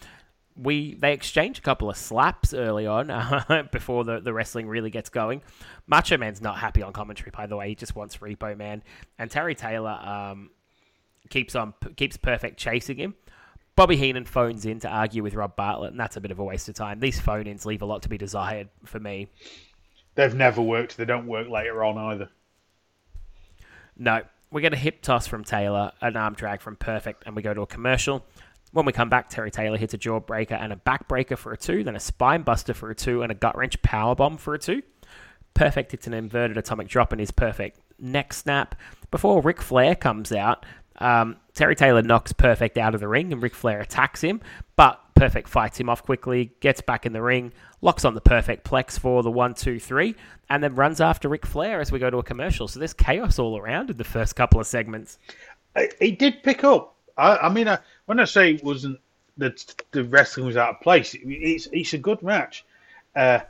we 0.57 0.95
they 0.95 1.13
exchange 1.13 1.59
a 1.59 1.63
couple 1.63 1.91
of 1.91 1.97
slaps 1.97 2.55
early 2.55 2.87
on 2.87 3.11
uh, 3.11 3.65
before 3.73 4.05
the, 4.05 4.21
the 4.21 4.33
wrestling 4.33 4.69
really 4.69 4.91
gets 4.91 5.11
going. 5.11 5.43
Macho 5.87 6.17
Man's 6.17 6.41
not 6.41 6.59
happy 6.59 6.83
on 6.83 6.93
commentary, 6.93 7.31
by 7.31 7.47
the 7.47 7.57
way. 7.57 7.69
He 7.69 7.75
just 7.75 7.95
wants 7.95 8.17
Repo 8.19 8.57
Man, 8.57 8.83
and 9.19 9.31
Terry 9.31 9.55
Taylor 9.55 9.91
um, 9.91 10.51
keeps 11.31 11.55
on 11.55 11.75
keeps 11.97 12.17
Perfect 12.17 12.59
chasing 12.59 12.97
him. 12.97 13.15
Bobby 13.77 13.97
Heenan 13.97 14.25
phones 14.25 14.65
in 14.65 14.81
to 14.81 14.89
argue 14.89 15.23
with 15.23 15.35
Rob 15.35 15.55
Bartlett, 15.55 15.91
and 15.91 16.01
that's 16.01 16.17
a 16.17 16.21
bit 16.21 16.31
of 16.31 16.39
a 16.39 16.45
waste 16.45 16.69
of 16.71 16.75
time. 16.75 16.99
These 16.99 17.21
phone 17.21 17.47
ins 17.47 17.67
leave 17.67 17.83
a 17.83 17.87
lot 17.87 18.03
to 18.03 18.09
be 18.09 18.17
desired 18.17 18.71
for 18.85 18.99
me. 18.99 19.29
They've 20.15 20.35
never 20.35 20.63
worked. 20.63 20.97
They 20.97 21.05
don't 21.05 21.27
work 21.27 21.49
later 21.51 21.85
on 21.85 21.99
either. 21.99 22.31
No, 23.99 24.23
we 24.51 24.63
get 24.63 24.73
a 24.73 24.77
hip 24.77 25.03
toss 25.03 25.27
from 25.27 25.45
Taylor, 25.45 25.93
an 26.01 26.17
arm 26.17 26.33
drag 26.33 26.63
from 26.63 26.77
Perfect, 26.77 27.25
and 27.27 27.37
we 27.37 27.43
go 27.43 27.53
to 27.53 27.61
a 27.61 27.67
commercial. 27.67 28.25
When 28.73 28.85
we 28.85 28.93
come 28.93 29.09
back, 29.09 29.31
Terry 29.31 29.51
Taylor 29.51 29.79
hits 29.79 29.95
a 29.95 29.99
jawbreaker 29.99 30.61
and 30.61 30.73
a 30.73 30.77
backbreaker 30.77 31.39
for 31.39 31.53
a 31.53 31.57
two, 31.57 31.85
then 31.85 31.97
a 31.97 32.01
spine 32.01 32.43
buster 32.43 32.75
for 32.75 32.91
a 32.91 32.95
two, 32.95 33.23
and 33.23 33.33
a 33.33 33.35
gut 33.35 33.57
wrench 33.57 33.81
power 33.83 34.15
bomb 34.15 34.37
for 34.37 34.55
a 34.55 34.59
two. 34.59 34.83
Perfect 35.55 35.93
hits 35.93 36.07
an 36.07 36.15
inverted 36.15 36.59
atomic 36.59 36.89
drop 36.89 37.13
and 37.13 37.21
his 37.21 37.31
perfect 37.31 37.81
neck 37.99 38.33
snap. 38.33 38.75
Before 39.11 39.41
Ric 39.41 39.63
Flair 39.63 39.95
comes 39.95 40.33
out, 40.33 40.67
um, 40.99 41.37
Terry 41.55 41.75
Taylor 41.75 42.03
knocks 42.03 42.33
Perfect 42.33 42.77
out 42.77 42.95
of 42.95 43.01
the 43.01 43.09
ring 43.09 43.33
and 43.33 43.43
Ric 43.43 43.55
Flair 43.55 43.81
attacks 43.81 44.21
him, 44.21 44.41
but 44.77 45.01
Perfect 45.15 45.49
fights 45.49 45.81
him 45.81 45.89
off 45.89 46.03
quickly, 46.03 46.53
gets 46.61 46.83
back 46.83 47.07
in 47.07 47.15
the 47.15 47.23
ring, 47.23 47.53
locks 47.81 48.05
on 48.05 48.15
the 48.15 48.21
Perfect 48.21 48.69
Plex 48.69 48.99
for 48.99 49.23
the 49.23 49.31
one, 49.31 49.55
two, 49.55 49.81
three, 49.81 50.15
and 50.51 50.63
then 50.63 50.75
runs 50.75 51.01
after 51.01 51.29
Ric 51.29 51.47
Flair 51.47 51.81
as 51.81 51.91
we 51.91 51.99
go 51.99 52.11
to 52.11 52.19
a 52.19 52.23
commercial. 52.23 52.69
So 52.69 52.79
there's 52.79 52.93
chaos 52.93 53.39
all 53.39 53.57
around 53.57 53.89
in 53.89 53.97
the 53.97 54.05
first 54.05 54.37
couple 54.37 54.61
of 54.61 54.67
segments. 54.67 55.19
It 55.75 56.19
did 56.19 56.43
pick 56.43 56.65
up. 56.65 56.97
I, 57.17 57.37
I 57.39 57.49
mean, 57.49 57.67
I, 57.67 57.79
when 58.07 58.21
I 58.21 58.25
say 58.25 58.55
it 58.55 58.65
wasn't 58.65 58.99
that 59.37 59.75
the 59.91 60.05
wrestling 60.05 60.47
was 60.47 60.57
out 60.57 60.71
of 60.71 60.81
place, 60.81 61.15
it, 61.15 61.21
it's 61.25 61.69
it's 61.73 61.93
a 61.93 61.99
good 61.99 62.23
match. 62.23 62.65
Uh, 63.15 63.41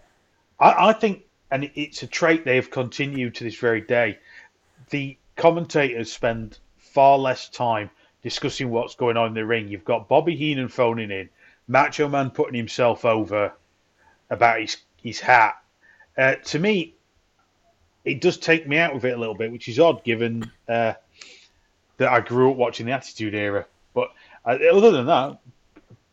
I, 0.59 0.89
I 0.89 0.93
think, 0.93 1.25
and 1.51 1.71
it's 1.75 2.03
a 2.03 2.07
trait 2.07 2.45
they 2.45 2.57
have 2.57 2.71
continued 2.71 3.37
to 3.37 3.45
this 3.45 3.57
very 3.57 3.81
day. 3.81 4.19
The 4.91 5.17
commentators 5.37 6.13
spend 6.13 6.59
far 6.79 7.19
less 7.19 7.49
time 7.49 7.91
discussing 8.23 8.71
what's 8.71 8.95
going 8.95 9.17
on 9.17 9.29
in 9.29 9.35
the 9.35 9.45
ring. 9.45 9.69
You've 9.69 9.85
got 9.85 10.09
Bobby 10.09 10.35
Heenan 10.35 10.69
phoning 10.69 11.11
in, 11.11 11.29
Macho 11.69 12.09
Man 12.09 12.31
putting 12.31 12.55
himself 12.55 13.05
over 13.05 13.53
about 14.31 14.61
his 14.61 14.77
his 15.03 15.21
hat. 15.21 15.57
Uh, 16.17 16.35
to 16.37 16.59
me, 16.59 16.95
it 18.05 18.21
does 18.21 18.39
take 18.39 18.67
me 18.67 18.79
out 18.79 18.95
of 18.95 19.05
it 19.05 19.15
a 19.15 19.19
little 19.19 19.35
bit, 19.35 19.53
which 19.53 19.69
is 19.69 19.79
odd 19.79 20.03
given 20.05 20.51
uh, 20.69 20.95
that 21.99 22.09
I 22.11 22.21
grew 22.21 22.51
up 22.51 22.57
watching 22.57 22.87
the 22.87 22.93
Attitude 22.93 23.35
Era. 23.35 23.67
But 24.47 24.63
uh, 24.63 24.77
other 24.77 24.93
than 24.93 25.07
that, 25.07 25.39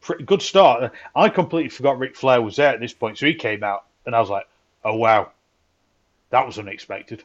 pretty 0.02 0.26
good 0.26 0.42
start. 0.42 0.92
I 1.16 1.30
completely 1.30 1.70
forgot 1.70 2.00
Ric 2.00 2.18
Flair 2.18 2.42
was 2.42 2.58
there 2.58 2.74
at 2.74 2.82
this 2.82 2.94
point, 2.94 3.18
so 3.18 3.28
he 3.28 3.36
came 3.36 3.64
out, 3.64 3.86
and 4.06 4.14
I 4.14 4.20
was 4.20 4.30
like, 4.30 4.48
"Oh 4.84 4.96
wow, 4.96 5.32
that 6.32 6.46
was 6.46 6.60
unexpected." 6.60 7.24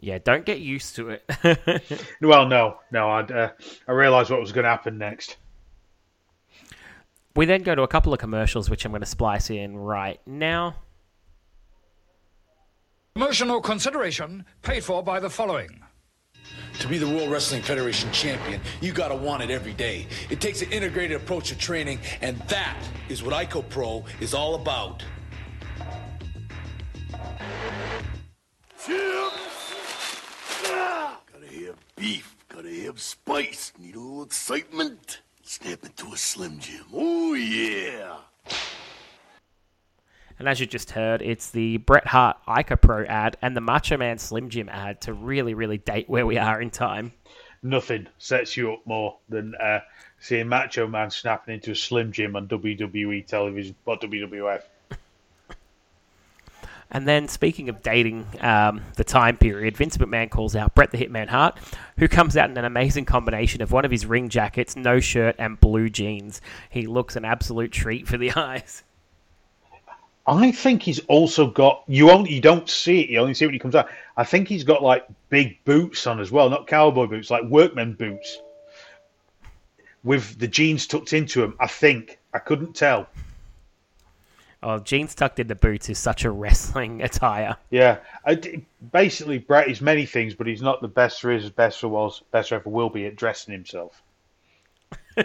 Yeah, 0.00 0.18
don't 0.18 0.44
get 0.44 0.58
used 0.58 0.96
to 0.96 1.10
it. 1.10 1.24
Well, 2.20 2.46
no, 2.48 2.78
no, 2.90 3.08
I 3.08 3.20
uh, 3.20 3.50
I 3.86 3.92
realised 3.92 4.30
what 4.30 4.40
was 4.40 4.52
going 4.52 4.64
to 4.64 4.70
happen 4.70 4.98
next. 4.98 5.36
we 7.34 7.44
then 7.46 7.62
go 7.62 7.74
to 7.74 7.82
a 7.82 7.88
couple 7.88 8.12
of 8.12 8.18
commercials, 8.18 8.68
which 8.68 8.84
I'm 8.84 8.92
going 8.92 9.00
to 9.00 9.06
splice 9.06 9.50
in 9.50 9.76
right 9.76 10.20
now. 10.26 10.76
Promotional 13.14 13.60
consideration 13.60 14.44
paid 14.62 14.84
for 14.84 15.02
by 15.02 15.20
the 15.20 15.30
following. 15.30 15.82
To 16.80 16.88
be 16.88 16.98
the 16.98 17.08
World 17.08 17.30
Wrestling 17.30 17.62
Federation 17.62 18.12
champion, 18.12 18.60
you 18.80 18.92
gotta 18.92 19.14
want 19.14 19.42
it 19.42 19.50
every 19.50 19.72
day. 19.72 20.06
It 20.28 20.40
takes 20.40 20.60
an 20.62 20.70
integrated 20.70 21.16
approach 21.16 21.48
to 21.48 21.56
training, 21.56 22.00
and 22.20 22.38
that 22.48 22.76
is 23.08 23.22
what 23.22 23.34
ICO 23.34 23.66
Pro 23.68 24.04
is 24.20 24.34
all 24.34 24.56
about. 24.56 25.02
Gotta 31.32 31.46
have 31.64 31.76
beef, 31.96 32.36
gotta 32.48 32.70
have 32.84 33.00
spice, 33.00 33.72
need 33.78 33.94
a 33.96 34.00
little 34.00 34.22
excitement. 34.22 35.22
Snap 35.42 35.84
into 35.84 36.12
a 36.12 36.16
Slim 36.16 36.58
Jim. 36.58 36.84
Oh, 36.92 37.34
yeah. 37.34 38.16
And 40.38 40.48
as 40.48 40.60
you 40.60 40.66
just 40.66 40.90
heard, 40.90 41.22
it's 41.22 41.50
the 41.50 41.78
Bret 41.78 42.06
Hart 42.06 42.36
ICO 42.46 42.80
Pro 42.80 43.04
ad 43.04 43.36
and 43.40 43.56
the 43.56 43.60
Macho 43.60 43.96
Man 43.96 44.18
Slim 44.18 44.50
Jim 44.50 44.68
ad 44.68 45.00
to 45.02 45.12
really, 45.12 45.54
really 45.54 45.78
date 45.78 46.08
where 46.08 46.26
we 46.26 46.36
are 46.36 46.60
in 46.60 46.70
time. 46.70 47.12
Nothing 47.62 48.06
sets 48.18 48.56
you 48.56 48.74
up 48.74 48.80
more 48.84 49.16
than 49.28 49.54
uh, 49.54 49.80
seeing 50.20 50.48
Macho 50.48 50.86
Man 50.86 51.10
snapping 51.10 51.54
into 51.54 51.70
a 51.70 51.74
Slim 51.74 52.12
Jim 52.12 52.36
on 52.36 52.48
WWE 52.48 53.26
television 53.26 53.74
or 53.86 53.98
WWF. 53.98 54.62
And 56.90 57.08
then, 57.08 57.26
speaking 57.26 57.68
of 57.68 57.82
dating 57.82 58.26
um, 58.40 58.80
the 58.94 59.02
time 59.02 59.36
period, 59.36 59.76
Vince 59.76 59.96
McMahon 59.96 60.30
calls 60.30 60.54
out 60.54 60.74
Bret 60.74 60.92
the 60.92 60.98
Hitman 60.98 61.28
Hart, 61.28 61.58
who 61.98 62.06
comes 62.06 62.36
out 62.36 62.48
in 62.48 62.56
an 62.56 62.64
amazing 62.64 63.06
combination 63.06 63.60
of 63.60 63.72
one 63.72 63.84
of 63.84 63.90
his 63.90 64.06
ring 64.06 64.28
jackets, 64.28 64.76
no 64.76 65.00
shirt, 65.00 65.34
and 65.38 65.58
blue 65.58 65.88
jeans. 65.88 66.40
He 66.70 66.86
looks 66.86 67.16
an 67.16 67.24
absolute 67.24 67.72
treat 67.72 68.06
for 68.06 68.16
the 68.16 68.30
eyes. 68.36 68.84
I 70.26 70.50
think 70.50 70.82
he's 70.82 70.98
also 71.00 71.46
got 71.46 71.84
you 71.86 72.10
only 72.10 72.32
you 72.32 72.40
don't 72.40 72.68
see 72.68 73.00
it, 73.00 73.10
you 73.10 73.20
only 73.20 73.34
see 73.34 73.44
it 73.44 73.48
when 73.48 73.54
he 73.54 73.60
comes 73.60 73.76
out. 73.76 73.88
I 74.16 74.24
think 74.24 74.48
he's 74.48 74.64
got 74.64 74.82
like 74.82 75.06
big 75.28 75.62
boots 75.64 76.06
on 76.06 76.20
as 76.20 76.32
well, 76.32 76.50
not 76.50 76.66
cowboy 76.66 77.06
boots, 77.06 77.30
like 77.30 77.44
workman 77.44 77.92
boots. 77.94 78.38
With 80.02 80.38
the 80.38 80.48
jeans 80.48 80.86
tucked 80.86 81.12
into 81.12 81.40
them, 81.40 81.56
I 81.60 81.66
think. 81.66 82.18
I 82.32 82.38
couldn't 82.38 82.74
tell. 82.74 83.08
Oh, 84.62 84.78
jeans 84.78 85.14
tucked 85.14 85.38
into 85.38 85.54
boots 85.54 85.88
is 85.88 85.98
such 85.98 86.24
a 86.24 86.30
wrestling 86.30 87.02
attire. 87.04 87.56
Yeah, 87.70 87.98
I 88.24 88.62
basically 88.92 89.38
Bret 89.38 89.68
is 89.68 89.80
many 89.80 90.06
things, 90.06 90.34
but 90.34 90.46
he's 90.46 90.62
not 90.62 90.80
the 90.80 90.88
best 90.88 91.22
there 91.22 91.30
is, 91.30 91.48
best 91.50 91.82
there 91.82 91.90
was, 91.90 92.22
best 92.32 92.50
there 92.50 92.58
ever 92.58 92.68
will 92.68 92.90
be 92.90 93.06
at 93.06 93.16
dressing 93.16 93.52
himself. 93.52 94.02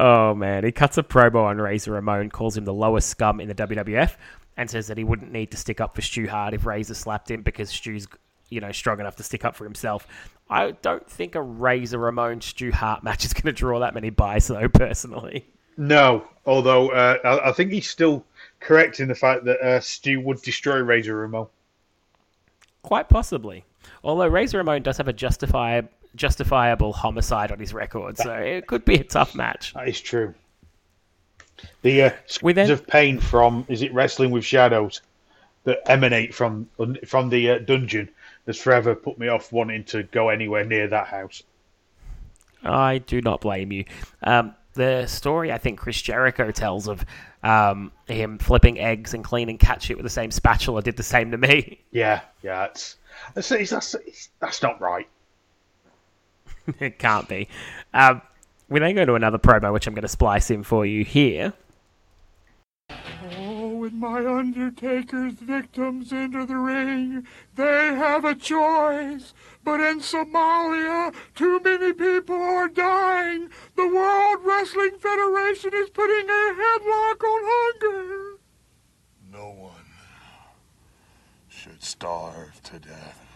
Oh 0.00 0.34
man, 0.34 0.64
he 0.64 0.72
cuts 0.72 0.98
a 0.98 1.02
promo 1.02 1.44
on 1.44 1.58
Razor 1.58 1.92
Ramon, 1.92 2.30
calls 2.30 2.56
him 2.56 2.64
the 2.64 2.72
lowest 2.72 3.08
scum 3.08 3.40
in 3.40 3.48
the 3.48 3.54
WWF, 3.54 4.16
and 4.56 4.68
says 4.68 4.88
that 4.88 4.98
he 4.98 5.04
wouldn't 5.04 5.30
need 5.32 5.50
to 5.52 5.56
stick 5.56 5.80
up 5.80 5.94
for 5.94 6.02
Stu 6.02 6.26
Hart 6.28 6.54
if 6.54 6.66
Razor 6.66 6.94
slapped 6.94 7.30
him 7.30 7.42
because 7.42 7.70
Stu's, 7.70 8.08
you 8.48 8.60
know, 8.60 8.72
strong 8.72 8.98
enough 9.00 9.16
to 9.16 9.22
stick 9.22 9.44
up 9.44 9.54
for 9.54 9.64
himself. 9.64 10.06
I 10.50 10.72
don't 10.82 11.08
think 11.08 11.34
a 11.34 11.42
Razor 11.42 11.98
Ramon 11.98 12.40
Stu 12.40 12.72
Hart 12.72 13.04
match 13.04 13.24
is 13.24 13.32
going 13.32 13.44
to 13.44 13.52
draw 13.52 13.78
that 13.80 13.94
many 13.94 14.10
buys, 14.10 14.48
though. 14.48 14.68
Personally, 14.72 15.46
No, 15.76 16.26
although 16.46 16.90
uh, 16.90 17.18
I, 17.22 17.50
I 17.50 17.52
think 17.52 17.70
he's 17.70 17.88
still 17.88 18.24
correct 18.60 18.98
in 18.98 19.08
the 19.08 19.14
fact 19.14 19.44
that 19.44 19.60
uh, 19.60 19.78
Stu 19.80 20.20
would 20.20 20.42
destroy 20.42 20.78
Razor 20.78 21.14
Ramon. 21.16 21.46
quite 22.82 23.08
possibly. 23.08 23.64
Although 24.02 24.26
Razor 24.28 24.58
Ramon 24.58 24.82
does 24.82 24.96
have 24.96 25.08
a 25.08 25.12
justifiable 25.12 25.88
justifiable 26.14 26.92
homicide 26.92 27.52
on 27.52 27.58
his 27.58 27.72
record, 27.74 28.18
so 28.18 28.32
it 28.32 28.66
could 28.66 28.84
be 28.84 28.94
a 28.96 29.04
tough 29.04 29.34
match. 29.34 29.74
That 29.74 29.88
is 29.88 30.00
true. 30.00 30.34
The 31.82 32.02
uh, 32.04 32.10
screams 32.26 32.70
of 32.70 32.86
pain 32.86 33.18
from 33.18 33.64
is 33.68 33.82
it 33.82 33.92
wrestling 33.92 34.30
with 34.30 34.44
shadows 34.44 35.00
that 35.64 35.80
emanate 35.90 36.34
from 36.34 36.68
from 37.06 37.28
the 37.28 37.50
uh, 37.50 37.58
dungeon 37.58 38.08
has 38.46 38.58
forever 38.58 38.94
put 38.94 39.18
me 39.18 39.28
off 39.28 39.52
wanting 39.52 39.84
to 39.84 40.02
go 40.04 40.28
anywhere 40.28 40.64
near 40.64 40.88
that 40.88 41.08
house. 41.08 41.42
I 42.62 42.98
do 42.98 43.20
not 43.20 43.40
blame 43.40 43.72
you. 43.72 43.84
Um, 44.22 44.54
the 44.74 45.06
story 45.06 45.52
I 45.52 45.58
think 45.58 45.78
Chris 45.78 46.00
Jericho 46.00 46.50
tells 46.50 46.88
of 46.88 47.04
um, 47.42 47.92
him 48.06 48.38
flipping 48.38 48.78
eggs 48.78 49.14
and 49.14 49.22
cleaning 49.24 49.58
cat 49.58 49.82
shit 49.82 49.96
with 49.96 50.04
the 50.04 50.10
same 50.10 50.30
spatula 50.30 50.82
did 50.82 50.96
the 50.96 51.02
same 51.02 51.30
to 51.32 51.38
me. 51.38 51.80
Yeah, 51.90 52.20
yeah, 52.42 52.66
it's 52.66 52.96
that's 53.34 53.48
that's, 53.48 53.70
that's, 53.70 54.28
that's 54.40 54.62
not 54.62 54.80
right. 54.80 55.08
it 56.80 56.98
can't 56.98 57.28
be. 57.28 57.48
Um, 57.94 58.22
we 58.68 58.80
then 58.80 58.94
go 58.94 59.04
to 59.04 59.14
another 59.14 59.38
promo, 59.38 59.72
which 59.72 59.86
I'm 59.86 59.94
going 59.94 60.02
to 60.02 60.08
splice 60.08 60.50
in 60.50 60.62
for 60.62 60.84
you 60.84 61.04
here. 61.04 61.54
Oh, 62.90 63.68
when 63.78 63.98
my 63.98 64.24
Undertaker's 64.24 65.34
victims 65.34 66.12
enter 66.12 66.44
the 66.46 66.56
ring, 66.56 67.26
they 67.54 67.94
have 67.94 68.24
a 68.24 68.34
choice. 68.34 69.34
But 69.64 69.80
in 69.80 70.00
Somalia, 70.00 71.14
too 71.34 71.60
many 71.60 71.92
people 71.92 72.36
are 72.36 72.68
dying. 72.68 73.50
The 73.76 73.86
World 73.86 74.40
Wrestling 74.44 74.98
Federation 74.98 75.70
is 75.74 75.90
putting 75.90 76.28
a 76.28 76.54
headlock 76.54 77.22
on 77.22 77.42
hunger. 77.44 78.38
No 79.30 79.50
one 79.50 79.72
should 81.48 81.82
starve 81.82 82.62
to 82.64 82.78
death. 82.78 83.27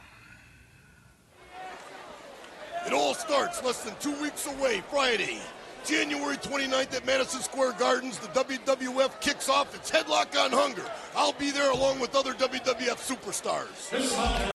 It 2.86 2.92
all 2.92 3.14
starts 3.14 3.62
less 3.62 3.82
than 3.84 3.94
two 4.00 4.20
weeks 4.20 4.46
away, 4.46 4.82
Friday, 4.90 5.38
January 5.84 6.36
29th 6.36 6.94
at 6.94 7.06
Madison 7.06 7.40
Square 7.40 7.72
Gardens. 7.72 8.18
The 8.18 8.28
WWF 8.28 9.20
kicks 9.20 9.48
off 9.48 9.74
its 9.74 9.90
Headlock 9.90 10.36
on 10.38 10.50
Hunger. 10.50 10.84
I'll 11.14 11.32
be 11.32 11.50
there 11.50 11.70
along 11.70 12.00
with 12.00 12.14
other 12.16 12.34
WWF 12.34 12.98
superstars. 12.98 14.52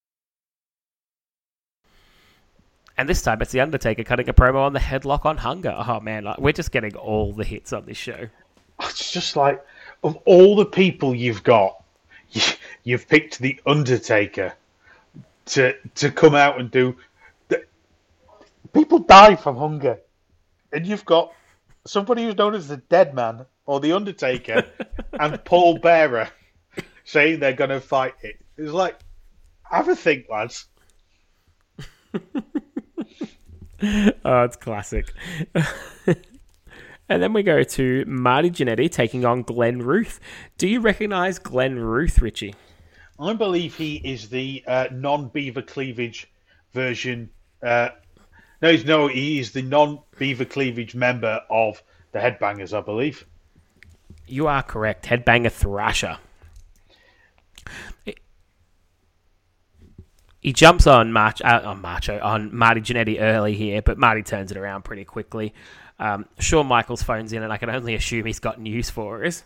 And 2.98 3.08
this 3.08 3.22
time 3.22 3.40
it's 3.40 3.52
The 3.52 3.60
Undertaker 3.60 4.02
cutting 4.02 4.28
a 4.28 4.34
promo 4.34 4.56
on 4.56 4.72
the 4.72 4.80
headlock 4.80 5.24
on 5.24 5.36
hunger. 5.36 5.72
Oh 5.86 6.00
man, 6.00 6.24
like, 6.24 6.38
we're 6.38 6.52
just 6.52 6.72
getting 6.72 6.96
all 6.96 7.32
the 7.32 7.44
hits 7.44 7.72
on 7.72 7.86
this 7.86 7.96
show. 7.96 8.28
It's 8.80 9.12
just 9.12 9.36
like 9.36 9.64
of 10.02 10.16
all 10.24 10.56
the 10.56 10.66
people 10.66 11.14
you've 11.14 11.44
got, 11.44 11.82
you, 12.32 12.42
you've 12.82 13.08
picked 13.08 13.38
the 13.38 13.60
Undertaker 13.64 14.52
to 15.46 15.74
to 15.94 16.10
come 16.10 16.34
out 16.34 16.58
and 16.58 16.70
do. 16.70 16.96
The, 18.72 18.80
People 18.80 19.00
die 19.00 19.36
from 19.36 19.56
hunger, 19.56 20.00
and 20.72 20.86
you've 20.86 21.04
got 21.04 21.32
somebody 21.86 22.24
who's 22.24 22.36
known 22.36 22.54
as 22.54 22.68
the 22.68 22.76
Dead 22.76 23.14
Man 23.14 23.46
or 23.66 23.80
the 23.80 23.92
Undertaker 23.92 24.64
and 25.20 25.44
Paul 25.44 25.78
Bearer 25.78 26.28
saying 27.04 27.40
they're 27.40 27.52
going 27.52 27.70
to 27.70 27.80
fight 27.80 28.14
it. 28.22 28.36
It's 28.56 28.72
like, 28.72 28.98
have 29.62 29.88
a 29.88 29.96
think, 29.96 30.26
lads. 30.28 30.66
oh, 32.14 32.42
it's 34.42 34.56
classic. 34.56 35.12
and 37.08 37.22
then 37.22 37.32
we 37.32 37.42
go 37.42 37.62
to 37.62 38.04
Marty 38.06 38.50
Jannetty 38.50 38.90
taking 38.90 39.24
on 39.24 39.42
Glen 39.42 39.80
Ruth. 39.80 40.20
Do 40.58 40.68
you 40.68 40.80
recognise 40.80 41.38
Glen 41.38 41.78
Ruth, 41.78 42.20
Richie? 42.20 42.54
I 43.20 43.32
believe 43.32 43.74
he 43.74 43.96
is 43.96 44.28
the 44.28 44.62
uh, 44.66 44.88
non-beaver 44.92 45.62
cleavage 45.62 46.30
version. 46.72 47.30
Uh, 47.62 47.88
no, 48.62 48.70
he's 48.70 48.84
no, 48.84 49.06
he 49.06 49.38
is 49.38 49.52
the 49.52 49.62
non-beaver 49.62 50.44
cleavage 50.44 50.94
member 50.94 51.40
of 51.50 51.82
the 52.12 52.18
Headbangers, 52.18 52.76
I 52.76 52.80
believe. 52.80 53.26
You 54.26 54.46
are 54.46 54.62
correct. 54.62 55.06
Headbanger 55.06 55.52
Thrasher. 55.52 56.18
He 60.40 60.52
jumps 60.52 60.86
on 60.86 61.12
March 61.12 61.42
uh, 61.42 61.62
on 61.64 61.80
Macho 61.80 62.18
on 62.20 62.54
Marty 62.54 62.80
Jannetty 62.80 63.20
early 63.20 63.54
here, 63.54 63.82
but 63.82 63.98
Marty 63.98 64.22
turns 64.22 64.50
it 64.50 64.56
around 64.56 64.82
pretty 64.84 65.04
quickly. 65.04 65.52
Um, 65.98 66.26
Shawn 66.38 66.66
Michaels 66.66 67.02
phones 67.02 67.32
in, 67.32 67.42
and 67.42 67.52
I 67.52 67.56
can 67.56 67.70
only 67.70 67.94
assume 67.94 68.24
he's 68.24 68.38
got 68.38 68.60
news 68.60 68.88
for 68.88 69.24
us. 69.24 69.42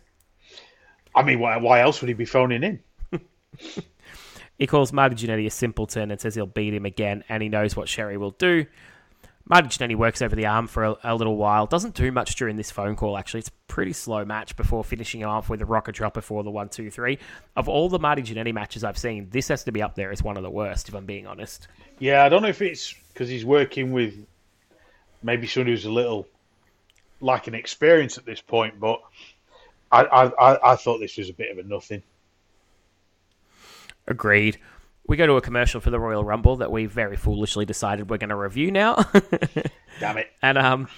I 1.15 1.23
mean, 1.23 1.41
why, 1.41 1.57
why 1.57 1.81
else 1.81 2.01
would 2.01 2.09
he 2.09 2.15
be 2.15 2.27
phoning 2.27 2.63
in? 2.63 2.81
He 4.63 4.67
calls 4.69 4.93
Marty 4.93 5.17
Jannetty 5.17 5.47
a 5.47 5.51
simpleton 5.51 6.13
and 6.13 6.21
says 6.21 6.37
he'll 6.37 6.47
beat 6.47 6.73
him 6.73 6.87
again, 6.87 7.25
and 7.29 7.43
he 7.43 7.49
knows 7.49 7.75
what 7.75 7.89
Sherri 7.89 8.17
will 8.17 8.31
do. 8.31 8.65
Marty 9.45 9.69
Jannetty 9.69 9.97
works 9.97 10.23
over 10.23 10.37
the 10.37 10.47
arm 10.47 10.67
for 10.67 10.85
a, 10.85 10.97
a, 11.05 11.15
little 11.15 11.37
while. 11.37 11.67
Doesn't 11.67 11.95
do 11.95 12.13
much 12.13 12.37
during 12.37 12.57
this 12.57 12.71
phone 12.71 12.95
call, 12.95 13.19
actually. 13.19 13.41
It's 13.41 13.49
a 13.49 13.53
pretty 13.67 13.93
slow 13.93 14.25
match 14.25 14.57
before 14.57 14.85
finishing 14.85 15.25
off 15.25 15.49
with 15.49 15.61
a 15.61 15.67
rocket 15.67 15.95
drop 15.95 16.15
before 16.15 16.45
the 16.45 16.51
one, 16.51 16.69
two, 16.69 16.91
three. 16.91 17.19
Of 17.57 17.69
all 17.69 17.89
the 17.89 17.99
Marty 17.99 18.23
Jannetty 18.23 18.55
matches 18.55 18.85
I've 18.85 18.99
seen, 18.99 19.29
this 19.31 19.49
has 19.49 19.65
to 19.65 19.73
be 19.73 19.83
up 19.83 19.95
there 19.95 20.13
as 20.13 20.23
one 20.23 20.37
of 20.37 20.43
the 20.43 20.51
worst, 20.51 20.89
if 20.89 20.95
I'm 20.95 21.07
being 21.07 21.27
honest. 21.27 21.69
Yeah, 21.99 22.25
I 22.25 22.29
don't 22.29 22.43
know 22.43 22.49
if 22.49 22.63
it's 22.63 22.95
because 23.13 23.29
he's 23.29 23.45
working 23.45 23.93
with 23.93 24.15
maybe 25.23 25.47
someone 25.47 25.69
who's 25.69 25.85
a 25.85 25.93
little 25.93 26.27
lacking 27.21 27.55
experience 27.55 28.19
at 28.19 28.25
this 28.25 28.41
point, 28.41 28.79
but 28.79 29.01
I, 29.91 30.03
I, 30.03 30.73
I 30.73 30.77
thought 30.77 30.99
this 30.99 31.17
was 31.17 31.31
a 31.31 31.35
bit 31.35 31.51
of 31.51 31.59
a 31.65 31.69
nothing. 31.69 32.03
Agreed. 34.07 34.59
We 35.07 35.17
go 35.17 35.27
to 35.27 35.35
a 35.35 35.41
commercial 35.41 35.81
for 35.81 35.91
the 35.91 35.99
Royal 35.99 36.25
Rumble 36.25 36.57
that 36.57 36.71
we 36.71 36.87
very 36.87 37.17
foolishly 37.17 37.65
decided 37.65 38.09
we're 38.09 38.19
going 38.19 38.31
to 38.31 38.37
review 38.37 38.71
now. 38.71 39.05
Damn 40.01 40.19
it. 40.19 40.31
And 40.43 40.57
um, 40.57 40.89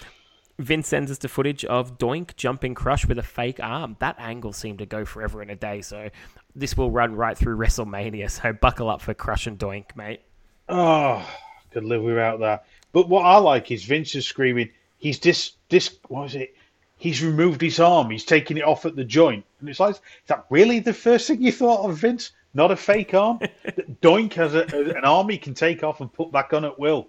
Vince 0.59 0.88
sends 0.88 1.11
us 1.11 1.18
to 1.18 1.28
footage 1.28 1.64
of 1.64 1.98
Doink 1.98 2.36
jumping 2.36 2.74
Crush 2.74 3.07
with 3.07 3.18
a 3.18 3.22
fake 3.22 3.61
arm. 3.61 3.96
That 4.00 4.16
angle 4.18 4.52
seemed 4.52 4.78
to 4.78 4.86
go 4.86 5.05
forever 5.05 5.42
and 5.42 5.50
a 5.50 5.57
day, 5.57 5.80
so 5.80 6.11
this 6.55 6.76
will 6.76 6.90
run 6.90 7.16
right 7.16 7.36
through 7.36 7.57
WrestleMania. 7.57 8.30
So 8.30 8.52
buckle 8.52 8.88
up 8.88 9.00
for 9.00 9.14
Crush 9.14 9.46
and 9.46 9.59
Doink, 9.59 9.96
mate. 9.96 10.20
Oh, 10.68 11.26
could 11.70 11.84
live 11.84 12.02
without 12.02 12.40
that. 12.40 12.66
But 12.92 13.09
what 13.09 13.24
I 13.26 13.36
like 13.38 13.70
is 13.70 13.84
Vince 13.84 14.14
is 14.14 14.26
screaming, 14.26 14.70
he's 14.98 15.18
dis, 15.18 15.52
dis, 15.68 15.96
what 16.09 16.26
is 16.26 16.36
it? 16.36 16.55
He's 16.96 17.22
removed 17.22 17.61
his 17.61 17.80
arm. 17.80 18.11
He's 18.11 18.24
taking 18.24 18.57
it 18.57 18.64
off 18.64 18.86
at 18.86 18.94
the 18.94 19.05
joint. 19.05 19.44
And 19.61 19.68
it's 19.68 19.80
like, 19.80 19.96
is 19.96 20.00
that 20.28 20.46
really 20.48 20.78
the 20.78 20.94
first 20.94 21.26
thing 21.26 21.42
you 21.42 21.50
thought 21.50 21.88
of, 21.88 21.98
Vince? 21.98 22.30
Not 22.55 22.70
a 22.70 22.76
fake 22.76 23.14
arm. 23.14 23.38
Doink 24.02 24.32
has 24.34 24.55
a, 24.55 24.64
an 24.96 25.05
arm 25.05 25.28
he 25.28 25.38
can 25.38 25.55
take 25.55 25.82
off 25.82 26.00
and 26.00 26.12
put 26.12 26.30
back 26.30 26.52
on 26.52 26.64
at 26.64 26.78
will. 26.78 27.09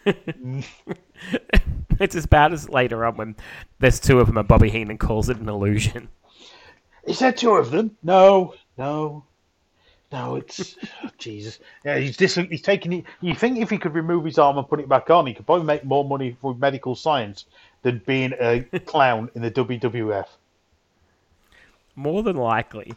it's 0.06 2.14
as 2.14 2.26
bad 2.26 2.52
as 2.52 2.68
later 2.68 3.04
on 3.04 3.16
when 3.16 3.36
there's 3.78 4.00
two 4.00 4.20
of 4.20 4.26
them 4.26 4.36
and 4.36 4.46
Bobby 4.46 4.70
Heenan 4.70 4.98
calls 4.98 5.28
it 5.28 5.38
an 5.38 5.48
illusion. 5.48 6.08
Is 7.04 7.18
there 7.18 7.32
two 7.32 7.52
of 7.52 7.70
them? 7.70 7.96
No, 8.02 8.54
no, 8.78 9.24
no. 10.10 10.36
It's 10.36 10.76
oh, 11.02 11.10
Jesus. 11.18 11.58
Yeah, 11.84 11.98
he's 11.98 12.16
dis- 12.16 12.34
he's 12.34 12.62
taking 12.62 12.92
it. 12.92 13.04
You 13.20 13.34
think 13.34 13.58
if 13.58 13.70
he 13.70 13.78
could 13.78 13.94
remove 13.94 14.24
his 14.24 14.38
arm 14.38 14.58
and 14.58 14.68
put 14.68 14.80
it 14.80 14.88
back 14.88 15.10
on, 15.10 15.26
he 15.26 15.34
could 15.34 15.46
probably 15.46 15.66
make 15.66 15.84
more 15.84 16.04
money 16.04 16.36
for 16.40 16.54
medical 16.54 16.94
science 16.94 17.46
than 17.82 18.02
being 18.06 18.32
a 18.40 18.62
clown 18.86 19.30
in 19.34 19.42
the 19.42 19.50
WWF. 19.50 20.26
More 21.96 22.22
than 22.22 22.36
likely. 22.36 22.94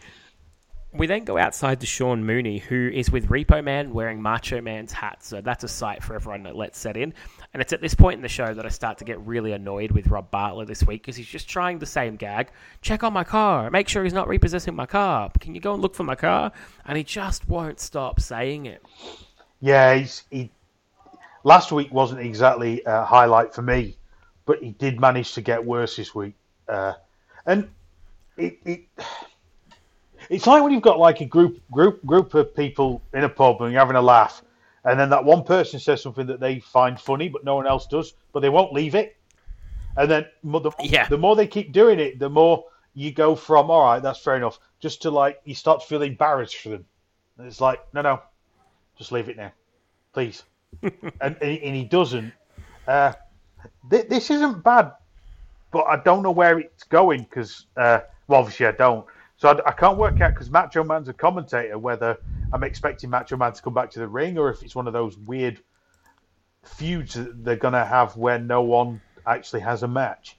We 0.93 1.05
then 1.05 1.25
go 1.25 1.37
outside 1.37 1.81
to 1.81 1.85
Sean 1.85 2.25
Mooney, 2.25 2.59
who 2.59 2.89
is 2.93 3.11
with 3.11 3.27
Repo 3.27 3.63
Man 3.63 3.93
wearing 3.93 4.21
Macho 4.21 4.61
Man's 4.61 4.93
hat. 4.93 5.23
So 5.23 5.41
that's 5.41 5.63
a 5.63 5.67
sight 5.67 6.01
for 6.01 6.15
everyone 6.15 6.43
that 6.43 6.55
lets 6.55 6.79
set 6.79 6.95
in. 6.95 7.13
And 7.53 7.61
it's 7.61 7.73
at 7.73 7.81
this 7.81 7.93
point 7.93 8.15
in 8.15 8.21
the 8.21 8.29
show 8.29 8.53
that 8.53 8.65
I 8.65 8.69
start 8.69 8.97
to 8.99 9.05
get 9.05 9.19
really 9.25 9.51
annoyed 9.51 9.91
with 9.91 10.07
Rob 10.07 10.31
Bartlett 10.31 10.67
this 10.67 10.83
week 10.83 11.01
because 11.01 11.17
he's 11.17 11.27
just 11.27 11.49
trying 11.49 11.79
the 11.79 11.85
same 11.85 12.15
gag. 12.15 12.49
Check 12.81 13.03
on 13.03 13.11
my 13.11 13.25
car. 13.25 13.69
Make 13.69 13.89
sure 13.89 14.03
he's 14.03 14.13
not 14.13 14.27
repossessing 14.29 14.75
my 14.75 14.85
car. 14.85 15.29
Can 15.39 15.53
you 15.53 15.61
go 15.61 15.73
and 15.73 15.81
look 15.81 15.93
for 15.93 16.03
my 16.03 16.15
car? 16.15 16.53
And 16.85 16.97
he 16.97 17.03
just 17.03 17.47
won't 17.49 17.79
stop 17.79 18.19
saying 18.21 18.65
it. 18.65 18.81
Yeah, 19.59 20.05
he. 20.31 20.51
Last 21.43 21.71
week 21.71 21.93
wasn't 21.93 22.21
exactly 22.21 22.81
a 22.85 23.03
highlight 23.03 23.53
for 23.53 23.61
me, 23.61 23.97
but 24.45 24.63
he 24.63 24.71
did 24.71 24.99
manage 24.99 25.33
to 25.33 25.41
get 25.41 25.63
worse 25.63 25.95
this 25.95 26.15
week. 26.15 26.33
Uh, 26.67 26.93
and 27.45 27.69
it, 28.37 28.59
it 28.65 28.81
it's 30.29 30.47
like 30.47 30.63
when 30.63 30.71
you've 30.71 30.81
got 30.81 30.99
like 30.99 31.21
a 31.21 31.25
group 31.25 31.59
group 31.71 32.05
group 32.05 32.33
of 32.33 32.55
people 32.55 33.01
in 33.13 33.23
a 33.23 33.29
pub 33.29 33.61
and 33.61 33.71
you're 33.71 33.79
having 33.79 33.95
a 33.95 34.01
laugh, 34.01 34.41
and 34.83 34.99
then 34.99 35.09
that 35.09 35.23
one 35.23 35.43
person 35.43 35.79
says 35.79 36.01
something 36.01 36.27
that 36.27 36.39
they 36.39 36.59
find 36.59 36.99
funny, 36.99 37.29
but 37.29 37.43
no 37.43 37.55
one 37.55 37.67
else 37.67 37.87
does, 37.87 38.13
but 38.33 38.41
they 38.41 38.49
won't 38.49 38.73
leave 38.73 38.95
it. 38.95 39.17
And 39.95 40.09
then 40.09 40.25
the, 40.43 40.71
yeah. 40.79 41.07
the 41.07 41.17
more 41.17 41.35
they 41.35 41.47
keep 41.47 41.71
doing 41.71 41.99
it, 41.99 42.19
the 42.19 42.29
more 42.29 42.65
you 42.93 43.11
go 43.11 43.35
from 43.35 43.71
all 43.71 43.83
right, 43.83 44.01
that's 44.01 44.19
fair 44.19 44.35
enough, 44.35 44.59
just 44.79 45.01
to 45.03 45.11
like 45.11 45.41
you 45.43 45.55
start 45.55 45.81
to 45.81 45.87
feel 45.87 46.01
embarrassed 46.03 46.57
for 46.57 46.69
them. 46.69 46.85
And 47.37 47.47
it's 47.47 47.61
like 47.61 47.81
no, 47.93 48.01
no, 48.01 48.21
just 48.97 49.11
leave 49.11 49.29
it 49.29 49.37
now, 49.37 49.51
please. 50.13 50.43
and, 51.21 51.37
and 51.41 51.75
he 51.75 51.83
doesn't. 51.83 52.31
Uh, 52.87 53.13
th- 53.89 54.07
this 54.07 54.29
isn't 54.31 54.63
bad, 54.63 54.91
but 55.71 55.83
I 55.83 55.97
don't 55.97 56.23
know 56.23 56.31
where 56.31 56.59
it's 56.59 56.83
going 56.83 57.23
because, 57.23 57.65
uh, 57.75 57.99
well, 58.27 58.41
obviously 58.41 58.67
I 58.67 58.71
don't. 58.71 59.05
So 59.37 59.49
I, 59.49 59.69
I 59.69 59.71
can't 59.71 59.97
work 59.97 60.19
out 60.21 60.33
because 60.33 60.49
Macho 60.49 60.83
Man's 60.83 61.07
a 61.07 61.13
commentator 61.13 61.77
whether 61.77 62.17
I'm 62.51 62.63
expecting 62.63 63.09
Macho 63.09 63.37
Man 63.37 63.53
to 63.53 63.61
come 63.61 63.73
back 63.73 63.91
to 63.91 63.99
the 63.99 64.07
ring 64.07 64.37
or 64.37 64.49
if 64.49 64.63
it's 64.63 64.75
one 64.75 64.87
of 64.87 64.93
those 64.93 65.17
weird 65.17 65.61
feuds 66.63 67.13
that 67.13 67.43
they're 67.43 67.55
going 67.55 67.73
to 67.73 67.85
have 67.85 68.17
where 68.17 68.39
no 68.39 68.61
one 68.61 69.01
actually 69.25 69.61
has 69.61 69.83
a 69.83 69.87
match. 69.87 70.37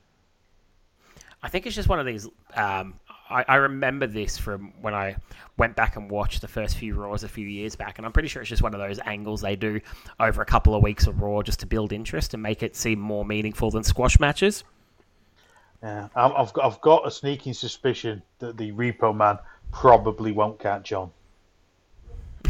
I 1.42 1.48
think 1.48 1.66
it's 1.66 1.76
just 1.76 1.88
one 1.88 2.00
of 2.00 2.06
these. 2.06 2.26
Um, 2.54 2.94
I, 3.30 3.44
I, 3.46 3.56
remember 3.56 4.06
this 4.06 4.36
from 4.38 4.72
when 4.80 4.94
I 4.94 5.16
went 5.56 5.76
back 5.76 5.96
and 5.96 6.10
watched 6.10 6.40
the 6.40 6.48
first 6.48 6.76
few 6.76 6.94
Raws 6.94 7.22
a 7.22 7.28
few 7.28 7.46
years 7.46 7.76
back, 7.76 7.98
and 7.98 8.06
I'm 8.06 8.12
pretty 8.12 8.28
sure 8.28 8.42
it's 8.42 8.48
just 8.48 8.62
one 8.62 8.74
of 8.74 8.80
those 8.80 8.98
angles 9.04 9.42
they 9.42 9.54
do 9.54 9.80
over 10.18 10.42
a 10.42 10.46
couple 10.46 10.74
of 10.74 10.82
weeks 10.82 11.06
of 11.06 11.20
Raw 11.20 11.42
just 11.42 11.60
to 11.60 11.66
build 11.66 11.92
interest 11.92 12.34
and 12.34 12.42
make 12.42 12.62
it 12.64 12.74
seem 12.74 12.98
more 12.98 13.24
meaningful 13.24 13.70
than 13.70 13.84
squash 13.84 14.18
matches. 14.18 14.64
Yeah, 15.82 16.08
I've 16.16 16.52
got, 16.52 16.64
I've 16.64 16.80
got 16.80 17.06
a 17.06 17.10
sneaking 17.10 17.54
suspicion 17.54 18.22
that 18.40 18.56
the 18.56 18.72
Repo 18.72 19.14
Man 19.14 19.38
probably 19.70 20.32
won't 20.32 20.58
catch 20.58 20.92
on. 20.92 21.10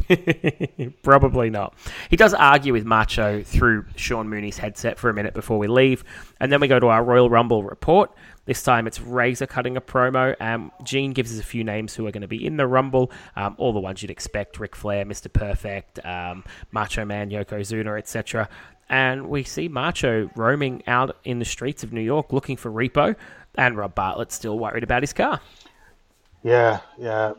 Probably 1.03 1.51
not. 1.51 1.75
He 2.09 2.17
does 2.17 2.33
argue 2.33 2.73
with 2.73 2.85
Macho 2.85 3.43
through 3.43 3.87
Sean 3.97 4.29
Mooney's 4.29 4.57
headset 4.57 4.99
for 4.99 5.11
a 5.11 5.15
minute 5.15 5.35
before 5.35 5.59
we 5.59 5.67
leave, 5.67 6.05
and 6.41 6.51
then 6.51 6.61
we 6.61 6.69
go 6.69 6.81
to 6.81 6.87
our 6.87 7.05
Royal 7.05 7.29
Rumble 7.29 7.63
report. 7.63 8.13
This 8.47 8.63
time 8.63 8.87
it's 8.87 9.01
Razor 9.01 9.47
cutting 9.47 9.77
a 9.77 9.81
promo. 9.81 10.35
Um, 10.41 10.73
Gene 10.83 11.13
gives 11.13 11.33
us 11.33 11.39
a 11.39 11.47
few 11.47 11.65
names 11.65 11.95
who 11.95 12.07
are 12.07 12.11
going 12.11 12.23
to 12.23 12.29
be 12.29 12.47
in 12.47 12.57
the 12.57 12.67
Rumble, 12.67 13.11
um, 13.37 13.55
all 13.59 13.75
the 13.75 13.81
ones 13.81 14.01
you'd 14.01 14.11
expect: 14.11 14.59
Ric 14.59 14.75
Flair, 14.75 15.05
Mr. 15.05 15.31
Perfect, 15.31 16.05
um, 16.07 16.45
Macho 16.73 17.05
Man, 17.05 17.31
Yokozuna, 17.31 17.99
etc 17.99 18.49
and 18.89 19.29
we 19.29 19.43
see 19.45 19.69
Macho 19.69 20.31
roaming 20.35 20.83
out 20.87 21.17
in 21.25 21.39
the 21.39 21.45
streets 21.45 21.85
of 21.85 21.93
New 21.93 22.01
York 22.01 22.33
looking 22.33 22.57
for 22.57 22.71
Repo, 22.71 23.15
and 23.55 23.77
Rob 23.77 23.95
Bartlett's 23.95 24.35
still 24.35 24.59
worried 24.59 24.83
about 24.83 25.03
his 25.03 25.13
car. 25.13 25.41
Yeah, 26.43 26.81
yeah. 26.99 27.33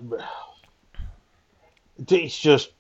It's 2.08 2.38
just 2.38 2.72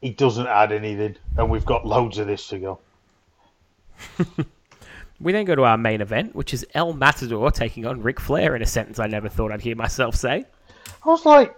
it 0.00 0.16
doesn't 0.16 0.46
add 0.46 0.72
anything, 0.72 1.16
and 1.36 1.50
we've 1.50 1.64
got 1.64 1.86
loads 1.86 2.18
of 2.18 2.26
this 2.26 2.46
to 2.48 2.58
go. 2.58 2.78
we 5.20 5.32
then 5.32 5.44
go 5.44 5.54
to 5.56 5.64
our 5.64 5.76
main 5.76 6.00
event, 6.00 6.34
which 6.34 6.54
is 6.54 6.64
El 6.74 6.92
Matador 6.92 7.50
taking 7.50 7.84
on 7.84 8.02
Ric 8.02 8.20
Flair 8.20 8.54
in 8.54 8.62
a 8.62 8.66
sentence 8.66 8.98
I 8.98 9.06
never 9.06 9.28
thought 9.28 9.50
I'd 9.50 9.60
hear 9.60 9.76
myself 9.76 10.14
say. 10.14 10.44
I 11.04 11.08
was 11.08 11.26
like, 11.26 11.56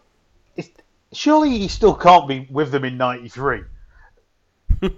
surely 1.12 1.58
he 1.58 1.68
still 1.68 1.94
can't 1.94 2.28
be 2.28 2.46
with 2.50 2.70
them 2.72 2.84
in 2.84 2.96
'93. 2.96 3.62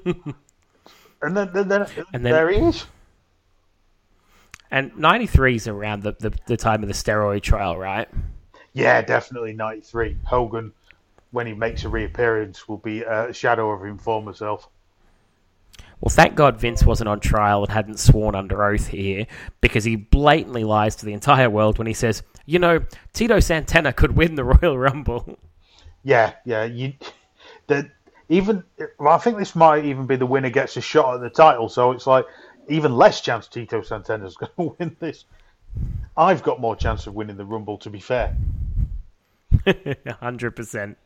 And 1.23 1.37
then, 1.37 1.51
then, 1.53 1.69
then, 1.69 1.87
and 2.13 2.25
then 2.25 2.33
there 2.33 2.51
he 2.51 2.59
is. 2.59 2.85
And 4.71 4.97
93 4.97 5.57
is 5.57 5.69
around 5.69 6.03
the, 6.03 6.17
the, 6.19 6.33
the 6.47 6.57
time 6.57 6.83
of 6.83 6.89
the 6.89 6.95
steroid 6.95 7.43
trial, 7.43 7.77
right? 7.77 8.09
Yeah, 8.73 9.03
definitely 9.03 9.53
93. 9.53 10.17
Hogan, 10.25 10.73
when 11.31 11.47
he 11.47 11.53
makes 11.53 11.85
a 11.85 11.89
reappearance, 11.89 12.67
will 12.67 12.79
be 12.79 13.05
uh, 13.05 13.29
a 13.29 13.33
shadow 13.33 13.71
of 13.71 13.85
him 13.85 13.99
former 13.99 14.33
self. 14.33 14.69
Well, 16.01 16.11
thank 16.11 16.35
God 16.35 16.59
Vince 16.59 16.85
wasn't 16.85 17.09
on 17.09 17.21
trial 17.21 17.63
and 17.63 17.71
hadn't 17.71 18.01
sworn 18.01 18.35
under 18.35 18.65
oath 18.65 18.89
here 18.89 19.27
because 19.61 19.85
he 19.85 19.95
blatantly 19.95 20.65
lies 20.65 20.97
to 20.97 21.07
the 21.07 21.13
entire 21.13 21.49
world 21.49 21.79
when 21.79 21.87
he 21.87 21.93
says, 21.95 22.25
you 22.45 22.59
know, 22.59 22.81
Tito 23.13 23.39
Santana 23.39 23.93
could 23.93 24.17
win 24.17 24.35
the 24.35 24.43
Royal 24.43 24.77
Rumble. 24.79 25.39
Yeah, 26.03 26.33
yeah. 26.45 26.65
You, 26.65 26.95
the, 27.69 27.89
even 28.29 28.65
well, 28.99 29.15
I 29.15 29.19
think 29.19 29.39
this 29.39 29.55
might 29.55 29.85
even 29.85 30.07
be 30.07 30.17
the 30.17 30.27
winner 30.27 30.51
gets 30.51 30.77
a 30.77 30.81
shot 30.81 31.15
at 31.15 31.21
the 31.21 31.31
title. 31.31 31.69
So 31.69 31.93
it's 31.93 32.07
like 32.07 32.27
even 32.69 32.97
less 32.97 33.21
chance 33.21 33.49
Tito 33.49 33.83
Santana's 33.83 34.37
going 34.39 34.53
to 34.57 34.77
win 34.79 34.97
this. 35.01 35.25
I've 36.17 36.43
got 36.43 36.61
more 36.61 36.77
chance 36.77 37.07
of 37.07 37.15
winning 37.15 37.37
the 37.37 37.45
Rumble, 37.45 37.79
to 37.79 37.91
be 37.91 38.01
fair. 38.01 38.37
100%. 39.67 40.97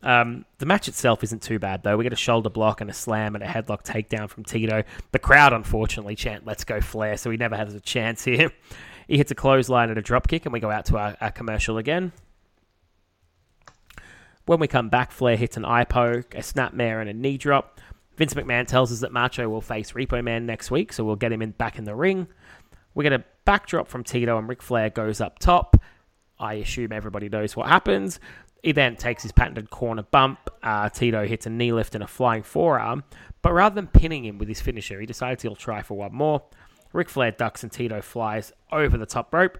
Um, 0.00 0.44
the 0.58 0.66
match 0.66 0.86
itself 0.86 1.24
isn't 1.24 1.42
too 1.42 1.58
bad, 1.58 1.82
though. 1.82 1.96
We 1.96 2.04
get 2.04 2.12
a 2.12 2.16
shoulder 2.16 2.50
block 2.50 2.80
and 2.80 2.88
a 2.88 2.92
slam 2.92 3.34
and 3.34 3.42
a 3.42 3.46
headlock 3.46 3.84
takedown 3.84 4.28
from 4.28 4.44
Tito. 4.44 4.84
The 5.10 5.18
crowd, 5.18 5.52
unfortunately, 5.52 6.14
chant 6.14 6.46
Let's 6.46 6.62
Go 6.64 6.80
Flair, 6.80 7.16
so 7.16 7.30
he 7.30 7.36
never 7.36 7.56
has 7.56 7.74
a 7.74 7.80
chance 7.80 8.24
here. 8.24 8.52
He 9.08 9.16
hits 9.16 9.30
a 9.30 9.34
clothesline 9.34 9.88
and 9.88 9.98
a 9.98 10.02
dropkick, 10.02 10.44
and 10.44 10.52
we 10.52 10.60
go 10.60 10.70
out 10.70 10.84
to 10.84 10.98
our, 10.98 11.16
our 11.22 11.30
commercial 11.30 11.78
again. 11.78 12.12
When 14.48 14.60
we 14.60 14.66
come 14.66 14.88
back, 14.88 15.12
Flair 15.12 15.36
hits 15.36 15.58
an 15.58 15.66
eye 15.66 15.84
poke, 15.84 16.34
a 16.34 16.38
snapmare, 16.38 17.02
and 17.02 17.10
a 17.10 17.12
knee 17.12 17.36
drop. 17.36 17.82
Vince 18.16 18.32
McMahon 18.32 18.66
tells 18.66 18.90
us 18.90 19.00
that 19.00 19.12
Macho 19.12 19.46
will 19.46 19.60
face 19.60 19.92
Repo 19.92 20.24
Man 20.24 20.46
next 20.46 20.70
week, 20.70 20.90
so 20.94 21.04
we'll 21.04 21.16
get 21.16 21.32
him 21.32 21.42
in 21.42 21.50
back 21.50 21.78
in 21.78 21.84
the 21.84 21.94
ring. 21.94 22.28
We 22.94 23.04
get 23.04 23.12
a 23.12 23.22
backdrop 23.44 23.88
from 23.88 24.04
Tito, 24.04 24.38
and 24.38 24.48
Ric 24.48 24.62
Flair 24.62 24.88
goes 24.88 25.20
up 25.20 25.38
top. 25.38 25.76
I 26.38 26.54
assume 26.54 26.92
everybody 26.92 27.28
knows 27.28 27.56
what 27.56 27.68
happens. 27.68 28.20
He 28.62 28.72
then 28.72 28.96
takes 28.96 29.22
his 29.22 29.32
patented 29.32 29.68
corner 29.68 30.04
bump. 30.04 30.38
Uh, 30.62 30.88
Tito 30.88 31.26
hits 31.26 31.44
a 31.44 31.50
knee 31.50 31.74
lift 31.74 31.94
and 31.94 32.02
a 32.02 32.06
flying 32.08 32.42
forearm, 32.42 33.04
but 33.42 33.52
rather 33.52 33.74
than 33.74 33.86
pinning 33.86 34.24
him 34.24 34.38
with 34.38 34.48
his 34.48 34.62
finisher, 34.62 34.98
he 34.98 35.04
decides 35.04 35.42
he'll 35.42 35.56
try 35.56 35.82
for 35.82 35.98
one 35.98 36.14
more. 36.14 36.42
Ric 36.94 37.10
Flair 37.10 37.32
ducks 37.32 37.64
and 37.64 37.70
Tito 37.70 38.00
flies 38.00 38.54
over 38.72 38.96
the 38.96 39.04
top 39.04 39.34
rope, 39.34 39.58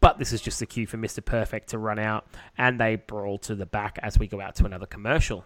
but 0.00 0.18
this 0.18 0.32
is 0.32 0.40
just 0.40 0.60
the 0.60 0.66
cue 0.66 0.86
for 0.86 0.96
Mr. 0.96 1.24
Perfect 1.24 1.70
to 1.70 1.78
run 1.78 1.98
out, 1.98 2.26
and 2.58 2.78
they 2.80 2.96
brawl 2.96 3.38
to 3.38 3.54
the 3.54 3.66
back 3.66 3.98
as 4.02 4.18
we 4.18 4.26
go 4.26 4.40
out 4.40 4.54
to 4.56 4.66
another 4.66 4.86
commercial. 4.86 5.44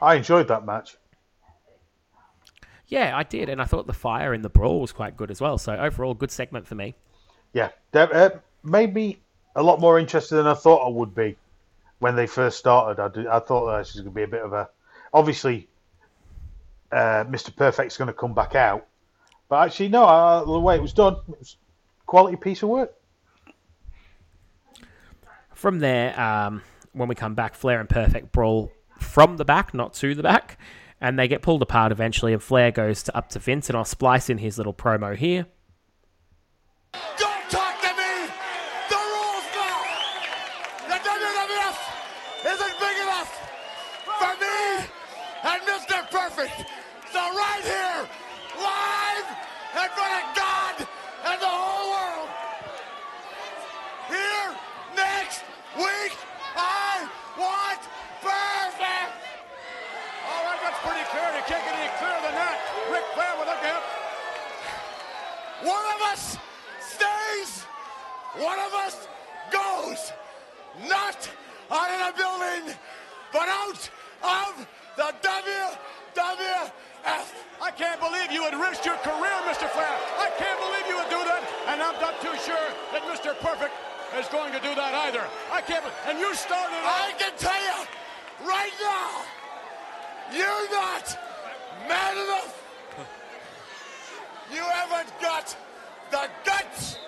I 0.00 0.16
enjoyed 0.16 0.48
that 0.48 0.66
match. 0.66 0.96
Yeah, 2.88 3.16
I 3.16 3.22
did, 3.22 3.48
and 3.48 3.62
I 3.62 3.64
thought 3.64 3.86
the 3.86 3.92
fire 3.92 4.34
in 4.34 4.42
the 4.42 4.50
brawl 4.50 4.80
was 4.80 4.92
quite 4.92 5.16
good 5.16 5.30
as 5.30 5.40
well. 5.40 5.56
So 5.56 5.74
overall, 5.74 6.12
good 6.12 6.30
segment 6.30 6.66
for 6.66 6.74
me. 6.74 6.94
Yeah, 7.52 7.70
that 7.92 8.12
uh, 8.12 8.30
made 8.62 8.92
me 8.92 9.18
a 9.56 9.62
lot 9.62 9.80
more 9.80 9.98
interested 9.98 10.36
than 10.36 10.46
I 10.46 10.54
thought 10.54 10.84
I 10.84 10.90
would 10.90 11.14
be 11.14 11.36
when 12.00 12.16
they 12.16 12.26
first 12.26 12.58
started. 12.58 13.00
I, 13.00 13.08
did, 13.08 13.26
I 13.26 13.38
thought 13.38 13.78
this 13.78 13.94
was 13.94 14.02
going 14.02 14.12
to 14.12 14.16
be 14.16 14.24
a 14.24 14.28
bit 14.28 14.42
of 14.42 14.52
a. 14.52 14.68
Obviously, 15.14 15.68
uh, 16.90 17.24
Mr. 17.24 17.54
Perfect's 17.54 17.96
going 17.96 18.08
to 18.08 18.12
come 18.12 18.34
back 18.34 18.54
out, 18.54 18.86
but 19.48 19.64
actually, 19.64 19.88
no. 19.88 20.04
Uh, 20.04 20.44
the 20.44 20.60
way 20.60 20.76
it 20.76 20.82
was 20.82 20.92
done, 20.92 21.14
it 21.28 21.38
was 21.38 21.56
quality 22.06 22.36
piece 22.36 22.62
of 22.62 22.68
work. 22.68 22.92
From 25.54 25.78
there, 25.78 26.18
um, 26.18 26.62
when 26.92 27.08
we 27.08 27.14
come 27.14 27.34
back, 27.34 27.54
Flair 27.54 27.80
and 27.80 27.88
Perfect 27.88 28.32
brawl 28.32 28.72
from 28.98 29.36
the 29.36 29.44
back, 29.44 29.74
not 29.74 29.94
to 29.94 30.14
the 30.14 30.22
back, 30.22 30.58
and 31.00 31.18
they 31.18 31.28
get 31.28 31.42
pulled 31.42 31.62
apart 31.62 31.92
eventually. 31.92 32.32
And 32.32 32.42
Flair 32.42 32.70
goes 32.70 33.02
to, 33.04 33.16
up 33.16 33.28
to 33.30 33.38
Vince, 33.38 33.68
and 33.68 33.76
I'll 33.76 33.84
splice 33.84 34.28
in 34.30 34.38
his 34.38 34.58
little 34.58 34.74
promo 34.74 35.16
here. 35.16 35.46
Don't 37.18 37.50
talk 37.50 37.80
to 37.80 37.88
me! 37.96 38.28
The 38.88 38.96
rules 38.96 39.46
now! 39.54 39.80
The 40.88 40.98
WWF 40.98 41.78
isn't 42.52 42.74
big 42.80 42.96
enough 43.02 43.30
for 44.04 44.34
me 44.40 44.86
and 45.44 45.62
Mr. 45.62 46.10
Perfect! 46.10 46.68
So 47.12 47.18
right 47.18 47.62
here, 47.64 48.08
live 48.58 49.26
in 49.74 49.88
front 49.96 50.14
of 50.22 50.36
God 50.36 50.86
and 51.24 51.40
the 51.40 51.46
whole 51.46 51.90
world, 51.90 52.28
here 54.08 54.56
next 54.96 55.42
week, 55.76 56.12
I 56.56 57.08
want 57.38 57.80
Perfect! 58.20 59.12
All 60.28 60.44
right, 60.44 60.60
that's 60.62 60.71
pretty 60.82 61.04
clear. 61.10 61.28
You 61.34 61.44
can't 61.46 61.64
get 61.64 61.74
any 61.78 61.90
clearer 61.98 62.20
than 62.22 62.34
that. 62.34 62.56
Ric 62.90 63.06
Flair 63.14 63.32
will 63.38 63.46
look 63.46 63.62
at 63.62 63.82
One 65.62 65.86
of 65.94 66.00
us 66.10 66.38
stays, 66.82 67.62
one 68.36 68.58
of 68.58 68.72
us 68.74 69.08
goes. 69.50 70.12
Not 70.88 71.30
out 71.70 71.90
of 71.90 72.00
the 72.10 72.22
building, 72.22 72.74
but 73.32 73.46
out 73.48 73.82
of 74.22 74.66
the 74.96 75.14
WWF. 75.22 76.72
I 77.62 77.70
can't 77.70 78.00
believe 78.00 78.32
you 78.32 78.42
would 78.42 78.58
risk 78.58 78.84
your 78.84 78.96
career, 79.06 79.36
Mr. 79.46 79.68
Flair. 79.70 79.94
I 80.18 80.30
can't 80.38 80.58
believe 80.58 80.86
you 80.90 80.96
would 80.98 81.10
do 81.10 81.22
that, 81.30 81.42
and 81.68 81.82
I'm 81.82 81.98
not 82.00 82.20
too 82.20 82.34
sure 82.42 82.66
that 82.92 83.02
Mr. 83.06 83.38
Perfect 83.38 83.74
is 84.18 84.26
going 84.28 84.52
to 84.52 84.60
do 84.60 84.74
that 84.74 84.94
either. 85.06 85.22
I 85.50 85.60
can't. 85.62 85.84
And 86.06 86.18
you 86.18 86.34
started. 86.34 86.78
I 86.82 87.14
can 87.18 87.32
tell 87.38 87.62
you 87.62 87.86
right 88.46 88.74
now, 88.82 89.22
you're 90.34 90.70
not 90.70 91.18
man 91.88 92.16
enough. 92.16 92.58
You 94.52 94.60
haven't 94.60 95.20
got 95.20 95.56
the 96.10 96.28
guts, 96.44 96.98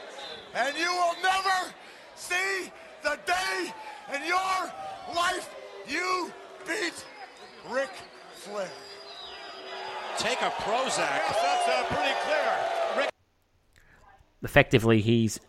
and 0.54 0.76
you 0.76 0.90
will 0.92 1.14
never 1.22 1.72
see 2.14 2.70
the 3.02 3.18
day 3.26 3.72
in 4.14 4.26
your 4.26 4.72
life 5.14 5.54
you 5.86 6.32
beat 6.66 7.04
Ric 7.68 7.90
Flair. 8.34 8.68
Take 10.16 10.40
a 10.40 10.50
Prozac. 10.50 10.96
Yes, 10.98 11.38
that's 11.42 11.68
uh, 11.68 11.84
pretty 11.94 12.14
clear. 12.24 12.56
Ric 12.96 13.10
Effectively, 14.42 15.00
he's 15.00 15.40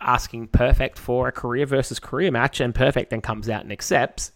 asking 0.00 0.46
Perfect 0.48 0.98
for 0.98 1.28
a 1.28 1.32
career 1.32 1.66
versus 1.66 1.98
career 1.98 2.30
match, 2.30 2.60
and 2.60 2.74
Perfect 2.74 3.10
then 3.10 3.20
comes 3.20 3.48
out 3.48 3.62
and 3.62 3.72
accepts. 3.72 4.32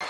Well, 0.00 0.08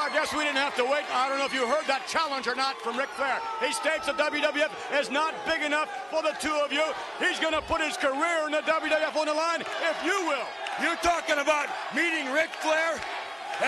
I 0.00 0.10
guess 0.24 0.32
we 0.32 0.44
didn't 0.44 0.56
have 0.56 0.74
to 0.76 0.84
wait. 0.84 1.04
I 1.12 1.28
don't 1.28 1.36
know 1.36 1.44
if 1.44 1.52
you 1.52 1.68
heard 1.68 1.84
that 1.84 2.08
challenge 2.08 2.48
or 2.48 2.56
not 2.56 2.80
from 2.80 2.96
Ric 2.96 3.12
Flair. 3.12 3.44
He 3.60 3.76
states 3.76 4.08
the 4.08 4.16
WWF 4.16 4.72
is 4.96 5.10
not 5.10 5.36
big 5.44 5.60
enough 5.60 5.92
for 6.08 6.24
the 6.24 6.32
two 6.40 6.54
of 6.64 6.72
you. 6.72 6.80
He's 7.20 7.36
going 7.36 7.52
to 7.52 7.60
put 7.60 7.84
his 7.84 8.00
career 8.00 8.48
in 8.48 8.52
the 8.56 8.64
WWF 8.64 9.12
on 9.12 9.26
the 9.28 9.36
line, 9.36 9.60
if 9.60 9.96
you 10.00 10.16
will. 10.24 10.48
You're 10.80 10.96
talking 11.04 11.36
about 11.36 11.68
meeting 11.92 12.32
Ric 12.32 12.48
Flair, 12.64 12.96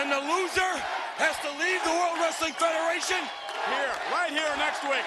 and 0.00 0.08
the 0.08 0.16
loser 0.16 0.72
has 1.20 1.36
to 1.44 1.50
leave 1.60 1.84
the 1.84 1.92
World 1.92 2.16
Wrestling 2.24 2.56
Federation? 2.56 3.20
Here, 3.68 3.92
right 4.08 4.32
here 4.32 4.48
next 4.56 4.80
week. 4.88 5.04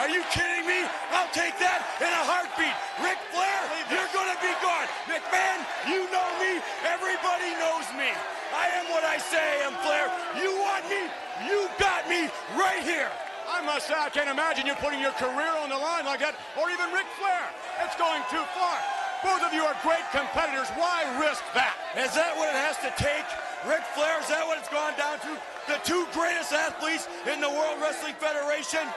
Are 0.00 0.08
you 0.08 0.24
kidding 0.32 0.64
me? 0.64 0.80
I'll 1.12 1.28
take 1.28 1.60
that 1.60 1.84
in 2.00 2.08
a 2.08 2.24
heartbeat. 2.24 2.72
Ric 3.04 3.20
Flair, 3.36 3.60
you're 3.92 4.08
gonna 4.16 4.40
be 4.40 4.48
gone. 4.64 4.88
McMahon, 5.04 5.60
you 5.92 6.08
know 6.08 6.24
me. 6.40 6.56
Everybody 6.88 7.52
knows 7.60 7.84
me. 7.92 8.08
I 8.48 8.80
am 8.80 8.88
what 8.88 9.04
I 9.04 9.20
say 9.20 9.60
I 9.60 9.68
am, 9.68 9.76
Flair. 9.84 10.08
You 10.40 10.56
want 10.56 10.88
me? 10.88 11.04
You 11.44 11.68
got 11.76 12.08
me 12.08 12.32
right 12.56 12.80
here. 12.80 13.12
I 13.44 13.60
must 13.60 13.92
say, 13.92 13.94
I 13.98 14.08
can't 14.08 14.32
imagine 14.32 14.64
you 14.64 14.72
putting 14.80 15.04
your 15.04 15.12
career 15.20 15.52
on 15.60 15.68
the 15.68 15.76
line 15.76 16.08
like 16.08 16.24
that, 16.24 16.32
or 16.56 16.72
even 16.72 16.88
Ric 16.96 17.04
Flair. 17.20 17.44
It's 17.84 17.96
going 18.00 18.24
too 18.32 18.40
far. 18.56 18.80
Both 19.20 19.44
of 19.44 19.52
you 19.52 19.68
are 19.68 19.76
great 19.84 20.06
competitors. 20.16 20.72
Why 20.80 21.04
risk 21.20 21.44
that? 21.52 21.76
Is 21.92 22.16
that 22.16 22.32
what 22.40 22.48
it 22.48 22.56
has 22.56 22.80
to 22.80 22.90
take? 22.96 23.28
Ric 23.68 23.84
Flair, 23.92 24.16
is 24.24 24.32
that 24.32 24.48
what 24.48 24.56
it's 24.56 24.72
gone 24.72 24.96
down 24.96 25.20
to? 25.28 25.36
The 25.68 25.76
two 25.84 26.08
greatest 26.16 26.56
athletes 26.56 27.04
in 27.28 27.44
the 27.44 27.52
World 27.52 27.76
Wrestling 27.84 28.16
Federation? 28.16 28.88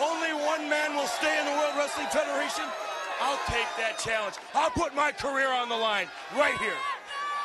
Only 0.00 0.32
one 0.32 0.68
man 0.68 0.96
will 0.96 1.06
stay 1.06 1.38
in 1.38 1.44
the 1.44 1.52
World 1.52 1.74
Wrestling 1.76 2.08
Federation? 2.08 2.64
I'll 3.20 3.40
take 3.46 3.68
that 3.78 3.98
challenge. 3.98 4.36
I'll 4.54 4.70
put 4.70 4.94
my 4.94 5.12
career 5.12 5.52
on 5.52 5.68
the 5.68 5.76
line 5.76 6.08
right 6.36 6.56
here. 6.58 6.78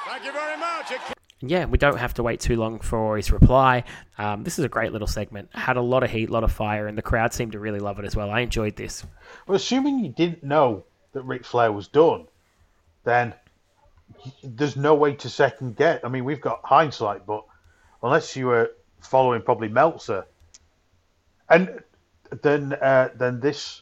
Thank 0.07 0.25
you 0.25 0.31
very 0.31 0.57
much. 0.57 0.91
It 0.91 1.17
yeah, 1.41 1.65
we 1.65 1.77
don't 1.77 1.97
have 1.97 2.15
to 2.15 2.23
wait 2.23 2.39
too 2.39 2.55
long 2.55 2.79
for 2.79 3.15
his 3.15 3.31
reply. 3.31 3.83
Um, 4.17 4.43
this 4.43 4.57
is 4.57 4.65
a 4.65 4.69
great 4.69 4.91
little 4.91 5.07
segment. 5.07 5.49
Had 5.53 5.77
a 5.77 5.81
lot 5.81 6.03
of 6.03 6.09
heat, 6.09 6.29
a 6.29 6.33
lot 6.33 6.43
of 6.43 6.51
fire, 6.51 6.87
and 6.87 6.97
the 6.97 7.03
crowd 7.03 7.31
seemed 7.31 7.51
to 7.51 7.59
really 7.59 7.79
love 7.79 7.99
it 7.99 8.05
as 8.05 8.15
well. 8.15 8.31
I 8.31 8.39
enjoyed 8.39 8.75
this. 8.75 9.05
Well, 9.45 9.55
assuming 9.55 9.99
you 9.99 10.09
didn't 10.09 10.43
know 10.43 10.85
that 11.11 11.21
Ric 11.21 11.45
Flair 11.45 11.71
was 11.71 11.87
done, 11.87 12.27
then 13.03 13.35
there's 14.43 14.75
no 14.75 14.95
way 14.95 15.13
to 15.13 15.29
second 15.29 15.75
guess. 15.75 15.99
I 16.03 16.09
mean, 16.09 16.25
we've 16.25 16.41
got 16.41 16.61
hindsight, 16.63 17.27
but 17.27 17.45
unless 18.01 18.35
you 18.35 18.47
were 18.47 18.71
following 19.01 19.43
probably 19.43 19.67
Meltzer, 19.67 20.25
and 21.49 21.83
then 22.41 22.73
uh, 22.73 23.09
then 23.15 23.39
this 23.39 23.81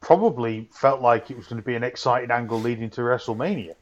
probably 0.00 0.68
felt 0.72 1.00
like 1.00 1.30
it 1.30 1.36
was 1.36 1.46
going 1.46 1.60
to 1.60 1.66
be 1.66 1.74
an 1.74 1.82
exciting 1.82 2.30
angle 2.30 2.60
leading 2.60 2.90
to 2.90 3.00
WrestleMania. 3.00 3.74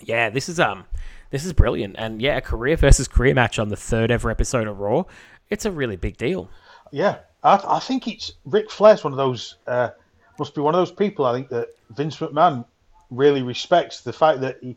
Yeah, 0.00 0.30
this 0.30 0.48
is 0.48 0.58
um, 0.58 0.84
this 1.30 1.44
is 1.44 1.52
brilliant, 1.52 1.96
and 1.98 2.20
yeah, 2.20 2.36
a 2.36 2.40
career 2.40 2.76
versus 2.76 3.08
career 3.08 3.34
match 3.34 3.58
on 3.58 3.68
the 3.68 3.76
third 3.76 4.10
ever 4.10 4.30
episode 4.30 4.66
of 4.66 4.80
Raw. 4.80 5.04
It's 5.50 5.64
a 5.64 5.70
really 5.70 5.96
big 5.96 6.16
deal. 6.16 6.48
Yeah, 6.90 7.18
I, 7.42 7.60
I 7.66 7.78
think 7.78 8.08
it's 8.08 8.32
Ric 8.44 8.70
Flair's 8.70 9.04
one 9.04 9.12
of 9.12 9.16
those. 9.16 9.56
Uh, 9.66 9.90
must 10.38 10.54
be 10.54 10.60
one 10.60 10.74
of 10.74 10.80
those 10.80 10.92
people. 10.92 11.26
I 11.26 11.34
think 11.34 11.50
that 11.50 11.68
Vince 11.90 12.16
McMahon 12.16 12.64
really 13.10 13.42
respects 13.42 14.00
the 14.00 14.12
fact 14.12 14.40
that 14.40 14.58
he 14.62 14.76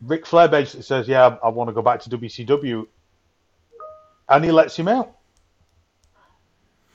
Ric 0.00 0.26
Flair 0.26 0.48
basically 0.48 0.82
says, 0.82 1.08
"Yeah, 1.08 1.38
I, 1.42 1.46
I 1.46 1.48
want 1.48 1.68
to 1.68 1.74
go 1.74 1.82
back 1.82 2.00
to 2.00 2.10
WCW," 2.10 2.86
and 4.28 4.44
he 4.44 4.50
lets 4.50 4.76
him 4.76 4.88
out. 4.88 5.15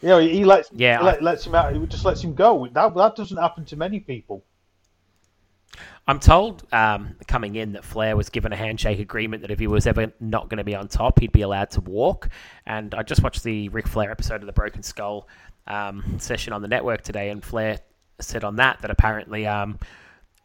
You 0.01 0.09
know, 0.09 0.19
he 0.19 0.43
lets 0.45 0.69
Yeah, 0.71 0.99
he 0.99 1.05
let, 1.05 1.21
lets 1.21 1.45
him 1.45 1.55
out. 1.55 1.73
He 1.73 1.85
just 1.85 2.05
lets 2.05 2.23
him 2.23 2.33
go. 2.33 2.67
That 2.71 2.95
that 2.95 3.15
doesn't 3.15 3.37
happen 3.37 3.65
to 3.65 3.75
many 3.75 3.99
people. 3.99 4.43
I'm 6.07 6.19
told 6.19 6.65
um, 6.73 7.15
coming 7.27 7.55
in 7.55 7.73
that 7.73 7.85
Flair 7.85 8.17
was 8.17 8.29
given 8.29 8.51
a 8.51 8.55
handshake 8.55 8.99
agreement 8.99 9.43
that 9.43 9.51
if 9.51 9.59
he 9.59 9.67
was 9.67 9.85
ever 9.85 10.11
not 10.19 10.49
going 10.49 10.57
to 10.57 10.63
be 10.63 10.75
on 10.75 10.87
top, 10.87 11.19
he'd 11.19 11.31
be 11.31 11.43
allowed 11.43 11.69
to 11.71 11.81
walk. 11.81 12.29
And 12.65 12.93
I 12.95 13.03
just 13.03 13.21
watched 13.21 13.43
the 13.43 13.69
Ric 13.69 13.87
Flair 13.87 14.11
episode 14.11 14.41
of 14.41 14.47
the 14.47 14.53
Broken 14.53 14.83
Skull 14.83 15.27
um, 15.67 16.17
session 16.19 16.53
on 16.53 16.61
the 16.61 16.67
network 16.67 17.01
today, 17.03 17.29
and 17.29 17.43
Flair 17.43 17.79
said 18.19 18.43
on 18.43 18.55
that 18.57 18.81
that 18.81 18.91
apparently 18.91 19.45
um, 19.45 19.79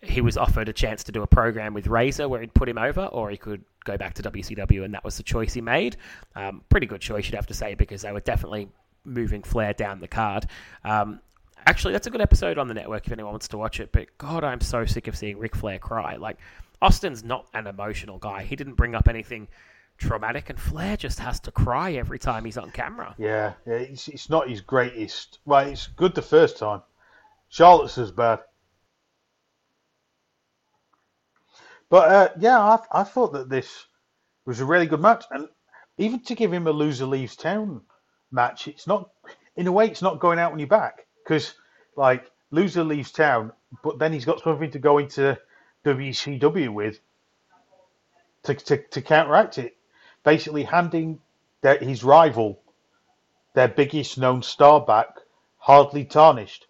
he 0.03 0.21
was 0.21 0.37
offered 0.37 0.69
a 0.69 0.73
chance 0.73 1.03
to 1.05 1.13
do 1.13 1.23
a 1.23 1.27
program 1.27 1.75
with 1.75 1.87
Razor 1.87 2.29
where 2.29 2.41
he'd 2.41 2.55
put 2.55 2.69
him 2.69 2.79
over, 2.79 3.07
or 3.07 3.31
he 3.31 3.37
could 3.37 3.65
go 3.85 3.97
back 3.97 4.15
to 4.15 4.23
WCW, 4.23 4.85
and 4.85 4.93
that 4.95 5.05
was 5.05 5.17
the 5.17 5.23
choice 5.23 5.55
he 5.55 5.61
made. 5.63 5.97
Um, 6.35 6.63
pretty 6.69 6.87
good 6.87 7.01
choice, 7.01 7.27
you'd 7.27 7.35
have 7.35 7.47
to 7.47 7.55
say, 7.55 7.75
because 7.75 8.03
they 8.03 8.13
were 8.13 8.21
definitely 8.21 8.69
moving 9.07 9.43
Flair 9.43 9.73
down 9.73 10.01
the 10.01 10.09
card. 10.09 10.47
Um, 10.85 11.21
actually, 11.67 11.93
that's 11.93 12.07
a 12.07 12.11
good 12.11 12.21
episode 12.21 12.59
on 12.59 12.69
the 12.69 12.75
network 12.75 13.07
if 13.07 13.13
anyone 13.13 13.33
wants 13.33 13.49
to 13.49 13.59
watch 13.59 13.81
it. 13.81 13.93
But 13.93 14.09
God, 14.19 14.45
I'm 14.45 14.61
so 14.61 14.85
sick 14.85 15.09
of 15.09 15.17
seeing 15.17 15.39
Ric 15.39 15.57
Flair 15.57 15.79
cry. 15.79 16.17
Like 16.17 16.39
Austin's 16.83 17.25
not 17.25 17.47
an 17.55 17.67
emotional 17.67 18.19
guy. 18.19 18.43
He 18.43 18.57
didn't 18.57 18.75
bring 18.75 18.95
up 18.95 19.09
anything 19.09 19.49
traumatic, 19.99 20.51
and 20.51 20.61
Flair 20.61 20.97
just 20.97 21.19
has 21.19 21.41
to 21.41 21.51
cry 21.51 21.93
every 21.93 22.19
time 22.19 22.45
he's 22.45 22.59
on 22.59 22.71
camera. 22.71 23.15
Yeah, 23.19 23.55
yeah, 23.67 23.75
it's, 23.75 24.09
it's 24.09 24.29
not 24.29 24.49
his 24.49 24.61
greatest. 24.61 25.39
Well, 25.45 25.67
it's 25.67 25.87
good 25.87 26.15
the 26.15 26.23
first 26.23 26.59
time. 26.59 26.83
Charlotte's 27.49 27.99
as 27.99 28.11
bad. 28.11 28.41
But 31.89 32.09
uh, 32.09 32.29
yeah, 32.39 32.59
I, 32.59 33.01
I 33.01 33.05
thought 33.05 33.33
that 33.33 33.49
this 33.49 33.87
was 34.45 34.61
a 34.61 34.65
really 34.65 34.87
good 34.87 35.01
match, 35.01 35.25
and 35.31 35.49
even 35.99 36.21
to 36.25 36.35
give 36.35 36.53
him 36.53 36.67
a 36.67 36.73
loser 36.73 37.07
leaves 37.07 37.37
town 37.37 37.83
match, 38.31 38.68
it's 38.68 38.87
not 38.87 39.11
in 39.57 39.66
a 39.66 39.72
way 39.72 39.87
it's 39.87 40.03
not 40.03 40.20
going 40.20 40.39
out 40.39 40.53
on 40.53 40.59
your 40.59 40.68
back 40.68 41.07
because 41.24 41.55
like 41.97 42.31
loser 42.51 42.85
leaves 42.85 43.11
town, 43.11 43.53
but 43.83 43.99
then 43.99 44.12
he's 44.12 44.24
got 44.24 44.43
something 44.43 44.70
to 44.70 44.79
go 44.79 44.99
into 44.99 45.39
WCW 45.85 46.72
with 46.72 47.01
to 48.45 48.55
to, 48.55 48.77
to 48.77 49.03
counteract 49.03 49.59
it, 49.59 49.77
basically 50.24 50.64
handing 50.64 51.18
their, 51.62 51.79
his 51.79 52.05
rival 52.05 52.61
their 53.57 53.68
biggest 53.68 54.18
known 54.18 54.43
star 54.43 54.81
back, 54.81 55.09
hardly 55.57 56.05
tarnished. 56.05 56.66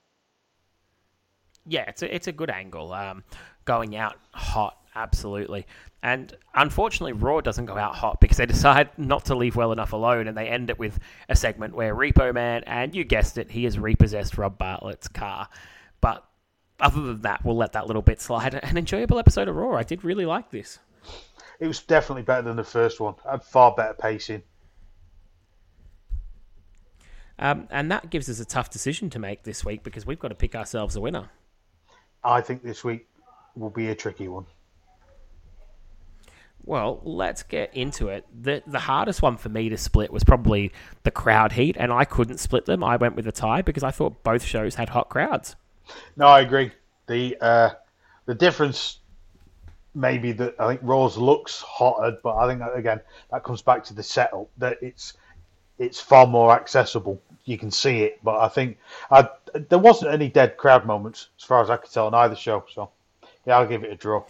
Yeah, 1.66 1.82
it's 1.88 2.00
a, 2.00 2.14
it's 2.14 2.28
a 2.28 2.32
good 2.32 2.48
angle. 2.48 2.92
Um, 2.92 3.24
going 3.64 3.96
out 3.96 4.14
hot, 4.30 4.78
absolutely. 4.96 5.66
And 6.02 6.36
unfortunately, 6.54 7.12
Raw 7.12 7.40
doesn't 7.40 7.66
go 7.66 7.76
out 7.76 7.94
hot 7.94 8.20
because 8.20 8.38
they 8.38 8.46
decide 8.46 8.90
not 8.96 9.26
to 9.26 9.34
leave 9.34 9.56
well 9.56 9.72
enough 9.72 9.92
alone, 9.92 10.26
and 10.26 10.36
they 10.36 10.48
end 10.48 10.70
it 10.70 10.78
with 10.78 10.98
a 11.28 11.36
segment 11.36 11.74
where 11.74 11.94
Repo 11.94 12.32
Man, 12.32 12.64
and 12.66 12.94
you 12.94 13.04
guessed 13.04 13.38
it, 13.38 13.50
he 13.50 13.64
has 13.64 13.78
repossessed 13.78 14.38
Rob 14.38 14.58
Bartlett's 14.58 15.08
car. 15.08 15.48
But 16.00 16.24
other 16.80 17.02
than 17.02 17.22
that, 17.22 17.44
we'll 17.44 17.56
let 17.56 17.72
that 17.72 17.86
little 17.86 18.02
bit 18.02 18.20
slide. 18.20 18.54
An 18.62 18.76
enjoyable 18.76 19.18
episode 19.18 19.48
of 19.48 19.56
Raw. 19.56 19.76
I 19.76 19.82
did 19.82 20.04
really 20.04 20.26
like 20.26 20.50
this. 20.50 20.78
It 21.60 21.66
was 21.66 21.80
definitely 21.80 22.22
better 22.22 22.42
than 22.42 22.56
the 22.56 22.64
first 22.64 23.00
one. 23.00 23.14
I 23.26 23.32
Had 23.32 23.44
far 23.44 23.74
better 23.74 23.94
pacing. 23.94 24.42
Um, 27.38 27.68
and 27.70 27.90
that 27.90 28.10
gives 28.10 28.28
us 28.28 28.40
a 28.40 28.44
tough 28.44 28.70
decision 28.70 29.10
to 29.10 29.18
make 29.18 29.42
this 29.42 29.64
week 29.64 29.82
because 29.82 30.06
we've 30.06 30.18
got 30.18 30.28
to 30.28 30.34
pick 30.34 30.54
ourselves 30.54 30.96
a 30.96 31.00
winner. 31.00 31.28
I 32.24 32.40
think 32.40 32.62
this 32.62 32.82
week 32.82 33.06
will 33.54 33.70
be 33.70 33.88
a 33.88 33.94
tricky 33.94 34.28
one. 34.28 34.46
Well, 36.66 37.00
let's 37.04 37.44
get 37.44 37.74
into 37.74 38.08
it. 38.08 38.26
The 38.42 38.62
the 38.66 38.80
hardest 38.80 39.22
one 39.22 39.36
for 39.36 39.48
me 39.48 39.68
to 39.68 39.76
split 39.76 40.12
was 40.12 40.24
probably 40.24 40.72
the 41.04 41.12
crowd 41.12 41.52
heat, 41.52 41.76
and 41.78 41.92
I 41.92 42.04
couldn't 42.04 42.38
split 42.38 42.66
them. 42.66 42.82
I 42.82 42.96
went 42.96 43.14
with 43.14 43.26
a 43.28 43.32
tie 43.32 43.62
because 43.62 43.84
I 43.84 43.92
thought 43.92 44.24
both 44.24 44.42
shows 44.42 44.74
had 44.74 44.88
hot 44.88 45.08
crowds. 45.08 45.54
No, 46.16 46.26
I 46.26 46.40
agree. 46.40 46.72
The 47.06 47.36
uh, 47.40 47.70
the 48.26 48.34
difference 48.34 48.98
maybe 49.94 50.32
that 50.32 50.54
I 50.58 50.66
think 50.68 50.80
Raw's 50.82 51.16
looks 51.16 51.60
hotter, 51.60 52.18
but 52.22 52.36
I 52.36 52.48
think 52.48 52.62
again 52.74 53.00
that 53.30 53.44
comes 53.44 53.62
back 53.62 53.84
to 53.84 53.94
the 53.94 54.02
setup 54.02 54.48
that 54.58 54.78
it's 54.82 55.14
it's 55.78 56.00
far 56.00 56.26
more 56.26 56.52
accessible. 56.52 57.22
You 57.44 57.58
can 57.58 57.70
see 57.70 58.02
it, 58.02 58.18
but 58.24 58.40
I 58.40 58.48
think 58.48 58.78
I, 59.10 59.28
there 59.68 59.78
wasn't 59.78 60.12
any 60.12 60.28
dead 60.28 60.56
crowd 60.56 60.84
moments 60.84 61.28
as 61.38 61.44
far 61.44 61.62
as 61.62 61.70
I 61.70 61.76
could 61.76 61.92
tell 61.92 62.08
on 62.08 62.14
either 62.14 62.34
show. 62.34 62.64
So 62.74 62.90
yeah, 63.46 63.56
I'll 63.56 63.68
give 63.68 63.84
it 63.84 63.92
a 63.92 63.96
draw. 63.96 64.24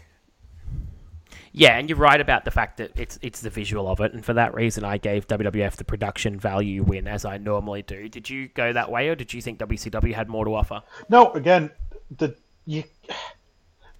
Yeah, 1.58 1.78
and 1.78 1.88
you're 1.88 1.96
right 1.96 2.20
about 2.20 2.44
the 2.44 2.50
fact 2.50 2.76
that 2.76 2.92
it's 3.00 3.18
it's 3.22 3.40
the 3.40 3.48
visual 3.48 3.88
of 3.88 4.00
it, 4.00 4.12
and 4.12 4.22
for 4.22 4.34
that 4.34 4.52
reason, 4.52 4.84
I 4.84 4.98
gave 4.98 5.26
WWF 5.26 5.76
the 5.76 5.84
production 5.84 6.38
value 6.38 6.82
win 6.82 7.08
as 7.08 7.24
I 7.24 7.38
normally 7.38 7.80
do. 7.80 8.10
Did 8.10 8.28
you 8.28 8.48
go 8.48 8.74
that 8.74 8.90
way, 8.90 9.08
or 9.08 9.14
did 9.14 9.32
you 9.32 9.40
think 9.40 9.58
WCW 9.58 10.12
had 10.12 10.28
more 10.28 10.44
to 10.44 10.54
offer? 10.54 10.82
No, 11.08 11.32
again, 11.32 11.70
the 12.18 12.36
you, 12.66 12.84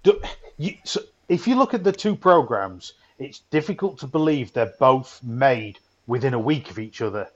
do, 0.03 0.21
you 0.57 0.75
so 0.83 1.01
if 1.29 1.47
you 1.47 1.55
look 1.55 1.73
at 1.73 1.83
the 1.83 1.91
two 1.91 2.15
programs, 2.15 2.93
it's 3.17 3.39
difficult 3.49 3.97
to 4.01 4.07
believe 4.07 4.53
they're 4.53 4.75
both 4.79 5.19
made 5.23 5.79
within 6.05 6.35
a 6.35 6.39
week 6.39 6.69
of 6.69 6.77
each 6.77 7.01
other 7.01 7.27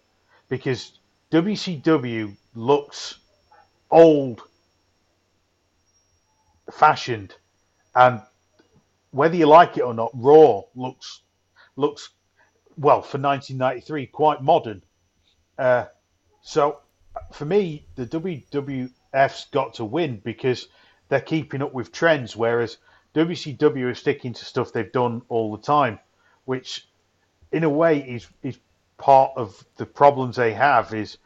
because 0.50 1.00
WCW 1.32 2.38
looks 2.54 3.18
old 3.90 4.44
fashioned 6.72 7.34
and 7.96 8.22
whether 9.12 9.36
you 9.36 9.46
like 9.46 9.78
it 9.78 9.82
or 9.82 9.94
not, 9.94 10.12
Raw 10.14 10.62
looks 10.76 11.22
looks 11.76 12.10
well 12.78 13.02
for 13.02 13.18
1993 13.18 14.08
quite 14.08 14.42
modern. 14.42 14.82
Uh, 15.58 15.86
so 16.42 16.80
for 17.32 17.46
me, 17.46 17.86
the 17.96 18.06
WWF's 18.06 19.46
got 19.52 19.76
to 19.76 19.86
win 19.86 20.22
because 20.24 20.68
they're 21.10 21.22
keeping 21.22 21.62
up 21.62 21.74
with 21.74 21.92
trends, 21.92 22.36
whereas 22.36 22.78
WCW 23.14 23.92
is 23.92 24.00
sticking 24.00 24.34
to 24.34 24.46
stuff 24.46 24.72
they've 24.72 24.92
done 24.92 25.22
all 25.28 25.56
the 25.56 25.62
time, 25.62 26.00
which 26.46 26.88
in 27.52 27.64
a 27.64 27.70
way 27.70 28.00
is 28.00 28.28
is 28.44 28.58
part 28.98 29.32
of 29.36 29.66
the 29.78 29.86
problems 29.86 30.36
they 30.36 30.54
have 30.54 30.94
is 30.94 31.18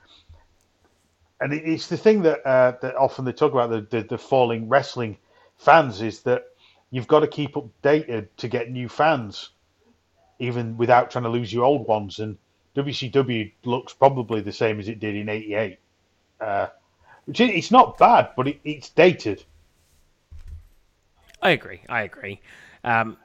and 1.41 1.53
it's 1.53 1.87
the 1.87 1.97
thing 1.97 2.21
that 2.21 2.45
uh, 2.47 2.71
that 2.81 2.95
often 2.95 3.25
they 3.25 3.33
talk 3.33 3.51
about 3.51 3.69
the, 3.69 3.81
the, 3.81 4.07
the 4.07 4.17
falling 4.17 4.69
wrestling 4.69 5.17
fans 5.57 6.01
is 6.01 6.21
that 6.21 6.45
you've 6.91 7.07
got 7.07 7.21
to 7.21 7.27
keep 7.27 7.53
updated 7.53 8.27
to 8.37 8.47
get 8.47 8.71
new 8.71 8.89
fans, 8.89 9.51
even 10.39 10.77
without 10.77 11.11
trying 11.11 11.23
to 11.23 11.29
lose 11.29 11.51
your 11.53 11.65
old 11.65 11.87
ones. 11.87 12.19
And 12.19 12.37
WCW 12.75 13.51
looks 13.63 13.93
probably 13.93 14.41
the 14.41 14.51
same 14.51 14.79
as 14.79 14.87
it 14.87 14.99
did 14.99 15.15
in 15.15 15.29
'88, 15.29 15.79
uh, 16.41 16.67
which 17.25 17.41
is, 17.41 17.49
it's 17.49 17.71
not 17.71 17.97
bad, 17.97 18.29
but 18.35 18.47
it, 18.47 18.59
it's 18.63 18.89
dated. 18.89 19.43
I 21.41 21.51
agree. 21.51 21.81
I 21.89 22.03
agree. 22.03 22.41
Um, 22.83 23.17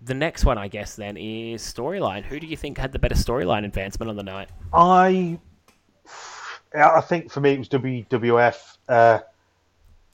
the 0.00 0.14
next 0.14 0.44
one, 0.44 0.58
I 0.58 0.68
guess, 0.68 0.96
then 0.96 1.16
is 1.16 1.62
storyline. 1.62 2.22
Who 2.24 2.38
do 2.38 2.46
you 2.46 2.56
think 2.56 2.78
had 2.78 2.92
the 2.92 2.98
better 2.98 3.14
storyline 3.14 3.64
advancement 3.64 4.10
on 4.10 4.16
the 4.16 4.22
night? 4.22 4.48
I, 4.72 5.38
I 6.74 7.00
think 7.00 7.30
for 7.30 7.40
me 7.40 7.52
it 7.52 7.58
was 7.58 7.68
WWF. 7.68 8.76
Uh, 8.88 9.18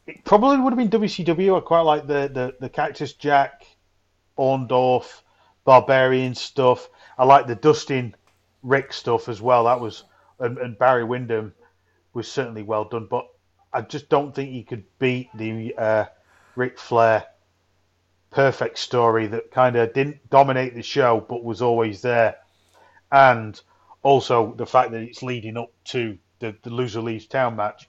it 0.06 0.24
probably 0.24 0.58
would 0.58 0.72
have 0.72 0.90
been 0.90 1.00
WCW. 1.00 1.56
I 1.56 1.60
quite 1.60 1.80
like 1.80 2.06
the 2.06 2.30
the, 2.32 2.54
the 2.60 2.68
Cactus 2.68 3.12
Jack, 3.14 3.66
Orndorff, 4.38 5.22
Barbarian 5.64 6.34
stuff. 6.34 6.88
I 7.18 7.24
like 7.24 7.46
the 7.46 7.54
Dustin 7.54 8.14
Rick 8.62 8.92
stuff 8.92 9.28
as 9.28 9.40
well. 9.40 9.64
That 9.64 9.80
was 9.80 10.04
and, 10.38 10.58
and 10.58 10.78
Barry 10.78 11.04
Windham 11.04 11.54
was 12.14 12.30
certainly 12.30 12.62
well 12.62 12.84
done. 12.84 13.06
But 13.06 13.26
I 13.72 13.82
just 13.82 14.08
don't 14.08 14.34
think 14.34 14.50
he 14.50 14.64
could 14.64 14.84
beat 14.98 15.30
the 15.34 15.74
uh, 15.76 16.04
Ric 16.56 16.78
Flair 16.78 17.26
perfect 18.30 18.78
story 18.78 19.26
that 19.26 19.50
kind 19.50 19.76
of 19.76 19.92
didn't 19.92 20.30
dominate 20.30 20.74
the 20.74 20.82
show 20.82 21.24
but 21.28 21.44
was 21.44 21.60
always 21.62 22.02
there, 22.02 22.36
and 23.10 23.60
also 24.02 24.54
the 24.54 24.66
fact 24.66 24.90
that 24.90 25.02
it's 25.02 25.22
leading 25.22 25.56
up 25.56 25.70
to 25.84 26.18
the, 26.40 26.56
the 26.62 26.70
loser 26.70 27.00
leaves 27.00 27.26
town 27.26 27.56
match. 27.56 27.88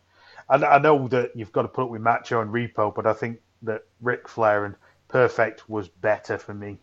And 0.49 0.63
I 0.63 0.77
know 0.77 1.07
that 1.07 1.31
you've 1.35 1.51
got 1.51 1.63
to 1.63 1.67
put 1.67 1.85
up 1.85 1.89
with 1.89 2.01
Macho 2.01 2.41
and 2.41 2.51
Repo, 2.51 2.93
but 2.93 3.05
I 3.05 3.13
think 3.13 3.39
that 3.63 3.83
Ric 4.01 4.27
Flair 4.27 4.65
and 4.65 4.75
Perfect 5.07 5.69
was 5.69 5.87
better 5.87 6.37
for 6.37 6.53
me. 6.53 6.79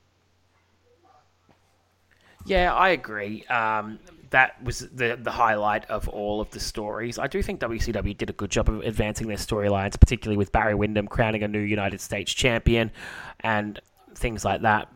Yeah, 2.46 2.72
I 2.72 2.90
agree. 2.90 3.44
Um, 3.46 3.98
that 4.30 4.62
was 4.62 4.80
the 4.80 5.18
the 5.20 5.30
highlight 5.30 5.84
of 5.90 6.08
all 6.08 6.40
of 6.40 6.50
the 6.50 6.60
stories. 6.60 7.18
I 7.18 7.26
do 7.26 7.42
think 7.42 7.60
WCW 7.60 8.16
did 8.16 8.30
a 8.30 8.32
good 8.32 8.50
job 8.50 8.68
of 8.68 8.80
advancing 8.82 9.26
their 9.26 9.36
storylines, 9.36 9.98
particularly 9.98 10.36
with 10.36 10.52
Barry 10.52 10.74
Windham 10.74 11.08
crowning 11.08 11.42
a 11.42 11.48
new 11.48 11.60
United 11.60 12.00
States 12.00 12.32
champion 12.32 12.92
and 13.40 13.80
things 14.14 14.44
like 14.44 14.62
that. 14.62 14.88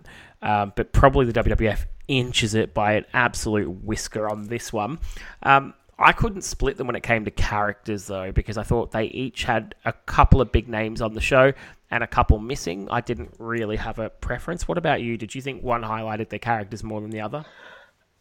Um, 0.43 0.73
but 0.77 0.93
probably 0.93 1.27
the 1.27 1.43
WWF 1.43 1.87
inches 2.07 2.55
it 2.55 2.75
by 2.75 2.93
an 2.95 3.07
absolute 3.15 3.69
whisker 3.69 4.29
on 4.29 4.47
this 4.47 4.73
one. 4.73 4.99
Um, 5.43 5.75
I 5.99 6.13
couldn't 6.13 6.43
split 6.43 6.77
them 6.77 6.87
when 6.87 6.97
it 6.97 7.03
came 7.03 7.25
to 7.25 7.31
characters 7.31 8.07
though, 8.07 8.33
because 8.33 8.59
I 8.59 8.63
thought 8.63 8.91
they 8.91 9.05
each 9.05 9.45
had 9.45 9.75
a 9.85 9.93
couple 9.93 10.41
of 10.41 10.51
big 10.51 10.69
names 10.69 11.01
on 11.01 11.15
the 11.15 11.21
show, 11.21 11.53
and 11.91 12.03
a 12.03 12.09
couple 12.09 12.39
missing, 12.39 12.89
I 12.91 13.01
didn't 13.01 13.35
really 13.39 13.77
have 13.77 13.99
a 13.99 14.11
preference. 14.11 14.67
What 14.67 14.79
about 14.79 15.01
you? 15.01 15.17
Did 15.17 15.35
you 15.35 15.41
think 15.41 15.63
one 15.63 15.83
highlighted 15.83 16.29
their 16.29 16.41
characters 16.41 16.83
more 16.83 17.01
than 17.01 17.11
the 17.11 17.21
other? 17.21 17.45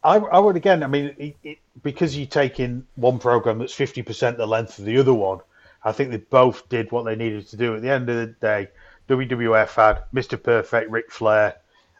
I, 0.03 0.17
I 0.17 0.39
would 0.39 0.55
again. 0.55 0.83
I 0.83 0.87
mean, 0.87 1.15
it, 1.17 1.37
it, 1.43 1.57
because 1.81 2.15
you 2.15 2.25
take 2.25 2.59
in 2.59 2.85
one 2.95 3.19
program 3.19 3.59
that's 3.59 3.73
fifty 3.73 4.01
percent 4.01 4.37
the 4.37 4.45
length 4.45 4.77
of 4.77 4.85
the 4.85 4.97
other 4.97 5.13
one, 5.13 5.39
I 5.83 5.91
think 5.91 6.11
they 6.11 6.17
both 6.17 6.67
did 6.69 6.91
what 6.91 7.03
they 7.05 7.15
needed 7.15 7.47
to 7.47 7.57
do. 7.57 7.75
At 7.75 7.81
the 7.81 7.89
end 7.89 8.09
of 8.09 8.15
the 8.17 8.27
day, 8.27 8.67
WWF 9.09 9.75
had 9.75 10.03
Mr. 10.13 10.41
Perfect, 10.41 10.91
Ric 10.91 11.11
Flair, 11.11 11.55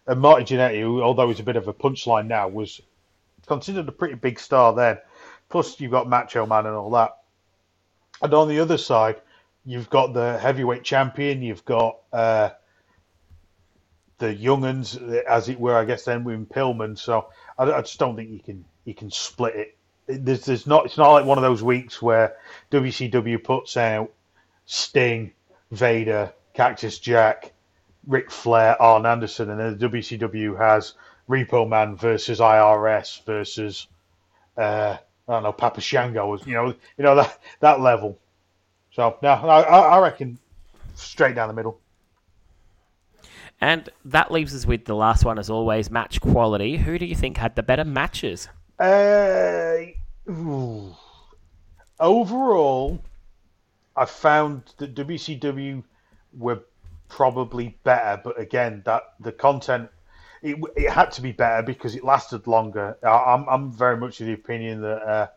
and 0.06 0.20
Marty 0.20 0.44
Jannetty, 0.44 0.82
who, 0.82 1.02
although 1.02 1.30
he's 1.30 1.40
a 1.40 1.44
bit 1.44 1.56
of 1.56 1.68
a 1.68 1.74
punchline 1.74 2.28
now, 2.28 2.48
was 2.48 2.82
considered 3.48 3.88
a 3.88 3.92
pretty 3.92 4.16
big 4.16 4.40
star 4.40 4.74
then. 4.74 4.98
Plus, 5.54 5.80
you've 5.80 5.91
got 5.91 6.10
Macho 6.10 6.47
Man 6.47 6.66
and 6.66 6.76
all 6.76 6.89
that. 6.89 7.16
And 8.24 8.34
on 8.34 8.47
the 8.47 8.60
other 8.60 8.80
side, 8.80 9.22
you've 9.64 9.88
got 9.88 10.16
the 10.16 10.39
heavyweight 10.39 10.84
champion. 10.84 11.43
You've 11.43 11.64
got 11.64 11.99
uh, 12.12 12.49
the 14.18 14.34
younguns, 14.34 14.99
as 15.26 15.49
it 15.49 15.60
were, 15.60 15.78
I 15.78 15.86
guess. 15.86 16.06
Then 16.06 16.24
with 16.24 16.49
Pillman. 16.49 16.97
So 16.97 17.28
I, 17.56 17.66
I, 17.66 17.82
just 17.82 17.99
don't 17.99 18.16
think 18.16 18.32
you 18.32 18.39
can 18.39 18.66
you 18.84 18.95
can 18.95 19.12
split 19.12 19.56
it. 19.56 19.78
There's, 20.08 20.43
there's 20.43 20.66
not. 20.66 20.86
It's 20.86 20.97
not 20.97 21.12
like 21.12 21.26
one 21.26 21.38
of 21.38 21.43
those 21.43 21.62
weeks 21.62 22.01
where 22.01 22.36
WCW 22.72 23.43
puts 23.43 23.78
out 23.78 24.12
Sting, 24.66 25.34
Vader, 25.70 26.34
Cactus 26.56 26.97
Jack, 26.97 27.54
Ric 28.08 28.32
Flair, 28.32 28.82
Arn 28.82 29.06
Anderson, 29.06 29.51
and 29.51 29.60
then 29.60 29.78
the 29.78 29.88
WCW 29.88 30.58
has 30.58 30.95
Repo 31.30 31.70
Man 31.70 31.95
versus 31.95 32.39
IRS 32.39 33.24
versus 33.24 33.86
uh, 34.58 34.97
I 35.28 35.34
don't 35.34 35.44
know 35.44 35.54
Papa 35.54 35.82
Shango. 35.82 36.38
You 36.46 36.54
know, 36.54 36.68
you 36.68 37.04
know 37.04 37.16
that 37.16 37.40
that 37.60 37.80
level. 37.82 38.20
So 38.92 39.18
no, 39.22 39.30
I, 39.30 39.62
I 39.62 40.00
reckon 40.00 40.38
straight 40.96 41.36
down 41.36 41.48
the 41.48 41.54
middle. 41.54 41.80
And 43.62 43.90
that 44.06 44.32
leaves 44.32 44.54
us 44.54 44.66
with 44.66 44.86
the 44.86 44.96
last 44.96 45.24
one, 45.24 45.40
as 45.40 45.50
always, 45.50 45.90
match 45.90 46.20
quality. 46.20 46.76
Who 46.76 47.00
do 47.00 47.06
you 47.06 47.16
think 47.16 47.38
had 47.38 47.56
the 47.56 47.64
better 47.64 47.86
matches? 47.86 48.50
Uh, 48.78 49.78
overall, 52.00 53.00
I 53.96 54.06
found 54.06 54.74
that 54.78 54.96
WCW 54.96 55.84
were 56.38 56.62
probably 57.08 57.78
better, 57.84 58.20
but 58.22 58.40
again, 58.40 58.82
that 58.86 59.04
the 59.20 59.32
content 59.32 59.90
it, 60.44 60.58
it 60.76 60.89
had 60.89 61.12
to 61.14 61.22
be 61.22 61.32
better 61.32 61.64
because 61.64 61.96
it 61.96 62.04
lasted 62.04 62.46
longer. 62.48 62.98
I'm 63.02 63.48
I'm 63.48 63.72
very 63.72 63.98
much 63.98 64.20
of 64.20 64.28
the 64.28 64.34
opinion 64.34 64.82
that 64.82 65.02
uh, 65.02 65.28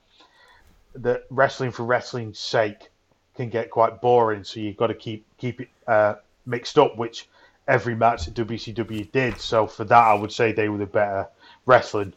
that 0.96 1.24
wrestling 1.30 1.70
for 1.70 1.84
wrestling's 1.84 2.38
sake 2.38 2.90
can 3.36 3.48
get 3.48 3.70
quite 3.70 4.00
boring, 4.00 4.42
so 4.44 4.60
you've 4.60 4.76
got 4.76 4.88
to 4.88 4.94
keep 4.94 5.24
keep 5.38 5.60
it 5.60 5.68
uh, 5.86 6.14
mixed 6.44 6.76
up, 6.78 6.96
which 6.96 7.28
every 7.68 7.94
match 7.94 8.26
at 8.26 8.34
WCW 8.34 9.10
did. 9.12 9.40
So 9.40 9.66
for 9.66 9.84
that, 9.84 10.04
I 10.04 10.14
would 10.14 10.32
say 10.32 10.52
they 10.52 10.68
were 10.68 10.78
the 10.78 10.86
better 10.86 11.28
wrestling. 11.66 12.12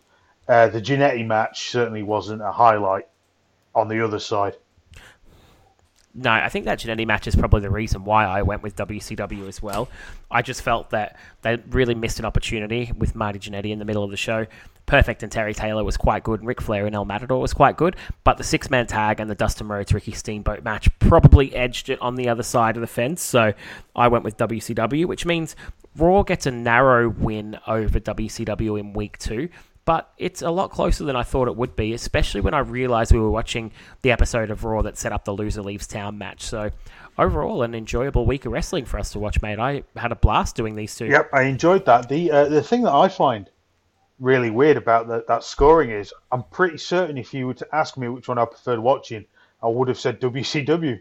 Uh, 0.48 0.68
the 0.68 0.82
Jannetty 0.82 1.26
match 1.26 1.70
certainly 1.70 2.02
wasn't 2.02 2.42
a 2.42 2.52
highlight 2.52 3.08
on 3.76 3.88
the 3.88 4.04
other 4.04 4.20
side. 4.20 4.56
No, 6.16 6.32
I 6.32 6.50
think 6.50 6.66
that 6.66 6.80
Jannetty 6.80 7.06
match 7.06 7.28
is 7.28 7.36
probably 7.36 7.62
the 7.62 7.70
reason 7.70 8.04
why 8.04 8.26
I 8.26 8.42
went 8.42 8.64
with 8.64 8.76
WCW 8.76 9.48
as 9.48 9.62
well. 9.62 9.90
I 10.32 10.42
just 10.42 10.64
felt 10.64 10.90
that 10.90 11.18
they 11.44 11.58
really 11.70 11.94
missed 11.94 12.18
an 12.18 12.26
opportunity 12.26 12.92
with 12.98 13.16
Marty 13.16 13.38
Jannetty 13.38 13.70
in 13.70 13.78
the 13.78 13.86
middle 13.86 14.04
of 14.04 14.10
the 14.10 14.18
show. 14.18 14.48
Perfect 14.88 15.22
and 15.22 15.32
Terry 15.32 15.54
Taylor 15.54 15.84
was 15.84 15.98
quite 15.98 16.24
good, 16.24 16.40
and 16.40 16.48
Ric 16.48 16.62
Flair 16.62 16.88
and 16.88 16.96
El 16.96 17.06
Matador 17.06 17.40
was 17.40 17.54
quite 17.54 17.78
good, 17.78 17.96
but 18.24 18.38
the 18.38 18.44
six 18.44 18.72
man 18.72 18.88
tag 18.88 19.20
and 19.20 19.30
the 19.30 19.36
Dustin 19.36 19.68
Rhodes 19.68 19.94
Ricky 19.94 20.14
Steamboat 20.14 20.64
match 20.64 20.90
probably 20.98 21.54
edged 21.54 21.90
it 21.90 22.02
on 22.02 22.16
the 22.16 22.28
other 22.28 22.42
side 22.42 22.76
of 22.76 22.82
the 22.82 22.88
fence. 22.88 23.22
So 23.22 23.54
I 23.96 24.08
went 24.08 24.24
with 24.24 24.36
WCW, 24.38 25.06
which 25.06 25.28
means 25.28 25.56
Raw 25.96 26.24
gets 26.24 26.48
a 26.48 26.52
narrow 26.52 27.08
win 27.08 27.60
over 27.68 28.00
WCW 28.00 28.80
in 28.80 28.94
week 28.94 29.20
two 29.20 29.50
but 29.90 30.14
it's 30.20 30.44
a 30.44 30.52
lot 30.52 30.70
closer 30.70 31.04
than 31.04 31.16
I 31.16 31.24
thought 31.24 31.48
it 31.48 31.56
would 31.56 31.76
be, 31.76 31.94
especially 31.94 32.42
when 32.42 32.54
I 32.54 32.60
realized 32.60 33.12
we 33.12 33.20
were 33.20 33.32
watching 33.32 33.72
the 34.04 34.12
episode 34.12 34.52
of 34.52 34.64
Raw 34.64 34.84
that 34.84 35.00
set 35.00 35.12
up 35.12 35.26
the 35.26 35.34
loser 35.34 35.64
leaves 35.64 35.88
town 35.88 36.16
match. 36.16 36.44
So, 36.44 36.70
overall, 37.18 37.64
an 37.64 37.74
enjoyable 37.74 38.28
week 38.28 38.46
of 38.46 38.52
wrestling 38.52 38.86
for 38.86 39.00
us 39.00 39.10
to 39.14 39.20
watch, 39.20 39.42
mate. 39.42 39.58
I 39.58 39.82
had 39.96 40.12
a 40.12 40.16
blast 40.16 40.56
doing 40.56 40.76
these 40.76 40.96
two. 40.96 41.08
Yep, 41.08 41.32
I 41.34 41.42
enjoyed 41.46 41.88
that. 41.88 42.08
The 42.08 42.30
uh, 42.30 42.50
the 42.50 42.62
thing 42.62 42.84
that 42.84 42.94
I 42.94 43.08
find 43.08 43.50
really 44.20 44.52
weird 44.52 44.78
about 44.78 45.08
that 45.08 45.26
that 45.26 45.44
scoring 45.44 45.90
is 45.90 46.14
I'm 46.32 46.44
pretty 46.44 46.78
certain 46.78 47.18
if 47.18 47.34
you 47.34 47.48
were 47.48 47.56
to 47.56 47.68
ask 47.76 47.98
me 47.98 48.10
which 48.10 48.28
one 48.28 48.38
I 48.38 48.46
preferred 48.46 48.78
watching, 48.78 49.26
I 49.64 49.70
would 49.70 49.88
have 49.88 50.00
said 50.00 50.22
WCW. 50.22 51.00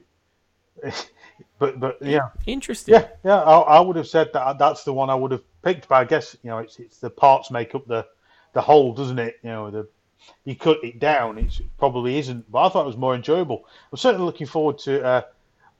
but 1.58 1.78
but 1.78 1.98
yeah, 2.00 2.30
interesting. 2.46 2.94
Yeah, 2.94 3.08
yeah, 3.22 3.42
I, 3.42 3.58
I, 3.58 3.80
would 3.80 3.96
have 3.96 4.08
said 4.08 4.30
that 4.32 4.56
that's 4.58 4.84
the 4.84 4.94
one 4.94 5.10
I 5.10 5.14
would 5.14 5.32
have 5.32 5.42
picked. 5.60 5.88
But 5.90 5.96
I 5.96 6.04
guess 6.06 6.38
you 6.42 6.48
know 6.48 6.56
it's 6.56 6.78
it's 6.78 7.00
the 7.00 7.10
parts 7.10 7.50
make 7.50 7.74
up 7.74 7.86
the 7.86 8.06
the 8.58 8.62
whole, 8.62 8.92
doesn't 8.92 9.20
it? 9.20 9.38
You 9.44 9.50
know, 9.50 9.70
the 9.70 9.88
you 10.44 10.56
cut 10.56 10.82
it 10.82 10.98
down, 10.98 11.38
it 11.38 11.60
probably 11.78 12.18
isn't. 12.18 12.50
But 12.50 12.66
I 12.66 12.68
thought 12.68 12.82
it 12.82 12.88
was 12.88 12.96
more 12.96 13.14
enjoyable. 13.14 13.64
I'm 13.92 13.98
certainly 13.98 14.26
looking 14.26 14.48
forward 14.48 14.78
to 14.78 15.04
uh, 15.04 15.22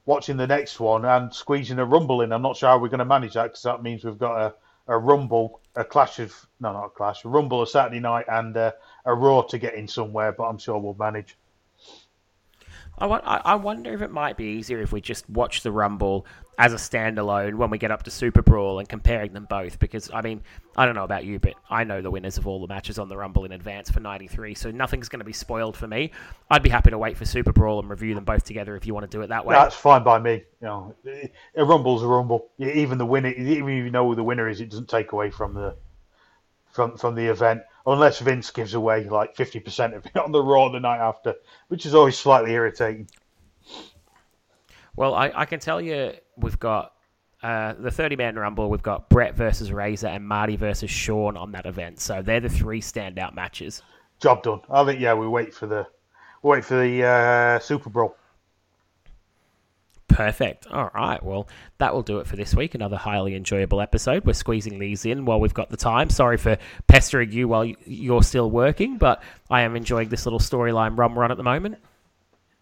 watching 0.05 0.37
the 0.37 0.47
next 0.47 0.79
one 0.79 1.03
and 1.03 1.33
squeezing 1.33 1.77
a 1.77 1.83
rumble 1.83 2.21
in. 2.21 2.31
I'm 2.31 2.41
not 2.41 2.55
sure 2.55 2.69
how 2.69 2.77
we're 2.77 2.87
going 2.87 2.99
to 2.99 3.05
manage 3.05 3.33
that 3.33 3.43
because 3.43 3.63
that 3.63 3.83
means 3.83 4.05
we've 4.05 4.17
got 4.17 4.39
a, 4.39 4.53
a 4.87 4.97
rumble, 4.97 5.59
a 5.75 5.83
clash 5.83 6.19
of 6.19 6.33
no, 6.61 6.71
not 6.71 6.85
a 6.85 6.89
clash, 6.89 7.25
a 7.25 7.27
rumble 7.27 7.61
a 7.63 7.67
Saturday 7.67 7.99
night 7.99 8.27
and 8.29 8.55
uh, 8.55 8.71
a 9.03 9.13
Raw 9.13 9.41
to 9.41 9.57
get 9.57 9.73
in 9.73 9.89
somewhere. 9.89 10.31
But 10.31 10.45
I'm 10.45 10.57
sure 10.57 10.79
we'll 10.79 10.95
manage. 10.97 11.37
I, 12.99 13.41
I 13.45 13.55
wonder 13.55 13.93
if 13.93 14.01
it 14.01 14.11
might 14.11 14.37
be 14.37 14.45
easier 14.45 14.81
if 14.81 14.91
we 14.91 15.01
just 15.01 15.29
watch 15.29 15.61
the 15.61 15.71
Rumble 15.71 16.25
as 16.57 16.73
a 16.73 16.75
standalone 16.75 17.55
when 17.55 17.69
we 17.69 17.77
get 17.77 17.89
up 17.89 18.03
to 18.03 18.11
Super 18.11 18.41
Brawl 18.41 18.79
and 18.79 18.89
comparing 18.89 19.31
them 19.31 19.47
both. 19.49 19.79
Because, 19.79 20.11
I 20.13 20.21
mean, 20.21 20.41
I 20.75 20.85
don't 20.85 20.95
know 20.95 21.05
about 21.05 21.23
you, 21.23 21.39
but 21.39 21.53
I 21.69 21.85
know 21.85 22.01
the 22.01 22.11
winners 22.11 22.37
of 22.37 22.45
all 22.47 22.59
the 22.59 22.67
matches 22.67 22.99
on 22.99 23.07
the 23.07 23.15
Rumble 23.15 23.45
in 23.45 23.53
advance 23.53 23.89
for 23.89 24.01
93, 24.01 24.55
so 24.55 24.69
nothing's 24.69 25.07
going 25.07 25.19
to 25.21 25.25
be 25.25 25.33
spoiled 25.33 25.77
for 25.77 25.87
me. 25.87 26.11
I'd 26.49 26.61
be 26.63 26.69
happy 26.69 26.89
to 26.89 26.97
wait 26.97 27.17
for 27.17 27.25
Super 27.25 27.53
Brawl 27.53 27.79
and 27.79 27.89
review 27.89 28.13
them 28.13 28.25
both 28.25 28.43
together 28.43 28.75
if 28.75 28.85
you 28.85 28.93
want 28.93 29.09
to 29.09 29.17
do 29.17 29.21
it 29.21 29.27
that 29.27 29.45
way. 29.45 29.55
That's 29.55 29.75
fine 29.75 30.03
by 30.03 30.19
me. 30.19 30.43
You 30.61 30.67
know, 30.67 30.95
a 31.55 31.63
Rumble's 31.63 32.03
a 32.03 32.07
Rumble. 32.07 32.49
Even 32.59 32.97
the 32.97 33.05
winner, 33.05 33.29
even 33.29 33.69
if 33.69 33.85
you 33.85 33.91
know 33.91 34.07
who 34.07 34.15
the 34.15 34.23
winner 34.23 34.49
is, 34.49 34.59
it 34.59 34.69
doesn't 34.69 34.89
take 34.89 35.13
away 35.13 35.29
from 35.29 35.53
the 35.53 35.75
from 36.79 36.95
from 36.95 37.13
the 37.13 37.25
event 37.25 37.61
unless 37.85 38.19
Vince 38.19 38.51
gives 38.51 38.73
away 38.73 39.03
like 39.03 39.35
50% 39.35 39.97
of 39.97 40.05
it 40.05 40.15
on 40.15 40.31
the 40.31 40.41
Raw 40.41 40.69
the 40.69 40.79
night 40.79 40.99
after, 40.99 41.35
which 41.67 41.85
is 41.85 41.93
always 41.93 42.17
slightly 42.17 42.53
irritating. 42.53 43.09
Well, 44.95 45.13
I, 45.13 45.29
I 45.35 45.45
can 45.45 45.59
tell 45.59 45.81
you 45.81 46.13
we've 46.37 46.57
got 46.57 46.93
uh, 47.43 47.73
the 47.77 47.91
30 47.91 48.15
man 48.15 48.37
rumble, 48.37 48.69
we've 48.69 48.81
got 48.81 49.09
Bret 49.09 49.35
versus 49.35 49.73
Razor 49.73 50.07
and 50.07 50.25
Marty 50.25 50.55
versus 50.55 50.89
Shawn 50.89 51.35
on 51.35 51.51
that 51.51 51.65
event. 51.65 51.99
So 51.99 52.21
they're 52.21 52.39
the 52.39 52.47
three 52.47 52.79
standout 52.79 53.35
matches. 53.35 53.81
Job 54.21 54.41
done. 54.43 54.61
I 54.69 54.85
think, 54.85 55.01
yeah, 55.01 55.13
we 55.13 55.27
wait 55.27 55.53
for 55.53 55.67
the 55.67 55.85
wait 56.43 56.63
for 56.63 56.79
the 56.79 57.03
uh, 57.03 57.59
Super 57.59 57.89
Brawl. 57.89 58.15
Perfect. 60.19 60.67
All 60.67 60.91
right. 60.93 61.23
Well, 61.23 61.47
that 61.77 61.93
will 61.93 62.01
do 62.01 62.19
it 62.19 62.27
for 62.27 62.35
this 62.35 62.53
week. 62.53 62.75
Another 62.75 62.97
highly 62.97 63.35
enjoyable 63.35 63.79
episode. 63.79 64.25
We're 64.25 64.33
squeezing 64.33 64.77
these 64.77 65.05
in 65.05 65.23
while 65.23 65.39
we've 65.39 65.53
got 65.53 65.69
the 65.69 65.77
time. 65.77 66.09
Sorry 66.09 66.35
for 66.35 66.57
pestering 66.87 67.31
you 67.31 67.47
while 67.47 67.63
you're 67.63 68.21
still 68.21 68.51
working, 68.51 68.97
but 68.97 69.23
I 69.49 69.61
am 69.61 69.77
enjoying 69.77 70.09
this 70.09 70.25
little 70.25 70.39
storyline 70.39 70.97
rum 70.97 71.17
run 71.17 71.31
at 71.31 71.37
the 71.37 71.43
moment. 71.43 71.77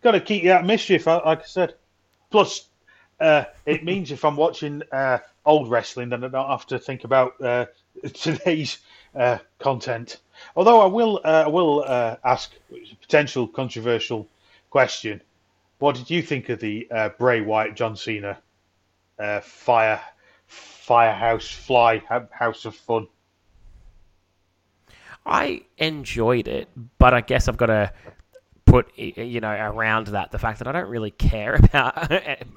Got 0.04 0.12
to 0.12 0.22
keep 0.22 0.44
you 0.44 0.52
out 0.52 0.62
of 0.62 0.68
mischief, 0.68 1.08
like 1.08 1.26
I 1.26 1.46
said. 1.46 1.74
Plus, 2.30 2.68
uh, 3.20 3.46
it 3.66 3.84
means 3.84 4.12
if 4.12 4.24
I'm 4.24 4.36
watching 4.36 4.84
uh, 4.92 5.18
old 5.44 5.68
wrestling, 5.68 6.10
then 6.10 6.24
I 6.24 6.28
don't 6.28 6.52
have 6.52 6.68
to 6.68 6.78
think 6.78 7.06
about 7.06 7.42
uh, 7.42 7.66
today's 8.14 8.78
uh, 9.16 9.40
content. 9.58 10.18
Although 10.56 10.80
I 10.82 10.86
will, 10.86 11.22
uh, 11.24 11.46
I 11.46 11.48
will 11.48 11.84
uh, 11.88 12.18
ask 12.24 12.52
a 12.72 12.96
potential 13.02 13.48
controversial 13.48 14.28
question. 14.70 15.22
What 15.80 15.96
did 15.96 16.10
you 16.10 16.22
think 16.22 16.50
of 16.50 16.60
the 16.60 16.88
uh, 16.90 17.10
Bray 17.10 17.42
Wyatt 17.42 17.76
John 17.76 17.96
Cena 17.96 18.40
uh, 19.20 19.40
fire 19.42 20.02
firehouse 20.48 21.50
fly 21.50 22.02
house 22.32 22.66
of 22.66 22.76
fun? 22.76 23.08
I 25.26 25.64
enjoyed 25.78 26.48
it, 26.48 26.70
but 26.98 27.14
I 27.14 27.22
guess 27.22 27.48
I've 27.48 27.58
got 27.58 27.66
to 27.68 27.92
put 28.68 28.96
you 28.98 29.40
know 29.40 29.52
around 29.52 30.08
that 30.08 30.30
the 30.32 30.38
fact 30.38 30.60
that 30.60 30.68
I 30.68 30.72
don't 30.74 30.90
really 30.90 31.12
care 31.12 31.56
about 31.64 32.12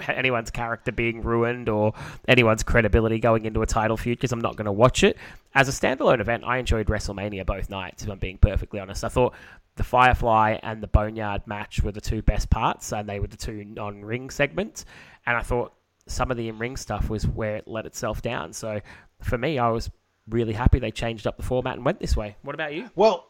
anyone's 0.08 0.50
character 0.50 0.92
being 0.92 1.22
ruined 1.22 1.68
or 1.68 1.94
anyone's 2.28 2.62
credibility 2.62 3.18
going 3.18 3.46
into 3.46 3.62
a 3.62 3.66
title 3.66 3.96
feud 3.96 4.18
because 4.18 4.32
I'm 4.32 4.40
not 4.40 4.56
going 4.56 4.66
to 4.66 4.72
watch 4.72 5.02
it. 5.02 5.16
As 5.54 5.68
a 5.68 5.72
standalone 5.72 6.20
event, 6.20 6.44
I 6.44 6.58
enjoyed 6.58 6.88
WrestleMania 6.88 7.46
both 7.46 7.70
nights. 7.70 8.02
If 8.02 8.10
I'm 8.10 8.18
being 8.18 8.38
perfectly 8.38 8.80
honest, 8.80 9.04
I 9.04 9.08
thought 9.08 9.34
the 9.76 9.84
Firefly 9.84 10.58
and 10.62 10.82
the 10.82 10.86
Boneyard 10.88 11.46
match 11.46 11.82
were 11.82 11.92
the 11.92 12.00
two 12.00 12.22
best 12.22 12.50
parts, 12.50 12.92
and 12.92 13.08
they 13.08 13.18
were 13.18 13.26
the 13.26 13.36
two 13.36 13.64
non-ring 13.64 14.30
segments. 14.30 14.84
And 15.26 15.36
I 15.36 15.42
thought 15.42 15.72
some 16.06 16.30
of 16.30 16.36
the 16.36 16.48
in-ring 16.48 16.76
stuff 16.76 17.08
was 17.08 17.26
where 17.26 17.56
it 17.56 17.68
let 17.68 17.86
itself 17.86 18.20
down. 18.20 18.52
So 18.52 18.80
for 19.22 19.38
me, 19.38 19.58
I 19.58 19.68
was 19.70 19.90
really 20.28 20.52
happy 20.52 20.78
they 20.78 20.90
changed 20.90 21.26
up 21.26 21.36
the 21.36 21.42
format 21.42 21.76
and 21.76 21.84
went 21.84 21.98
this 21.98 22.16
way. 22.16 22.36
What 22.42 22.54
about 22.54 22.74
you? 22.74 22.90
Well, 22.94 23.26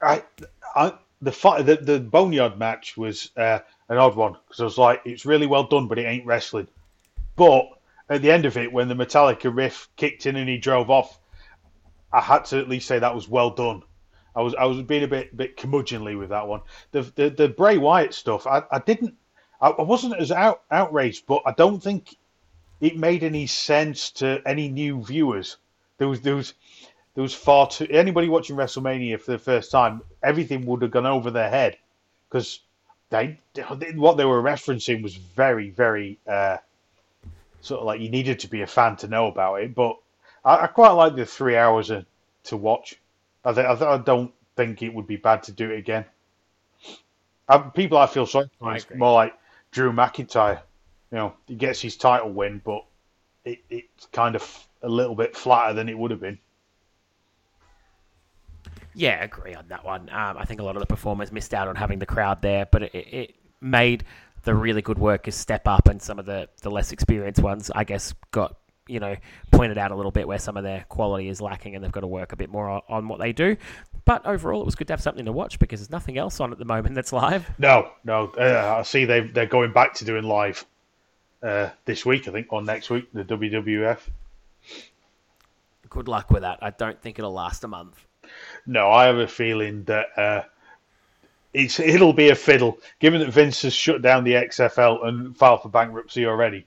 I, 0.00 0.22
I 0.74 0.94
the 1.20 1.30
the, 1.62 1.76
the 1.80 2.00
Boneyard 2.00 2.58
match 2.58 2.96
was 2.96 3.30
uh, 3.36 3.60
an 3.88 3.98
odd 3.98 4.16
one 4.16 4.36
because 4.46 4.60
I 4.60 4.64
was 4.64 4.78
like, 4.78 5.02
it's 5.04 5.26
really 5.26 5.46
well 5.46 5.64
done, 5.64 5.88
but 5.88 5.98
it 5.98 6.06
ain't 6.06 6.26
wrestling. 6.26 6.68
But 7.36 7.68
at 8.08 8.22
the 8.22 8.30
end 8.30 8.44
of 8.44 8.56
it, 8.56 8.72
when 8.72 8.88
the 8.88 8.94
Metallica 8.94 9.54
riff 9.54 9.88
kicked 9.96 10.26
in 10.26 10.36
and 10.36 10.48
he 10.48 10.58
drove 10.58 10.90
off, 10.90 11.18
I 12.12 12.20
had 12.20 12.44
to 12.46 12.58
at 12.58 12.68
least 12.68 12.88
say 12.88 12.98
that 12.98 13.14
was 13.14 13.28
well 13.28 13.50
done. 13.50 13.82
I 14.34 14.42
was 14.42 14.54
I 14.54 14.64
was 14.64 14.80
being 14.82 15.04
a 15.04 15.08
bit 15.08 15.36
bit 15.36 15.56
curmudgeonly 15.56 16.18
with 16.18 16.30
that 16.30 16.46
one. 16.46 16.60
The 16.92 17.02
the, 17.02 17.30
the 17.30 17.48
Bray 17.48 17.78
Wyatt 17.78 18.14
stuff, 18.14 18.46
I, 18.46 18.62
I 18.70 18.78
didn't, 18.78 19.14
I, 19.60 19.70
I 19.70 19.82
wasn't 19.82 20.16
as 20.16 20.30
out, 20.30 20.62
outraged, 20.70 21.26
but 21.26 21.42
I 21.44 21.52
don't 21.52 21.82
think 21.82 22.16
it 22.80 22.96
made 22.96 23.24
any 23.24 23.46
sense 23.46 24.10
to 24.12 24.40
any 24.46 24.68
new 24.68 25.02
viewers. 25.02 25.56
There 25.98 26.08
was 26.08 26.20
there 26.20 26.36
was 26.36 26.54
there 27.18 27.24
was 27.24 27.34
far 27.34 27.66
too 27.66 27.84
anybody 27.90 28.28
watching 28.28 28.54
WrestleMania 28.54 29.20
for 29.20 29.32
the 29.32 29.40
first 29.40 29.72
time. 29.72 30.02
Everything 30.22 30.64
would 30.66 30.82
have 30.82 30.92
gone 30.92 31.04
over 31.04 31.32
their 31.32 31.50
head 31.50 31.76
because 32.30 32.60
they 33.10 33.40
what 33.96 34.16
they 34.16 34.24
were 34.24 34.40
referencing 34.40 35.02
was 35.02 35.16
very 35.16 35.70
very 35.70 36.16
uh, 36.28 36.58
sort 37.60 37.80
of 37.80 37.86
like 37.86 38.00
you 38.00 38.08
needed 38.08 38.38
to 38.38 38.48
be 38.48 38.62
a 38.62 38.68
fan 38.68 38.94
to 38.98 39.08
know 39.08 39.26
about 39.26 39.56
it. 39.56 39.74
But 39.74 39.96
I, 40.44 40.58
I 40.58 40.66
quite 40.68 40.92
like 40.92 41.16
the 41.16 41.26
three 41.26 41.56
hours 41.56 41.90
of, 41.90 42.06
to 42.44 42.56
watch. 42.56 42.94
I, 43.44 43.52
th- 43.52 43.66
I, 43.66 43.74
th- 43.74 43.82
I 43.82 43.98
don't 43.98 44.32
think 44.54 44.84
it 44.84 44.94
would 44.94 45.08
be 45.08 45.16
bad 45.16 45.42
to 45.42 45.50
do 45.50 45.72
it 45.72 45.78
again. 45.78 46.04
Uh, 47.48 47.58
people 47.58 47.98
I 47.98 48.06
feel 48.06 48.26
sorry 48.26 48.48
for 48.60 48.76
is 48.76 48.86
more 48.94 49.14
like 49.14 49.34
Drew 49.72 49.90
McIntyre. 49.90 50.60
You 51.10 51.18
know, 51.18 51.32
he 51.48 51.56
gets 51.56 51.80
his 51.80 51.96
title 51.96 52.30
win, 52.30 52.62
but 52.64 52.84
it, 53.44 53.58
it's 53.68 54.06
kind 54.12 54.36
of 54.36 54.68
a 54.84 54.88
little 54.88 55.16
bit 55.16 55.36
flatter 55.36 55.74
than 55.74 55.88
it 55.88 55.98
would 55.98 56.12
have 56.12 56.20
been. 56.20 56.38
Yeah, 58.98 59.22
agree 59.22 59.54
on 59.54 59.68
that 59.68 59.84
one. 59.84 60.10
Um, 60.10 60.36
I 60.36 60.44
think 60.44 60.60
a 60.60 60.64
lot 60.64 60.74
of 60.74 60.80
the 60.80 60.86
performers 60.86 61.30
missed 61.30 61.54
out 61.54 61.68
on 61.68 61.76
having 61.76 62.00
the 62.00 62.06
crowd 62.06 62.42
there, 62.42 62.66
but 62.66 62.82
it, 62.82 62.94
it 62.94 63.34
made 63.60 64.02
the 64.42 64.56
really 64.56 64.82
good 64.82 64.98
workers 64.98 65.36
step 65.36 65.68
up, 65.68 65.86
and 65.86 66.02
some 66.02 66.18
of 66.18 66.26
the, 66.26 66.48
the 66.62 66.70
less 66.70 66.90
experienced 66.90 67.40
ones, 67.40 67.70
I 67.72 67.84
guess, 67.84 68.12
got 68.32 68.56
you 68.88 68.98
know 68.98 69.14
pointed 69.52 69.78
out 69.78 69.92
a 69.92 69.94
little 69.94 70.10
bit 70.10 70.26
where 70.26 70.38
some 70.40 70.56
of 70.56 70.64
their 70.64 70.84
quality 70.88 71.28
is 71.28 71.40
lacking, 71.40 71.76
and 71.76 71.84
they've 71.84 71.92
got 71.92 72.00
to 72.00 72.08
work 72.08 72.32
a 72.32 72.36
bit 72.36 72.50
more 72.50 72.68
on, 72.68 72.82
on 72.88 73.06
what 73.06 73.20
they 73.20 73.32
do. 73.32 73.56
But 74.04 74.26
overall, 74.26 74.62
it 74.62 74.64
was 74.64 74.74
good 74.74 74.88
to 74.88 74.94
have 74.94 75.00
something 75.00 75.26
to 75.26 75.32
watch 75.32 75.60
because 75.60 75.78
there's 75.78 75.90
nothing 75.90 76.18
else 76.18 76.40
on 76.40 76.50
at 76.50 76.58
the 76.58 76.64
moment 76.64 76.96
that's 76.96 77.12
live. 77.12 77.48
No, 77.56 77.92
no. 78.02 78.32
Uh, 78.36 78.78
I 78.80 78.82
see 78.82 79.04
they 79.04 79.20
they're 79.20 79.46
going 79.46 79.72
back 79.72 79.94
to 79.94 80.04
doing 80.04 80.24
live 80.24 80.66
uh, 81.40 81.68
this 81.84 82.04
week, 82.04 82.26
I 82.26 82.32
think, 82.32 82.52
or 82.52 82.62
next 82.62 82.90
week. 82.90 83.12
The 83.12 83.22
WWF. 83.22 84.00
Good 85.88 86.08
luck 86.08 86.32
with 86.32 86.42
that. 86.42 86.58
I 86.60 86.70
don't 86.70 87.00
think 87.00 87.20
it'll 87.20 87.32
last 87.32 87.62
a 87.62 87.68
month. 87.68 88.07
No, 88.68 88.90
I 88.90 89.06
have 89.06 89.16
a 89.16 89.26
feeling 89.26 89.82
that 89.84 90.06
uh, 90.18 90.42
it's 91.54 91.80
it'll 91.80 92.12
be 92.12 92.28
a 92.28 92.34
fiddle, 92.34 92.78
given 93.00 93.20
that 93.20 93.30
Vince 93.30 93.62
has 93.62 93.72
shut 93.72 94.02
down 94.02 94.24
the 94.24 94.34
XFL 94.34 95.06
and 95.06 95.34
filed 95.34 95.62
for 95.62 95.70
bankruptcy 95.70 96.26
already. 96.26 96.66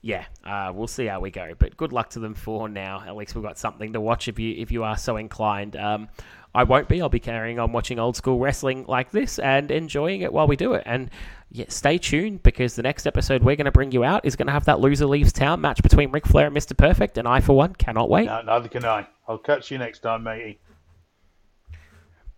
Yeah, 0.00 0.24
uh, 0.42 0.72
we'll 0.74 0.86
see 0.86 1.04
how 1.04 1.20
we 1.20 1.30
go. 1.30 1.52
But 1.58 1.76
good 1.76 1.92
luck 1.92 2.08
to 2.10 2.18
them 2.18 2.34
for 2.34 2.66
now. 2.66 3.04
At 3.06 3.14
least 3.14 3.34
we've 3.34 3.44
got 3.44 3.58
something 3.58 3.92
to 3.92 4.00
watch 4.00 4.26
if 4.26 4.38
you 4.38 4.54
if 4.56 4.72
you 4.72 4.84
are 4.84 4.96
so 4.96 5.18
inclined. 5.18 5.76
Um, 5.76 6.08
I 6.54 6.64
won't 6.64 6.88
be. 6.88 7.02
I'll 7.02 7.10
be 7.10 7.20
carrying 7.20 7.58
on 7.58 7.72
watching 7.72 7.98
old 7.98 8.16
school 8.16 8.38
wrestling 8.38 8.86
like 8.88 9.10
this 9.10 9.38
and 9.38 9.70
enjoying 9.70 10.22
it 10.22 10.32
while 10.32 10.46
we 10.46 10.56
do 10.56 10.72
it. 10.72 10.84
And 10.86 11.10
yeah, 11.54 11.66
stay 11.68 11.98
tuned 11.98 12.42
because 12.42 12.74
the 12.74 12.82
next 12.82 13.06
episode 13.06 13.44
we're 13.44 13.54
going 13.54 13.66
to 13.66 13.70
bring 13.70 13.92
you 13.92 14.02
out 14.02 14.24
is 14.24 14.34
going 14.34 14.48
to 14.48 14.52
have 14.52 14.64
that 14.64 14.80
loser 14.80 15.06
leaves 15.06 15.32
town 15.32 15.60
match 15.60 15.80
between 15.84 16.10
Ric 16.10 16.26
Flair 16.26 16.48
and 16.48 16.56
Mr. 16.56 16.76
Perfect. 16.76 17.16
And 17.16 17.28
I, 17.28 17.40
for 17.40 17.52
one, 17.52 17.76
cannot 17.76 18.10
wait. 18.10 18.26
No, 18.26 18.42
neither 18.42 18.68
can 18.68 18.84
I. 18.84 19.06
I'll 19.28 19.38
catch 19.38 19.70
you 19.70 19.78
next 19.78 20.00
time, 20.00 20.24
matey. 20.24 20.58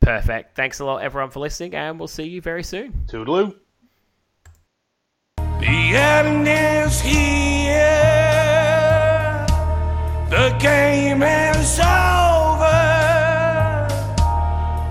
Perfect. 0.01 0.55
Thanks 0.55 0.81
a 0.81 0.85
lot, 0.85 0.99
everyone, 0.99 1.31
for 1.31 1.41
listening, 1.41 1.75
and 1.75 1.99
we'll 1.99 2.09
see 2.09 2.25
you 2.25 2.43
very 2.43 2.62
soon. 2.62 2.93
Toodaloo. 3.07 3.55
The 5.39 5.97
end 5.97 6.47
is 6.47 7.01
here. 7.01 7.17
The 10.29 10.55
game 10.61 11.23
is 11.23 11.81
over. 11.81 12.69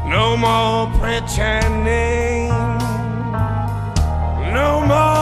No 0.10 0.36
more 0.36 0.88
pretending. 1.00 2.45
No 4.56 4.86
more. 4.86 5.15